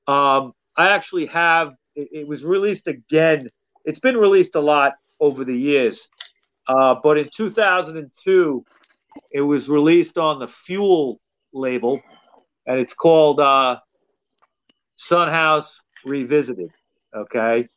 Um, 0.06 0.52
I 0.76 0.90
actually 0.90 1.26
have 1.26 1.74
it, 1.94 2.08
it, 2.12 2.28
was 2.28 2.44
released 2.44 2.88
again. 2.88 3.48
It's 3.84 4.00
been 4.00 4.16
released 4.16 4.54
a 4.54 4.60
lot 4.60 4.94
over 5.20 5.44
the 5.44 5.56
years, 5.56 6.08
uh, 6.66 6.96
but 7.02 7.18
in 7.18 7.28
2002, 7.34 8.64
it 9.30 9.40
was 9.40 9.68
released 9.68 10.18
on 10.18 10.38
the 10.38 10.48
Fuel 10.48 11.20
label, 11.52 12.00
and 12.66 12.80
it's 12.80 12.94
called 12.94 13.38
uh, 13.38 13.78
Son 14.96 15.28
House 15.28 15.80
Revisited. 16.04 16.70
Okay, 17.14 17.68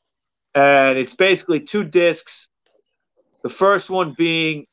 and 0.56 0.98
it's 0.98 1.14
basically 1.14 1.60
two 1.60 1.84
discs 1.84 2.48
the 3.46 3.50
first 3.50 3.92
one 3.92 4.16
being 4.18 4.66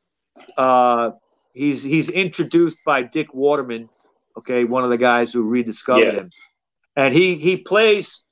uh, 0.57 1.11
he's 1.53 1.83
he's 1.83 2.09
introduced 2.09 2.79
by 2.85 3.03
Dick 3.03 3.33
Waterman, 3.35 3.89
okay, 4.37 4.65
one 4.65 4.85
of 4.85 4.91
the 4.91 4.99
guys 4.99 5.33
who 5.33 5.43
rediscovered 5.43 6.05
yeah. 6.05 6.13
him, 6.13 6.31
and 6.97 7.15
he 7.15 7.37
he 7.37 7.57
plays 7.57 8.23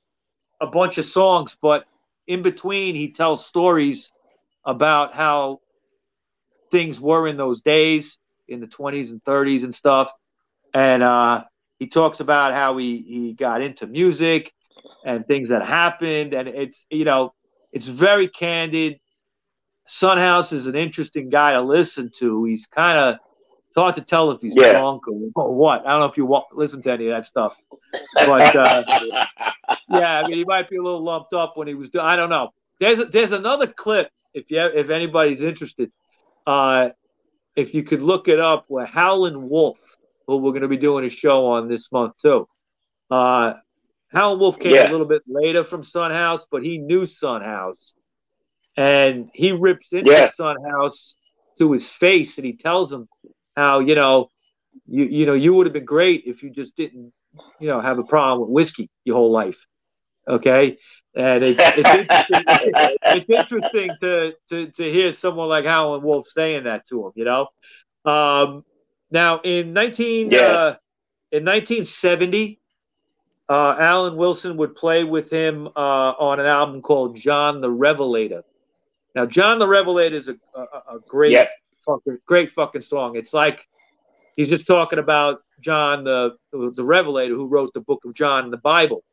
a 0.59 0.67
bunch 0.67 0.97
of 0.97 1.05
songs, 1.05 1.57
but 1.61 1.85
in 2.27 2.41
between 2.41 2.95
he 2.95 3.11
tells 3.11 3.45
stories 3.45 4.09
about 4.65 5.13
how 5.13 5.59
things 6.71 7.01
were 7.01 7.27
in 7.27 7.37
those 7.37 7.61
days 7.61 8.17
in 8.47 8.59
the 8.59 8.67
20s 8.67 9.11
and 9.11 9.23
30s 9.23 9.63
and 9.63 9.73
stuff, 9.73 10.11
and 10.73 11.03
uh, 11.03 11.43
he 11.79 11.87
talks 11.87 12.19
about 12.19 12.53
how 12.53 12.77
he 12.77 13.03
he 13.07 13.33
got 13.33 13.61
into 13.61 13.87
music 13.87 14.53
and 15.05 15.25
things 15.27 15.49
that 15.49 15.65
happened, 15.65 16.33
and 16.33 16.47
it's 16.47 16.85
you 16.89 17.05
know 17.05 17.33
it's 17.73 17.87
very 17.87 18.27
candid 18.27 19.00
Son 19.87 20.17
House 20.17 20.53
is 20.53 20.67
an 20.67 20.75
interesting 20.75 21.29
guy 21.29 21.53
to 21.53 21.61
listen 21.61 22.09
to. 22.17 22.43
He's 22.45 22.65
kind 22.65 22.97
of 22.97 23.19
it's 23.71 23.77
hard 23.77 23.95
to 23.95 24.01
tell 24.01 24.31
if 24.31 24.41
he's 24.41 24.53
yeah. 24.53 24.73
drunk 24.73 25.07
or, 25.07 25.53
what. 25.55 25.87
I 25.87 25.91
don't 25.91 26.01
know 26.01 26.05
if 26.05 26.17
you 26.17 26.25
walk, 26.25 26.47
listen 26.51 26.81
to 26.81 26.91
any 26.91 27.07
of 27.07 27.15
that 27.15 27.25
stuff, 27.25 27.55
but 28.15 28.53
uh, 28.53 28.83
yeah, 29.89 30.19
I 30.19 30.27
mean, 30.27 30.39
he 30.39 30.43
might 30.43 30.69
be 30.69 30.75
a 30.75 30.83
little 30.83 31.01
lumped 31.01 31.33
up 31.33 31.55
when 31.55 31.69
he 31.69 31.73
was 31.73 31.89
doing. 31.89 32.03
I 32.03 32.17
don't 32.17 32.29
know. 32.29 32.49
There's 32.81 33.07
there's 33.07 33.31
another 33.31 33.67
clip 33.67 34.09
if 34.33 34.51
you 34.51 34.59
if 34.59 34.89
anybody's 34.89 35.41
interested. 35.41 35.89
Uh, 36.45 36.89
if 37.55 37.73
you 37.73 37.83
could 37.83 38.01
look 38.01 38.27
it 38.27 38.41
up, 38.41 38.65
where 38.67 38.85
Howlin' 38.85 39.47
Wolf, 39.47 39.79
who 40.27 40.37
we're 40.37 40.51
going 40.51 40.63
to 40.63 40.67
be 40.67 40.77
doing 40.77 41.05
a 41.05 41.09
show 41.09 41.45
on 41.47 41.69
this 41.69 41.91
month 41.93 42.17
too. 42.17 42.49
Uh, 43.09 43.53
Howlin' 44.09 44.39
Wolf 44.39 44.59
came 44.59 44.73
yeah. 44.73 44.89
a 44.89 44.91
little 44.91 45.07
bit 45.07 45.21
later 45.27 45.63
from 45.63 45.85
Son 45.85 46.11
House, 46.11 46.45
but 46.51 46.61
he 46.61 46.77
knew 46.77 47.05
Son 47.05 47.41
House 47.41 47.95
and 48.77 49.29
he 49.33 49.51
rips 49.51 49.93
into 49.93 50.11
yeah. 50.11 50.29
Son 50.29 50.57
House 50.63 51.31
to 51.59 51.71
his 51.71 51.89
face, 51.89 52.37
and 52.37 52.45
he 52.45 52.53
tells 52.53 52.91
him 52.91 53.07
how 53.55 53.79
you 53.79 53.95
know 53.95 54.29
you 54.87 55.05
you 55.05 55.25
know 55.25 55.33
you 55.33 55.53
would 55.53 55.65
have 55.65 55.73
been 55.73 55.85
great 55.85 56.23
if 56.25 56.43
you 56.43 56.49
just 56.49 56.75
didn't 56.75 57.13
you 57.59 57.67
know 57.67 57.79
have 57.79 57.99
a 57.99 58.03
problem 58.03 58.41
with 58.41 58.49
whiskey 58.49 58.89
your 59.05 59.15
whole 59.15 59.31
life. 59.31 59.65
Okay, 60.27 60.77
and 61.15 61.43
it's, 61.43 61.59
it's 61.59 61.89
interesting, 61.89 62.43
it's 63.03 63.29
interesting 63.29 63.89
to, 64.01 64.33
to 64.49 64.67
to 64.71 64.91
hear 64.91 65.11
someone 65.11 65.49
like 65.49 65.65
Howlin' 65.65 66.03
Wolf 66.03 66.27
saying 66.27 66.63
that 66.65 66.85
to 66.87 67.07
him. 67.07 67.11
You 67.15 67.25
know, 67.25 67.47
um, 68.05 68.63
now 69.09 69.39
in 69.41 69.73
nineteen 69.73 70.31
yeah. 70.31 70.39
uh, 70.39 70.75
in 71.31 71.43
nineteen 71.43 71.85
seventy. 71.85 72.59
Uh, 73.49 73.75
Alan 73.77 74.15
Wilson 74.15 74.55
would 74.55 74.75
play 74.75 75.03
with 75.03 75.29
him 75.29 75.67
uh, 75.67 76.13
on 76.17 76.39
an 76.39 76.45
album 76.45 76.81
called 76.81 77.17
John 77.17 77.59
the 77.59 77.69
Revelator. 77.69 78.43
Now, 79.15 79.25
John 79.25 79.59
the 79.59 79.67
Revelator 79.67 80.15
is 80.15 80.29
a, 80.29 80.35
a, 80.55 80.95
a 80.95 80.99
great, 81.07 81.31
yep. 81.33 81.51
fucking, 81.85 82.19
great 82.25 82.49
fucking 82.49 82.81
song. 82.81 83.15
It's 83.15 83.33
like 83.33 83.59
he's 84.35 84.49
just 84.49 84.65
talking 84.65 84.99
about 84.99 85.41
John 85.59 86.03
the 86.03 86.35
the 86.51 86.83
Revelator 86.83 87.35
who 87.35 87.47
wrote 87.47 87.73
the 87.73 87.81
book 87.81 88.03
of 88.05 88.13
John 88.13 88.45
in 88.45 88.51
the 88.51 88.57
Bible, 88.57 89.03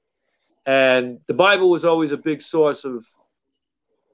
and 0.66 1.18
the 1.26 1.34
Bible 1.34 1.68
was 1.70 1.84
always 1.84 2.12
a 2.12 2.16
big 2.16 2.40
source 2.40 2.84
of, 2.84 3.05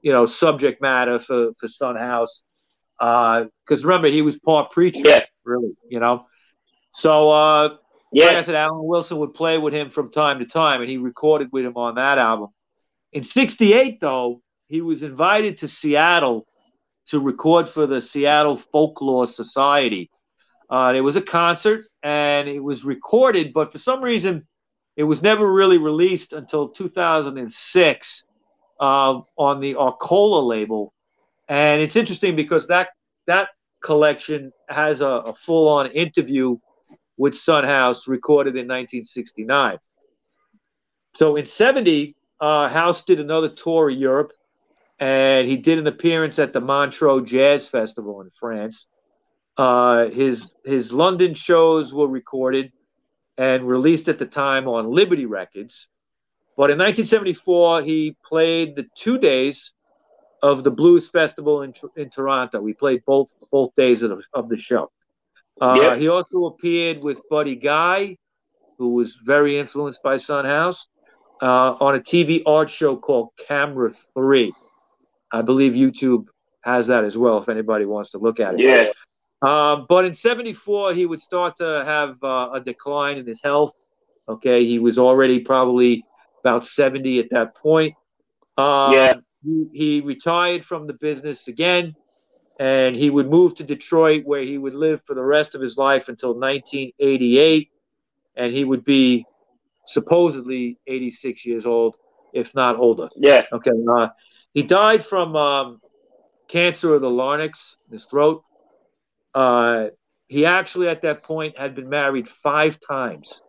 you 0.01 0.11
know, 0.11 0.25
subject 0.25 0.81
matter 0.81 1.19
for 1.19 1.51
for 1.59 1.67
Son 1.67 1.95
House, 1.95 2.43
because 2.97 3.49
uh, 3.83 3.87
remember 3.87 4.07
he 4.07 4.21
was 4.21 4.37
part 4.39 4.71
preacher, 4.71 5.01
yeah. 5.03 5.25
really, 5.43 5.75
you 5.87 5.99
know. 5.99 6.25
So, 6.91 7.29
uh, 7.29 7.75
yeah. 8.11 8.25
like 8.27 8.37
I 8.37 8.41
said, 8.41 8.55
Alan 8.55 8.85
Wilson 8.85 9.17
would 9.19 9.33
play 9.33 9.57
with 9.57 9.73
him 9.73 9.89
from 9.89 10.11
time 10.11 10.39
to 10.39 10.45
time, 10.45 10.81
and 10.81 10.89
he 10.89 10.97
recorded 10.97 11.49
with 11.51 11.65
him 11.65 11.77
on 11.77 11.95
that 11.95 12.17
album. 12.17 12.49
In 13.11 13.23
'68, 13.23 13.99
though, 14.01 14.41
he 14.67 14.81
was 14.81 15.03
invited 15.03 15.57
to 15.57 15.67
Seattle 15.67 16.47
to 17.07 17.19
record 17.19 17.69
for 17.69 17.85
the 17.85 18.01
Seattle 18.01 18.61
Folklore 18.71 19.27
Society. 19.27 20.09
Uh, 20.69 20.93
it 20.95 21.01
was 21.01 21.15
a 21.15 21.21
concert 21.21 21.81
and 22.01 22.47
it 22.47 22.59
was 22.59 22.83
recorded, 22.83 23.53
but 23.53 23.71
for 23.71 23.77
some 23.77 24.01
reason, 24.01 24.41
it 24.95 25.03
was 25.03 25.21
never 25.21 25.51
really 25.51 25.77
released 25.77 26.33
until 26.33 26.69
2006 26.69 28.23
uh, 28.79 29.21
on 29.37 29.59
the 29.59 29.75
Arcola 29.75 30.41
label. 30.41 30.93
And 31.47 31.81
it's 31.81 31.95
interesting 31.95 32.35
because 32.35 32.67
that 32.67 32.89
that 33.27 33.49
collection 33.83 34.51
has 34.69 35.01
a, 35.01 35.07
a 35.07 35.35
full 35.35 35.69
on 35.69 35.91
interview 35.91 36.57
with 37.17 37.35
Son 37.35 37.63
House 37.63 38.07
recorded 38.07 38.55
in 38.55 38.67
1969. 38.67 39.77
So 41.13 41.35
in 41.35 41.45
70, 41.45 42.15
uh, 42.41 42.67
House 42.69 43.03
did 43.03 43.19
another 43.19 43.49
tour 43.49 43.89
of 43.89 43.97
Europe 43.97 44.33
and 44.99 45.49
he 45.49 45.57
did 45.57 45.77
an 45.77 45.87
appearance 45.87 46.39
at 46.39 46.53
the 46.53 46.61
Montreux 46.61 47.25
Jazz 47.25 47.67
Festival 47.67 48.21
in 48.21 48.29
France. 48.29 48.87
Uh, 49.57 50.09
his 50.09 50.53
his 50.65 50.91
London 50.91 51.33
shows 51.33 51.93
were 51.93 52.07
recorded 52.07 52.71
and 53.37 53.67
released 53.67 54.09
at 54.09 54.19
the 54.19 54.25
time 54.25 54.67
on 54.67 54.91
Liberty 54.91 55.25
Records. 55.25 55.87
But 56.57 56.71
in 56.71 56.77
1974, 56.77 57.83
he 57.83 58.15
played 58.25 58.75
the 58.75 58.87
two 58.95 59.17
days 59.17 59.73
of 60.41 60.63
the 60.63 60.71
Blues 60.71 61.09
Festival 61.09 61.61
in, 61.63 61.73
in 61.97 62.09
Toronto. 62.09 62.61
We 62.61 62.73
played 62.73 63.03
both 63.05 63.33
both 63.51 63.75
days 63.75 64.03
of 64.03 64.11
the, 64.11 64.21
of 64.33 64.49
the 64.49 64.57
show. 64.57 64.91
Uh, 65.59 65.77
yep. 65.79 65.99
He 65.99 66.07
also 66.07 66.45
appeared 66.45 67.03
with 67.03 67.21
Buddy 67.29 67.55
Guy, 67.55 68.17
who 68.77 68.93
was 68.93 69.15
very 69.15 69.57
influenced 69.57 70.03
by 70.03 70.17
Son 70.17 70.45
House, 70.45 70.87
uh, 71.41 71.75
on 71.79 71.95
a 71.95 71.99
TV 71.99 72.41
art 72.45 72.69
show 72.69 72.97
called 72.97 73.29
Camera 73.47 73.91
Three. 74.13 74.53
I 75.31 75.41
believe 75.41 75.73
YouTube 75.73 76.27
has 76.63 76.87
that 76.87 77.03
as 77.03 77.17
well 77.17 77.37
if 77.37 77.49
anybody 77.49 77.85
wants 77.85 78.11
to 78.11 78.17
look 78.17 78.39
at 78.39 78.55
it. 78.55 78.59
Yeah. 78.61 78.91
Um, 79.41 79.85
but 79.87 80.05
in 80.05 80.13
74, 80.13 80.93
he 80.93 81.05
would 81.05 81.21
start 81.21 81.57
to 81.57 81.83
have 81.85 82.23
uh, 82.23 82.49
a 82.53 82.59
decline 82.59 83.17
in 83.17 83.27
his 83.27 83.41
health. 83.41 83.73
Okay. 84.27 84.65
He 84.65 84.79
was 84.79 84.97
already 84.97 85.39
probably 85.39 86.03
about 86.43 86.65
70 86.65 87.19
at 87.19 87.29
that 87.31 87.55
point. 87.55 87.93
Um, 88.57 88.93
yeah. 88.93 89.13
He, 89.43 89.67
he 89.73 90.01
retired 90.01 90.65
from 90.65 90.87
the 90.87 90.93
business 90.93 91.47
again 91.47 91.95
and 92.59 92.95
he 92.95 93.09
would 93.09 93.29
move 93.29 93.55
to 93.55 93.63
Detroit 93.63 94.23
where 94.25 94.41
he 94.41 94.57
would 94.57 94.73
live 94.73 95.01
for 95.05 95.13
the 95.13 95.23
rest 95.23 95.55
of 95.55 95.61
his 95.61 95.77
life 95.77 96.07
until 96.07 96.29
1988 96.29 97.69
and 98.37 98.51
he 98.51 98.63
would 98.63 98.83
be 98.83 99.25
supposedly 99.85 100.79
86 100.87 101.45
years 101.45 101.65
old 101.65 101.95
if 102.33 102.55
not 102.55 102.77
older 102.77 103.07
yeah 103.15 103.43
okay 103.51 103.71
uh, 103.71 104.07
he 104.55 104.63
died 104.63 105.05
from 105.05 105.35
um, 105.35 105.81
cancer 106.47 106.95
of 106.95 107.01
the 107.01 107.09
larynx 107.09 107.85
in 107.87 107.93
his 107.93 108.05
throat 108.05 108.43
uh, 109.35 109.89
he 110.27 110.45
actually, 110.45 110.87
at 110.87 111.01
that 111.03 111.21
point, 111.21 111.59
had 111.59 111.75
been 111.75 111.89
married 111.89 112.27
five 112.27 112.79
times. 112.79 113.41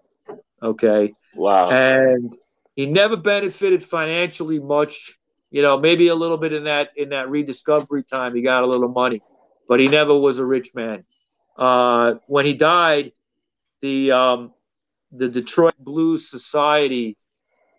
Okay. 0.63 1.15
Wow. 1.35 1.71
And 1.71 2.37
he 2.75 2.87
never 2.87 3.17
benefited 3.17 3.85
financially 3.85 4.59
much. 4.59 5.17
You 5.51 5.63
know, 5.63 5.79
maybe 5.79 6.09
a 6.09 6.15
little 6.15 6.37
bit 6.37 6.53
in 6.53 6.65
that 6.65 6.91
in 6.97 7.11
that 7.11 7.31
rediscovery 7.31 8.03
time, 8.03 8.35
he 8.35 8.43
got 8.43 8.65
a 8.65 8.67
little 8.67 8.89
money, 8.89 9.23
but 9.69 9.79
he 9.79 9.87
never 9.87 10.15
was 10.15 10.39
a 10.39 10.45
rich 10.45 10.75
man. 10.75 11.05
Uh, 11.57 12.15
when 12.27 12.45
he 12.45 12.53
died, 12.53 13.13
the 13.81 14.11
um, 14.11 14.53
the 15.13 15.29
Detroit 15.29 15.77
Blues 15.79 16.29
Society 16.29 17.17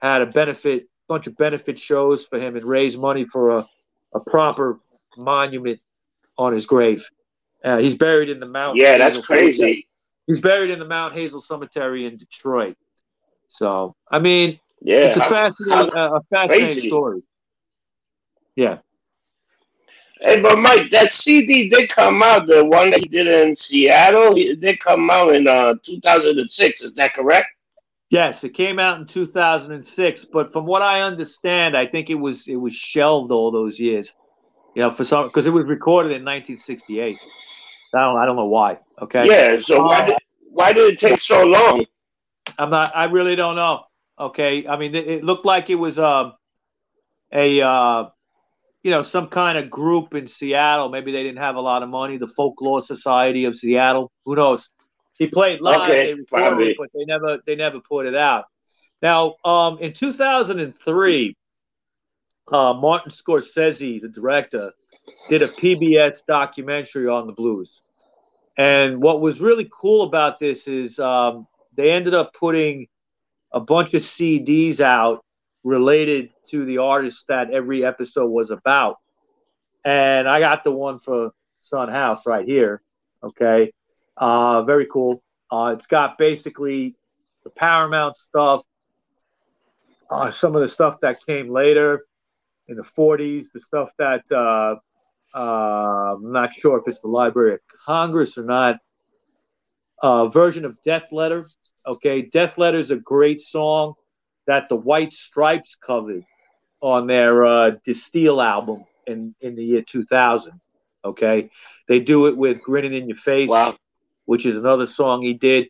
had 0.01 0.21
a 0.21 0.25
benefit 0.25 0.87
bunch 1.07 1.27
of 1.27 1.37
benefit 1.37 1.79
shows 1.79 2.25
for 2.25 2.39
him 2.39 2.55
and 2.55 2.65
raise 2.65 2.97
money 2.97 3.25
for 3.25 3.59
a, 3.59 3.65
a 4.13 4.19
proper 4.19 4.79
monument 5.17 5.79
on 6.37 6.53
his 6.53 6.65
grave. 6.65 7.07
Uh, 7.63 7.77
he's 7.77 7.95
buried 7.95 8.29
in 8.29 8.39
the 8.39 8.45
Mount. 8.45 8.77
Yeah, 8.77 8.93
Hazel 8.93 8.99
that's 8.99 9.25
crazy. 9.25 9.57
Cemetery. 9.57 9.87
He's 10.27 10.41
buried 10.41 10.69
in 10.69 10.79
the 10.79 10.85
Mount 10.85 11.13
Hazel 11.13 11.41
Cemetery 11.41 12.05
in 12.05 12.17
Detroit. 12.17 12.77
So, 13.47 13.95
I 14.11 14.19
mean, 14.19 14.59
yeah, 14.81 14.97
it's 14.97 15.15
a 15.15 15.21
fascinating, 15.21 15.93
uh, 15.95 16.11
a 16.15 16.21
fascinating 16.29 16.67
crazy. 16.67 16.87
story. 16.87 17.23
Yeah. 18.55 18.79
Hey, 20.19 20.41
but 20.41 20.57
Mike, 20.57 20.89
that 20.91 21.11
CD 21.11 21.69
did 21.69 21.89
come 21.89 22.23
out. 22.23 22.47
The 22.47 22.65
one 22.65 22.89
that 22.89 22.99
he 22.99 23.07
did 23.07 23.27
in 23.27 23.55
Seattle, 23.55 24.35
it 24.35 24.59
did 24.59 24.79
come 24.79 25.09
out 25.09 25.33
in 25.35 25.47
uh, 25.47 25.75
2006. 25.83 26.81
Is 26.81 26.93
that 26.95 27.13
correct? 27.13 27.47
Yes, 28.09 28.43
it 28.43 28.53
came 28.53 28.79
out 28.79 28.99
in 28.99 29.05
2006. 29.05 30.25
But 30.31 30.53
from 30.53 30.65
what 30.65 30.81
I 30.81 31.01
understand, 31.01 31.75
I 31.75 31.87
think 31.87 32.09
it 32.09 32.15
was 32.15 32.47
it 32.47 32.55
was 32.55 32.73
shelved 32.73 33.31
all 33.31 33.51
those 33.51 33.79
years. 33.79 34.15
You 34.75 34.83
know, 34.83 34.93
for 34.93 35.03
some 35.03 35.27
because 35.27 35.45
it 35.45 35.51
was 35.51 35.65
recorded 35.65 36.09
in 36.09 36.23
1968. 36.23 37.17
I 37.93 37.99
don't, 37.99 38.17
I 38.17 38.25
don't 38.25 38.35
know 38.35 38.45
why. 38.45 38.79
Okay. 39.01 39.27
Yeah. 39.27 39.59
So 39.59 39.83
why 39.83 40.05
did 40.05 40.17
why 40.51 40.73
did 40.73 40.93
it 40.93 40.99
take 40.99 41.19
so 41.19 41.43
long? 41.43 41.85
I'm 42.57 42.69
not. 42.69 42.95
I 42.95 43.05
really 43.05 43.35
don't 43.35 43.55
know. 43.55 43.83
Okay. 44.19 44.67
I 44.67 44.77
mean, 44.77 44.95
it, 44.95 45.07
it 45.07 45.23
looked 45.23 45.45
like 45.45 45.69
it 45.69 45.75
was 45.75 45.99
um, 45.99 46.33
a 47.31 47.61
uh, 47.61 48.05
you 48.83 48.91
know 48.91 49.03
some 49.03 49.27
kind 49.27 49.57
of 49.57 49.69
group 49.69 50.15
in 50.15 50.27
Seattle. 50.27 50.89
Maybe 50.89 51.11
they 51.11 51.23
didn't 51.23 51.39
have 51.39 51.55
a 51.55 51.61
lot 51.61 51.83
of 51.83 51.89
money. 51.89 52.17
The 52.17 52.27
Folklore 52.27 52.81
Society 52.81 53.45
of 53.45 53.55
Seattle. 53.55 54.11
Who 54.25 54.35
knows? 54.35 54.69
He 55.17 55.27
played 55.27 55.61
live. 55.61 55.81
Okay, 55.81 56.05
they 56.05 56.13
recorded 56.13 56.67
it, 56.67 56.77
but 56.77 56.89
they 56.93 57.05
never 57.05 57.39
they 57.45 57.55
never 57.55 57.79
put 57.79 58.05
it 58.05 58.15
out. 58.15 58.45
Now, 59.01 59.35
um, 59.45 59.77
in 59.79 59.93
2003, 59.93 61.35
uh, 62.51 62.73
Martin 62.73 63.11
Scorsese, 63.11 64.01
the 64.01 64.07
director, 64.07 64.73
did 65.29 65.41
a 65.41 65.47
PBS 65.47 66.21
documentary 66.27 67.07
on 67.07 67.27
the 67.27 67.33
blues. 67.33 67.81
And 68.57 69.01
what 69.01 69.21
was 69.21 69.39
really 69.39 69.69
cool 69.71 70.03
about 70.03 70.39
this 70.39 70.67
is 70.67 70.99
um, 70.99 71.47
they 71.75 71.91
ended 71.91 72.15
up 72.15 72.33
putting 72.33 72.87
a 73.51 73.59
bunch 73.59 73.93
of 73.93 74.01
CDs 74.01 74.79
out 74.79 75.23
related 75.63 76.31
to 76.49 76.65
the 76.65 76.79
artists 76.79 77.23
that 77.27 77.51
every 77.51 77.85
episode 77.85 78.29
was 78.29 78.49
about. 78.49 78.97
And 79.85 80.27
I 80.27 80.39
got 80.39 80.63
the 80.63 80.71
one 80.71 80.97
for 80.97 81.31
Son 81.59 81.89
House 81.89 82.25
right 82.25 82.45
here. 82.45 82.81
Okay. 83.23 83.71
Uh, 84.17 84.63
very 84.63 84.87
cool. 84.87 85.23
Uh, 85.51 85.73
it's 85.75 85.87
got 85.87 86.17
basically 86.17 86.95
the 87.43 87.49
Paramount 87.49 88.17
stuff, 88.17 88.63
uh, 90.09 90.31
some 90.31 90.55
of 90.55 90.61
the 90.61 90.67
stuff 90.67 90.99
that 91.01 91.19
came 91.25 91.49
later 91.49 92.05
in 92.67 92.75
the 92.75 92.83
40s, 92.83 93.45
the 93.53 93.59
stuff 93.59 93.89
that 93.97 94.23
uh, 94.31 94.75
uh, 95.37 96.15
I'm 96.15 96.31
not 96.31 96.53
sure 96.53 96.79
if 96.79 96.83
it's 96.87 97.01
the 97.01 97.07
Library 97.07 97.53
of 97.53 97.59
Congress 97.85 98.37
or 98.37 98.43
not. 98.43 98.77
Uh, 100.01 100.27
version 100.27 100.65
of 100.65 100.77
Death 100.83 101.05
Letter. 101.11 101.45
Okay, 101.85 102.21
Death 102.21 102.57
Letter 102.57 102.77
is 102.77 102.91
a 102.91 102.97
great 102.97 103.41
song 103.41 103.93
that 104.45 104.69
the 104.69 104.75
White 104.75 105.13
Stripes 105.13 105.75
covered 105.75 106.23
on 106.81 107.07
their 107.07 107.45
uh, 107.45 107.71
De 107.83 107.93
Stijl 107.93 108.43
album 108.43 108.83
in, 109.07 109.33
in 109.41 109.55
the 109.55 109.63
year 109.63 109.81
2000. 109.81 110.59
Okay, 111.03 111.49
they 111.87 111.99
do 111.99 112.27
it 112.27 112.37
with 112.37 112.61
Grinning 112.61 112.93
in 112.93 113.07
Your 113.07 113.17
Face, 113.17 113.49
wow. 113.49 113.75
Which 114.27 114.45
is 114.45 114.55
another 114.55 114.85
song 114.85 115.23
he 115.23 115.33
did. 115.33 115.69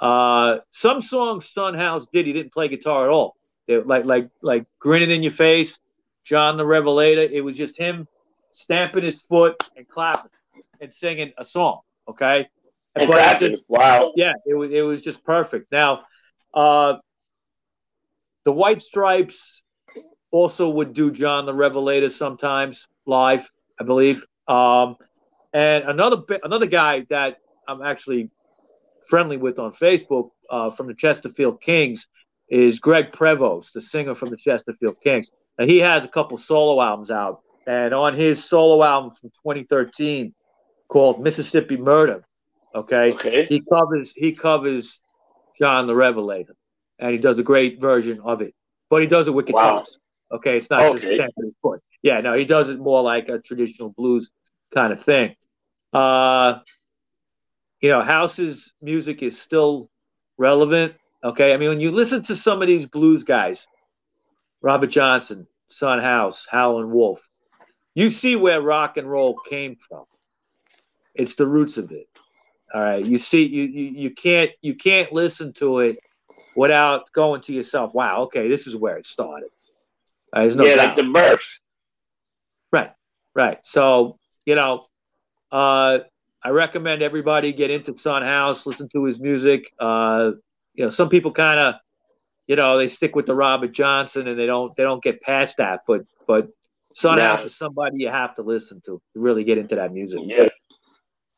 Uh, 0.00 0.58
some 0.72 1.00
songs 1.00 1.52
Son 1.52 1.74
House 1.74 2.06
did, 2.12 2.26
he 2.26 2.32
didn't 2.32 2.52
play 2.52 2.66
guitar 2.66 3.04
at 3.04 3.10
all. 3.10 3.36
They, 3.68 3.76
like 3.78 4.04
like 4.04 4.30
like 4.42 4.64
Grinning 4.80 5.10
in 5.10 5.22
Your 5.22 5.32
Face, 5.32 5.78
John 6.24 6.56
the 6.56 6.66
Revelator. 6.66 7.22
It 7.22 7.42
was 7.42 7.56
just 7.56 7.78
him 7.78 8.08
stamping 8.50 9.04
his 9.04 9.22
foot 9.22 9.62
and 9.76 9.86
clapping 9.86 10.30
and 10.80 10.92
singing 10.92 11.32
a 11.38 11.44
song. 11.44 11.80
Okay. 12.08 12.48
And 12.96 13.08
clapping. 13.08 13.58
Wow. 13.68 14.12
Yeah, 14.16 14.32
it 14.46 14.54
was 14.54 14.70
it 14.72 14.82
was 14.82 15.04
just 15.04 15.24
perfect. 15.24 15.70
Now, 15.70 16.04
uh, 16.54 16.94
the 18.44 18.52
White 18.52 18.82
Stripes 18.82 19.62
also 20.30 20.68
would 20.70 20.94
do 20.94 21.10
John 21.10 21.44
the 21.44 21.54
Revelator 21.54 22.08
sometimes 22.08 22.86
live, 23.04 23.46
I 23.78 23.84
believe. 23.84 24.24
Um, 24.46 24.96
and 25.52 25.84
another 25.84 26.22
another 26.42 26.66
guy 26.66 27.06
that 27.10 27.38
I'm 27.68 27.82
actually 27.82 28.30
friendly 29.08 29.36
with 29.36 29.58
on 29.58 29.72
Facebook 29.72 30.30
uh, 30.50 30.70
from 30.70 30.86
the 30.86 30.94
Chesterfield 30.94 31.60
Kings 31.60 32.06
is 32.48 32.80
Greg 32.80 33.12
Prevost, 33.12 33.72
the 33.72 33.80
singer 33.80 34.14
from 34.14 34.30
the 34.30 34.36
Chesterfield 34.36 34.96
Kings. 35.02 35.30
And 35.58 35.68
he 35.70 35.78
has 35.78 36.04
a 36.04 36.08
couple 36.08 36.38
solo 36.38 36.80
albums 36.80 37.10
out. 37.10 37.42
And 37.66 37.92
on 37.92 38.14
his 38.14 38.42
solo 38.42 38.82
album 38.82 39.10
from 39.10 39.28
2013 39.30 40.34
called 40.88 41.22
Mississippi 41.22 41.76
Murder, 41.76 42.24
okay, 42.74 43.12
okay. 43.12 43.44
he 43.44 43.60
covers 43.60 44.14
he 44.16 44.34
covers 44.34 45.02
John 45.58 45.86
the 45.86 45.94
Revelator, 45.94 46.54
and 46.98 47.12
he 47.12 47.18
does 47.18 47.38
a 47.38 47.42
great 47.42 47.78
version 47.78 48.20
of 48.24 48.40
it. 48.40 48.54
But 48.88 49.02
he 49.02 49.06
does 49.06 49.26
it 49.26 49.34
with 49.34 49.46
guitars. 49.46 49.98
Wow. 50.30 50.38
Okay, 50.38 50.56
it's 50.56 50.70
not 50.70 50.80
okay. 50.80 51.18
just 51.18 51.36
his 51.36 51.52
foot. 51.60 51.82
Yeah, 52.02 52.20
no, 52.22 52.32
he 52.32 52.46
does 52.46 52.70
it 52.70 52.78
more 52.78 53.02
like 53.02 53.28
a 53.28 53.38
traditional 53.38 53.90
blues 53.90 54.30
kind 54.74 54.92
of 54.92 55.02
thing. 55.04 55.34
Uh, 55.92 56.60
you 57.80 57.88
know, 57.88 58.02
House's 58.02 58.70
music 58.82 59.22
is 59.22 59.40
still 59.40 59.90
relevant. 60.36 60.94
Okay, 61.24 61.52
I 61.52 61.56
mean, 61.56 61.68
when 61.68 61.80
you 61.80 61.90
listen 61.90 62.22
to 62.24 62.36
some 62.36 62.62
of 62.62 62.68
these 62.68 62.86
blues 62.86 63.24
guys, 63.24 63.66
Robert 64.62 64.88
Johnson, 64.88 65.46
Son 65.68 66.00
House, 66.00 66.46
Howlin' 66.50 66.90
Wolf, 66.90 67.28
you 67.94 68.10
see 68.10 68.36
where 68.36 68.60
rock 68.60 68.96
and 68.96 69.08
roll 69.08 69.38
came 69.48 69.76
from. 69.76 70.04
It's 71.14 71.34
the 71.34 71.46
roots 71.46 71.78
of 71.78 71.90
it. 71.90 72.08
All 72.72 72.82
right. 72.82 73.04
You 73.04 73.18
see, 73.18 73.44
you 73.44 73.64
you, 73.64 73.84
you 74.02 74.10
can't 74.10 74.50
you 74.62 74.74
can't 74.74 75.10
listen 75.12 75.52
to 75.54 75.80
it 75.80 75.98
without 76.58 77.12
going 77.12 77.40
to 77.42 77.52
yourself, 77.52 77.94
wow, 77.94 78.22
okay, 78.22 78.48
this 78.48 78.66
is 78.66 78.76
where 78.76 78.96
it 78.96 79.06
started. 79.06 79.48
Uh, 80.32 80.44
no 80.46 80.64
yeah, 80.64 80.74
doubt. 80.74 80.86
like 80.86 80.96
the 80.96 81.04
birth. 81.04 81.60
Right, 82.72 82.90
right. 83.34 83.58
So, 83.62 84.18
you 84.44 84.56
know, 84.56 84.84
uh, 85.52 86.00
I 86.42 86.50
recommend 86.50 87.02
everybody 87.02 87.52
get 87.52 87.70
into 87.70 87.98
Son 87.98 88.22
House, 88.22 88.66
listen 88.66 88.88
to 88.90 89.04
his 89.04 89.18
music. 89.18 89.72
Uh, 89.78 90.32
you 90.74 90.84
know, 90.84 90.90
some 90.90 91.08
people 91.08 91.32
kind 91.32 91.58
of, 91.58 91.74
you 92.46 92.56
know, 92.56 92.78
they 92.78 92.88
stick 92.88 93.16
with 93.16 93.26
the 93.26 93.34
Robert 93.34 93.72
Johnson 93.72 94.28
and 94.28 94.38
they 94.38 94.46
don't 94.46 94.74
they 94.76 94.84
don't 94.84 95.02
get 95.02 95.20
past 95.20 95.56
that. 95.58 95.80
But 95.86 96.02
but 96.26 96.46
Son 96.94 97.18
House 97.18 97.44
is 97.44 97.56
somebody 97.56 97.98
you 97.98 98.08
have 98.08 98.34
to 98.36 98.42
listen 98.42 98.80
to 98.86 99.00
to 99.12 99.20
really 99.20 99.44
get 99.44 99.58
into 99.58 99.74
that 99.74 99.92
music. 99.92 100.20
Yeah. 100.24 100.48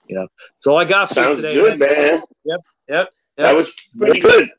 You 0.07 0.17
know, 0.17 0.29
so 0.59 0.77
I 0.77 0.85
got 0.85 1.11
Sounds 1.11 1.37
today. 1.37 1.55
good, 1.55 1.79
man. 1.79 1.89
Yep, 1.97 2.25
yep, 2.45 2.61
yep. 2.89 3.09
That 3.37 3.57
was 3.57 3.73
pretty 3.97 4.21
good. 4.21 4.51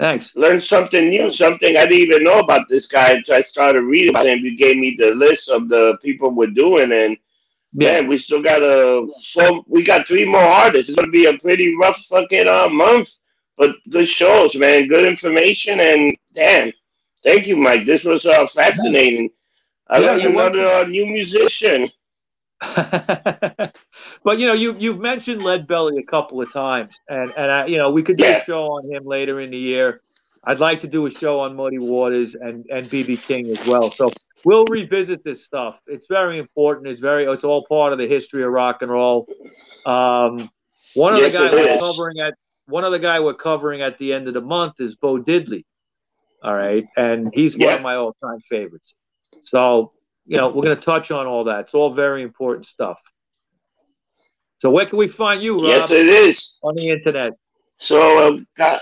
Thanks. 0.00 0.34
Learned 0.34 0.64
something 0.64 1.08
new, 1.08 1.30
something 1.30 1.76
I 1.76 1.86
didn't 1.86 2.00
even 2.00 2.24
know 2.24 2.40
about 2.40 2.68
this 2.68 2.88
guy 2.88 3.12
until 3.12 3.36
I 3.36 3.42
started 3.42 3.82
reading 3.82 4.10
about 4.10 4.26
him. 4.26 4.40
You 4.40 4.56
gave 4.56 4.76
me 4.76 4.96
the 4.98 5.12
list 5.14 5.48
of 5.48 5.68
the 5.68 5.96
people 6.02 6.30
we're 6.30 6.48
doing, 6.48 6.90
and 6.92 7.12
Yeah. 7.12 7.16
Man, 7.74 8.06
we 8.06 8.18
still 8.18 8.42
got 8.42 8.62
a 8.62 9.06
four, 9.32 9.64
we 9.68 9.84
got 9.84 10.06
three 10.06 10.24
more 10.24 10.40
artists. 10.42 10.90
It's 10.90 10.96
gonna 10.98 11.10
be 11.12 11.26
a 11.26 11.38
pretty 11.38 11.74
rough 11.76 12.00
fucking 12.08 12.48
uh, 12.48 12.68
month, 12.68 13.10
but 13.56 13.76
good 13.90 14.08
shows, 14.08 14.54
man. 14.56 14.88
Good 14.88 15.06
information, 15.06 15.80
and 15.80 16.16
damn, 16.34 16.72
thank 17.24 17.46
you, 17.46 17.56
Mike. 17.56 17.86
This 17.86 18.04
was 18.04 18.26
uh, 18.26 18.46
fascinating. 18.46 19.30
I 19.88 19.98
Yeah, 19.98 20.14
learned 20.14 20.24
another 20.24 20.66
uh, 20.66 20.84
new 20.84 21.06
musician. 21.06 21.90
but 22.76 24.38
you 24.38 24.46
know, 24.46 24.52
you 24.54 24.74
you've 24.78 25.00
mentioned 25.00 25.42
Lead 25.42 25.66
Belly 25.66 25.98
a 25.98 26.02
couple 26.04 26.40
of 26.40 26.52
times, 26.52 26.98
and 27.08 27.32
and 27.36 27.50
I, 27.50 27.66
you 27.66 27.78
know, 27.78 27.90
we 27.90 28.02
could 28.02 28.18
do 28.18 28.30
Yeah. 28.30 28.32
a 28.32 28.36
show 28.36 28.64
on 28.64 28.90
him 28.90 29.04
later 29.04 29.40
in 29.40 29.50
the 29.50 29.58
year. 29.58 30.00
I'd 30.44 30.60
like 30.60 30.80
to 30.80 30.88
do 30.88 31.06
a 31.06 31.10
show 31.10 31.40
on 31.40 31.56
Muddy 31.56 31.78
Waters 31.78 32.34
and 32.34 32.64
and 32.70 32.90
BB 32.90 33.16
King 33.16 33.50
as 33.50 33.60
well. 33.66 33.90
So 33.90 34.10
we'll 34.44 34.64
revisit 34.66 35.22
this 35.24 35.44
stuff. 35.44 35.78
It's 35.86 36.06
very 36.08 36.38
important. 36.38 36.88
It's 36.88 37.00
very. 37.00 37.24
It's 37.24 37.44
all 37.44 37.64
part 37.68 37.92
of 37.92 37.98
the 37.98 38.06
history 38.08 38.42
of 38.44 38.50
rock 38.50 38.82
and 38.82 38.90
roll. 38.90 39.26
Um, 39.86 40.50
one 40.94 41.16
Yes, 41.16 41.34
other 41.34 41.48
guy 41.50 41.52
we're 41.52 41.68
is. 41.74 41.80
covering 41.80 42.20
at 42.20 42.34
one 42.66 42.84
other 42.84 42.98
guy 42.98 43.20
we're 43.20 43.34
covering 43.34 43.82
at 43.82 43.98
the 43.98 44.12
end 44.12 44.28
of 44.28 44.34
the 44.34 44.40
month 44.40 44.80
is 44.80 44.94
Bo 44.94 45.18
Diddley. 45.18 45.64
All 46.42 46.54
right, 46.54 46.84
and 46.96 47.30
he's 47.34 47.56
one 47.56 47.74
of 47.74 47.82
my 47.82 47.94
all-time 47.96 48.40
favorites. 48.48 48.94
So 49.44 49.92
you 50.26 50.36
know, 50.36 50.48
we're 50.48 50.62
going 50.62 50.76
to 50.76 50.80
touch 50.80 51.10
on 51.10 51.26
all 51.26 51.44
that. 51.44 51.60
It's 51.60 51.74
all 51.74 51.92
very 51.94 52.22
important 52.22 52.66
stuff. 52.66 53.00
So 54.60 54.70
where 54.70 54.86
can 54.86 54.98
we 54.98 55.08
find 55.08 55.42
you, 55.42 55.54
Rob, 55.56 55.64
Yes, 55.64 55.90
it 55.90 56.06
is. 56.06 56.58
on 56.62 56.76
the 56.76 56.90
internet? 56.90 57.32
So, 57.78 58.38
gu- 58.56 58.76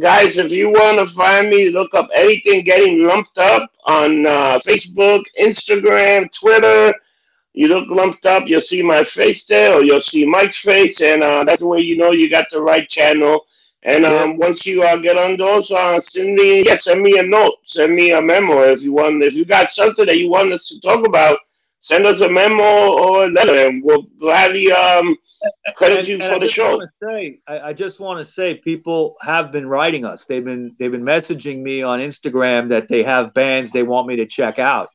guys, 0.00 0.38
if 0.38 0.50
you 0.52 0.70
want 0.70 0.98
to 0.98 1.14
find 1.14 1.48
me, 1.50 1.70
look 1.70 1.94
up 1.94 2.08
anything 2.14 2.64
getting 2.64 3.04
lumped 3.06 3.38
up 3.38 3.70
on 3.86 4.26
uh, 4.26 4.58
Facebook, 4.60 5.24
Instagram, 5.40 6.32
Twitter. 6.32 6.94
You 7.52 7.68
look 7.68 7.88
lumped 7.88 8.26
up, 8.26 8.44
you'll 8.46 8.60
see 8.60 8.82
my 8.82 9.04
face 9.04 9.44
there, 9.46 9.74
or 9.74 9.82
you'll 9.82 10.00
see 10.02 10.26
Mike's 10.26 10.60
face, 10.60 11.00
and 11.00 11.22
uh, 11.22 11.44
that's 11.44 11.60
the 11.60 11.68
way 11.68 11.80
you 11.80 11.96
know 11.96 12.12
you 12.12 12.30
got 12.30 12.46
the 12.50 12.62
right 12.62 12.88
channel. 12.88 13.46
And 13.84 14.04
um, 14.06 14.38
once 14.38 14.66
you 14.66 14.82
uh, 14.82 14.96
get 14.96 15.18
on 15.18 15.36
those, 15.36 15.70
uh, 15.70 16.00
send 16.00 16.34
me 16.34 16.64
yeah, 16.66 16.78
send 16.78 17.02
me 17.02 17.18
a 17.18 17.22
note, 17.22 17.54
send 17.64 17.94
me 17.94 18.12
a 18.12 18.22
memo 18.22 18.62
if 18.62 18.82
you 18.82 18.92
want. 18.92 19.22
If 19.22 19.34
you 19.34 19.44
got 19.44 19.70
something 19.70 20.06
that 20.06 20.18
you 20.18 20.30
want 20.30 20.52
us 20.52 20.68
to 20.68 20.80
talk 20.80 21.06
about, 21.06 21.38
send 21.82 22.06
us 22.06 22.20
a 22.20 22.28
memo 22.28 22.64
or 22.64 23.24
a 23.24 23.28
letter, 23.28 23.68
and 23.68 23.84
we'll 23.84 24.02
gladly 24.18 24.72
um, 24.72 25.16
credit 25.76 25.98
And- 26.00 26.08
you 26.08 26.14
and 26.14 26.22
for 26.24 26.28
I 26.30 26.38
the 26.38 26.44
just 26.46 26.54
show. 26.54 26.80
Say, 27.02 27.40
I, 27.46 27.60
I 27.60 27.72
just 27.72 28.00
want 28.00 28.24
to 28.24 28.30
say, 28.30 28.56
people 28.56 29.16
have 29.20 29.52
been 29.52 29.66
writing 29.66 30.04
us. 30.04 30.24
They've 30.24 30.44
been 30.44 30.74
they've 30.78 30.90
been 30.90 31.02
messaging 31.04 31.62
me 31.62 31.82
on 31.82 32.00
Instagram 32.00 32.68
that 32.70 32.88
they 32.88 33.02
have 33.02 33.32
bands 33.34 33.70
they 33.70 33.82
want 33.82 34.06
me 34.06 34.16
to 34.16 34.26
check 34.26 34.58
out, 34.58 34.90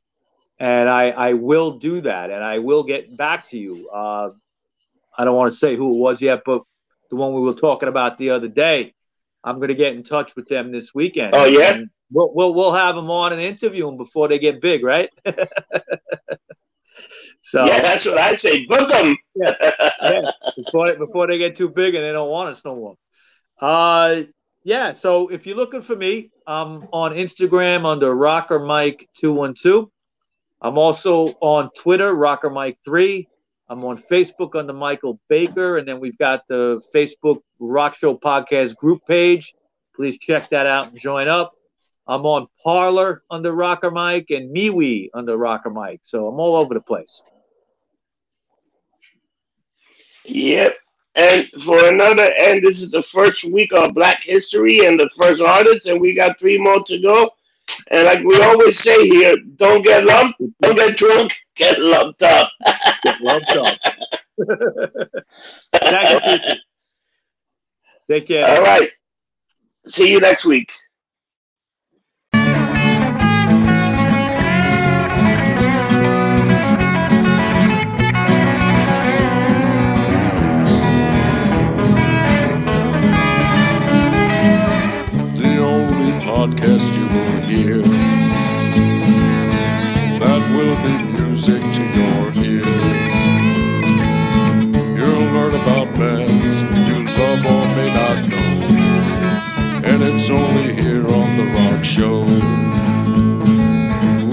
and 0.60 0.89
I 0.89 1.10
I 1.10 1.34
will 1.34 1.78
do 1.80 2.02
that, 2.02 2.32
and 2.32 2.43
I 2.43 2.60
will 2.60 2.84
get 2.84 3.16
back 3.16 3.47
to 3.50 3.58
you. 3.58 3.89
Uh, 3.89 4.32
I 5.18 5.26
don't 5.26 5.36
want 5.36 5.52
to 5.52 5.58
say 5.58 5.76
who 5.76 5.95
it 5.95 6.00
was 6.00 6.22
yet, 6.22 6.41
but 6.45 6.62
the 7.10 7.16
one 7.16 7.34
we 7.34 7.41
were 7.41 7.54
talking 7.54 7.89
about 7.89 8.18
the 8.18 8.30
other 8.32 8.47
day. 8.47 8.93
I'm 9.41 9.56
going 9.56 9.70
to 9.70 9.74
get 9.76 9.93
in 9.95 10.04
touch 10.04 10.36
with 10.36 10.50
them 10.50 10.70
this 10.70 10.93
weekend. 10.93 11.34
Oh, 11.34 11.45
yeah? 11.45 11.80
We'll, 12.12 12.34
we'll 12.34 12.54
we'll 12.54 12.74
have 12.74 12.95
them 12.95 13.10
on 13.10 13.32
and 13.32 13.41
interview 13.41 13.86
them 13.86 13.95
before 13.95 14.28
they 14.28 14.38
get 14.38 14.60
big, 14.60 14.84
right? 14.84 15.10
so 17.41 17.65
yeah, 17.65 17.81
that's 17.81 18.05
what 18.05 18.17
I 18.17 18.35
say. 18.35 18.65
Book 18.65 18.89
them. 18.89 19.15
yeah, 19.35 20.31
before 20.55 20.95
before 20.95 21.27
they 21.27 21.37
get 21.37 21.55
too 21.55 21.69
big 21.69 21.95
and 21.95 22.03
they 22.03 22.11
don't 22.11 22.29
want 22.29 22.49
us 22.49 22.63
no 22.63 22.75
more. 22.75 22.95
Uh, 23.59 24.23
yeah. 24.63 24.91
So 24.91 25.29
if 25.29 25.47
you're 25.47 25.55
looking 25.57 25.81
for 25.81 25.95
me, 25.95 26.29
I'm 26.47 26.87
on 26.91 27.13
Instagram 27.13 27.85
under 27.85 28.13
Rocker 28.13 28.59
Mike 28.59 29.07
two 29.17 29.33
one 29.33 29.53
two. 29.53 29.91
I'm 30.61 30.77
also 30.77 31.29
on 31.41 31.69
Twitter, 31.77 32.13
Rocker 32.13 32.49
Mike 32.49 32.77
three. 32.83 33.27
I'm 33.69 33.83
on 33.85 34.01
Facebook 34.01 34.57
under 34.57 34.73
Michael 34.73 35.19
Baker, 35.29 35.77
and 35.77 35.87
then 35.87 35.99
we've 35.99 36.17
got 36.17 36.47
the 36.47 36.81
Facebook 36.93 37.41
Rock 37.59 37.95
Show 37.95 38.17
Podcast 38.17 38.75
group 38.75 39.01
page. 39.07 39.53
Please 39.95 40.17
check 40.17 40.49
that 40.49 40.65
out 40.65 40.91
and 40.91 40.99
join 40.99 41.27
up. 41.27 41.53
I'm 42.10 42.26
on 42.26 42.47
Parler 42.64 43.22
under 43.30 43.51
Rocker 43.51 43.91
Mike 43.91 44.32
and 44.32 44.53
MeWe 44.53 45.10
under 45.14 45.38
Rocker 45.38 45.70
Mike. 45.70 46.01
So 46.03 46.28
I'm 46.28 46.39
all 46.39 46.55
over 46.55 46.74
the 46.74 46.82
place. 46.82 47.22
Yep. 50.26 50.76
And 51.14 51.47
for 51.64 51.88
another, 51.88 52.34
and 52.41 52.64
this 52.64 52.82
is 52.82 52.89
the 52.89 53.03
first 53.03 53.43
week 53.43 53.72
of 53.74 53.93
Black 53.93 54.24
History 54.24 54.86
and 54.86 54.99
the 54.99 55.10
first 55.16 55.39
artist, 55.39 55.86
and 55.86 56.01
we 56.01 56.16
got 56.16 56.39
three 56.39 56.57
more 56.57 56.84
to 56.86 56.99
go. 56.99 57.30
And 57.91 58.05
like 58.05 58.24
we 58.24 58.41
always 58.41 58.80
say 58.80 59.07
here, 59.07 59.36
don't 59.57 59.86
get 59.86 60.03
lumped, 60.03 60.41
don't 60.62 60.76
get 60.76 60.97
drunk, 60.97 61.34
get 61.55 61.80
lumped 61.80 62.24
up. 62.24 62.49
Talk. 63.05 63.78
Thank 65.74 66.26
you. 66.26 66.55
Take 68.10 68.28
care. 68.28 68.47
All 68.47 68.64
right. 68.64 68.89
See 69.86 70.12
you 70.12 70.20
next 70.20 70.45
week. 70.45 70.72
Music 91.39 91.61
to 91.71 91.83
your 91.83 92.33
ears. 92.43 92.67
You'll 94.97 95.27
learn 95.31 95.53
about 95.55 95.87
bands 95.95 96.61
you 96.61 96.97
love 97.17 97.45
or 97.45 97.65
may 97.77 97.89
not 97.93 98.17
know, 98.27 98.51
and 99.87 99.99
it's 100.03 100.29
only 100.29 100.73
here 100.73 101.07
on 101.07 101.37
the 101.37 101.45
Rock 101.55 101.85
Show. 101.85 102.23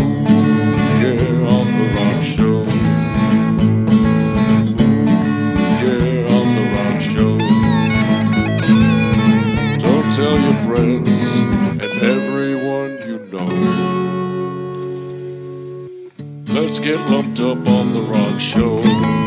Ooh, 0.00 0.34
yeah, 1.00 1.46
on 1.46 1.66
the 1.78 1.86
Rock 1.94 2.22
Show. 2.24 2.58
Ooh, 4.82 5.04
yeah, 5.82 6.34
on 6.36 6.46
the 6.56 6.64
Rock 6.74 7.00
Show. 7.12 7.34
So 9.78 9.90
tell 10.16 10.36
your 10.40 10.58
friends 10.66 11.24
and 11.82 12.02
everyone 12.02 12.92
you 13.06 13.18
know. 13.30 13.75
Let's 16.56 16.80
get 16.80 16.98
lumped 17.10 17.38
up 17.40 17.68
on 17.68 17.92
the 17.92 18.00
rock 18.00 18.40
show. 18.40 19.25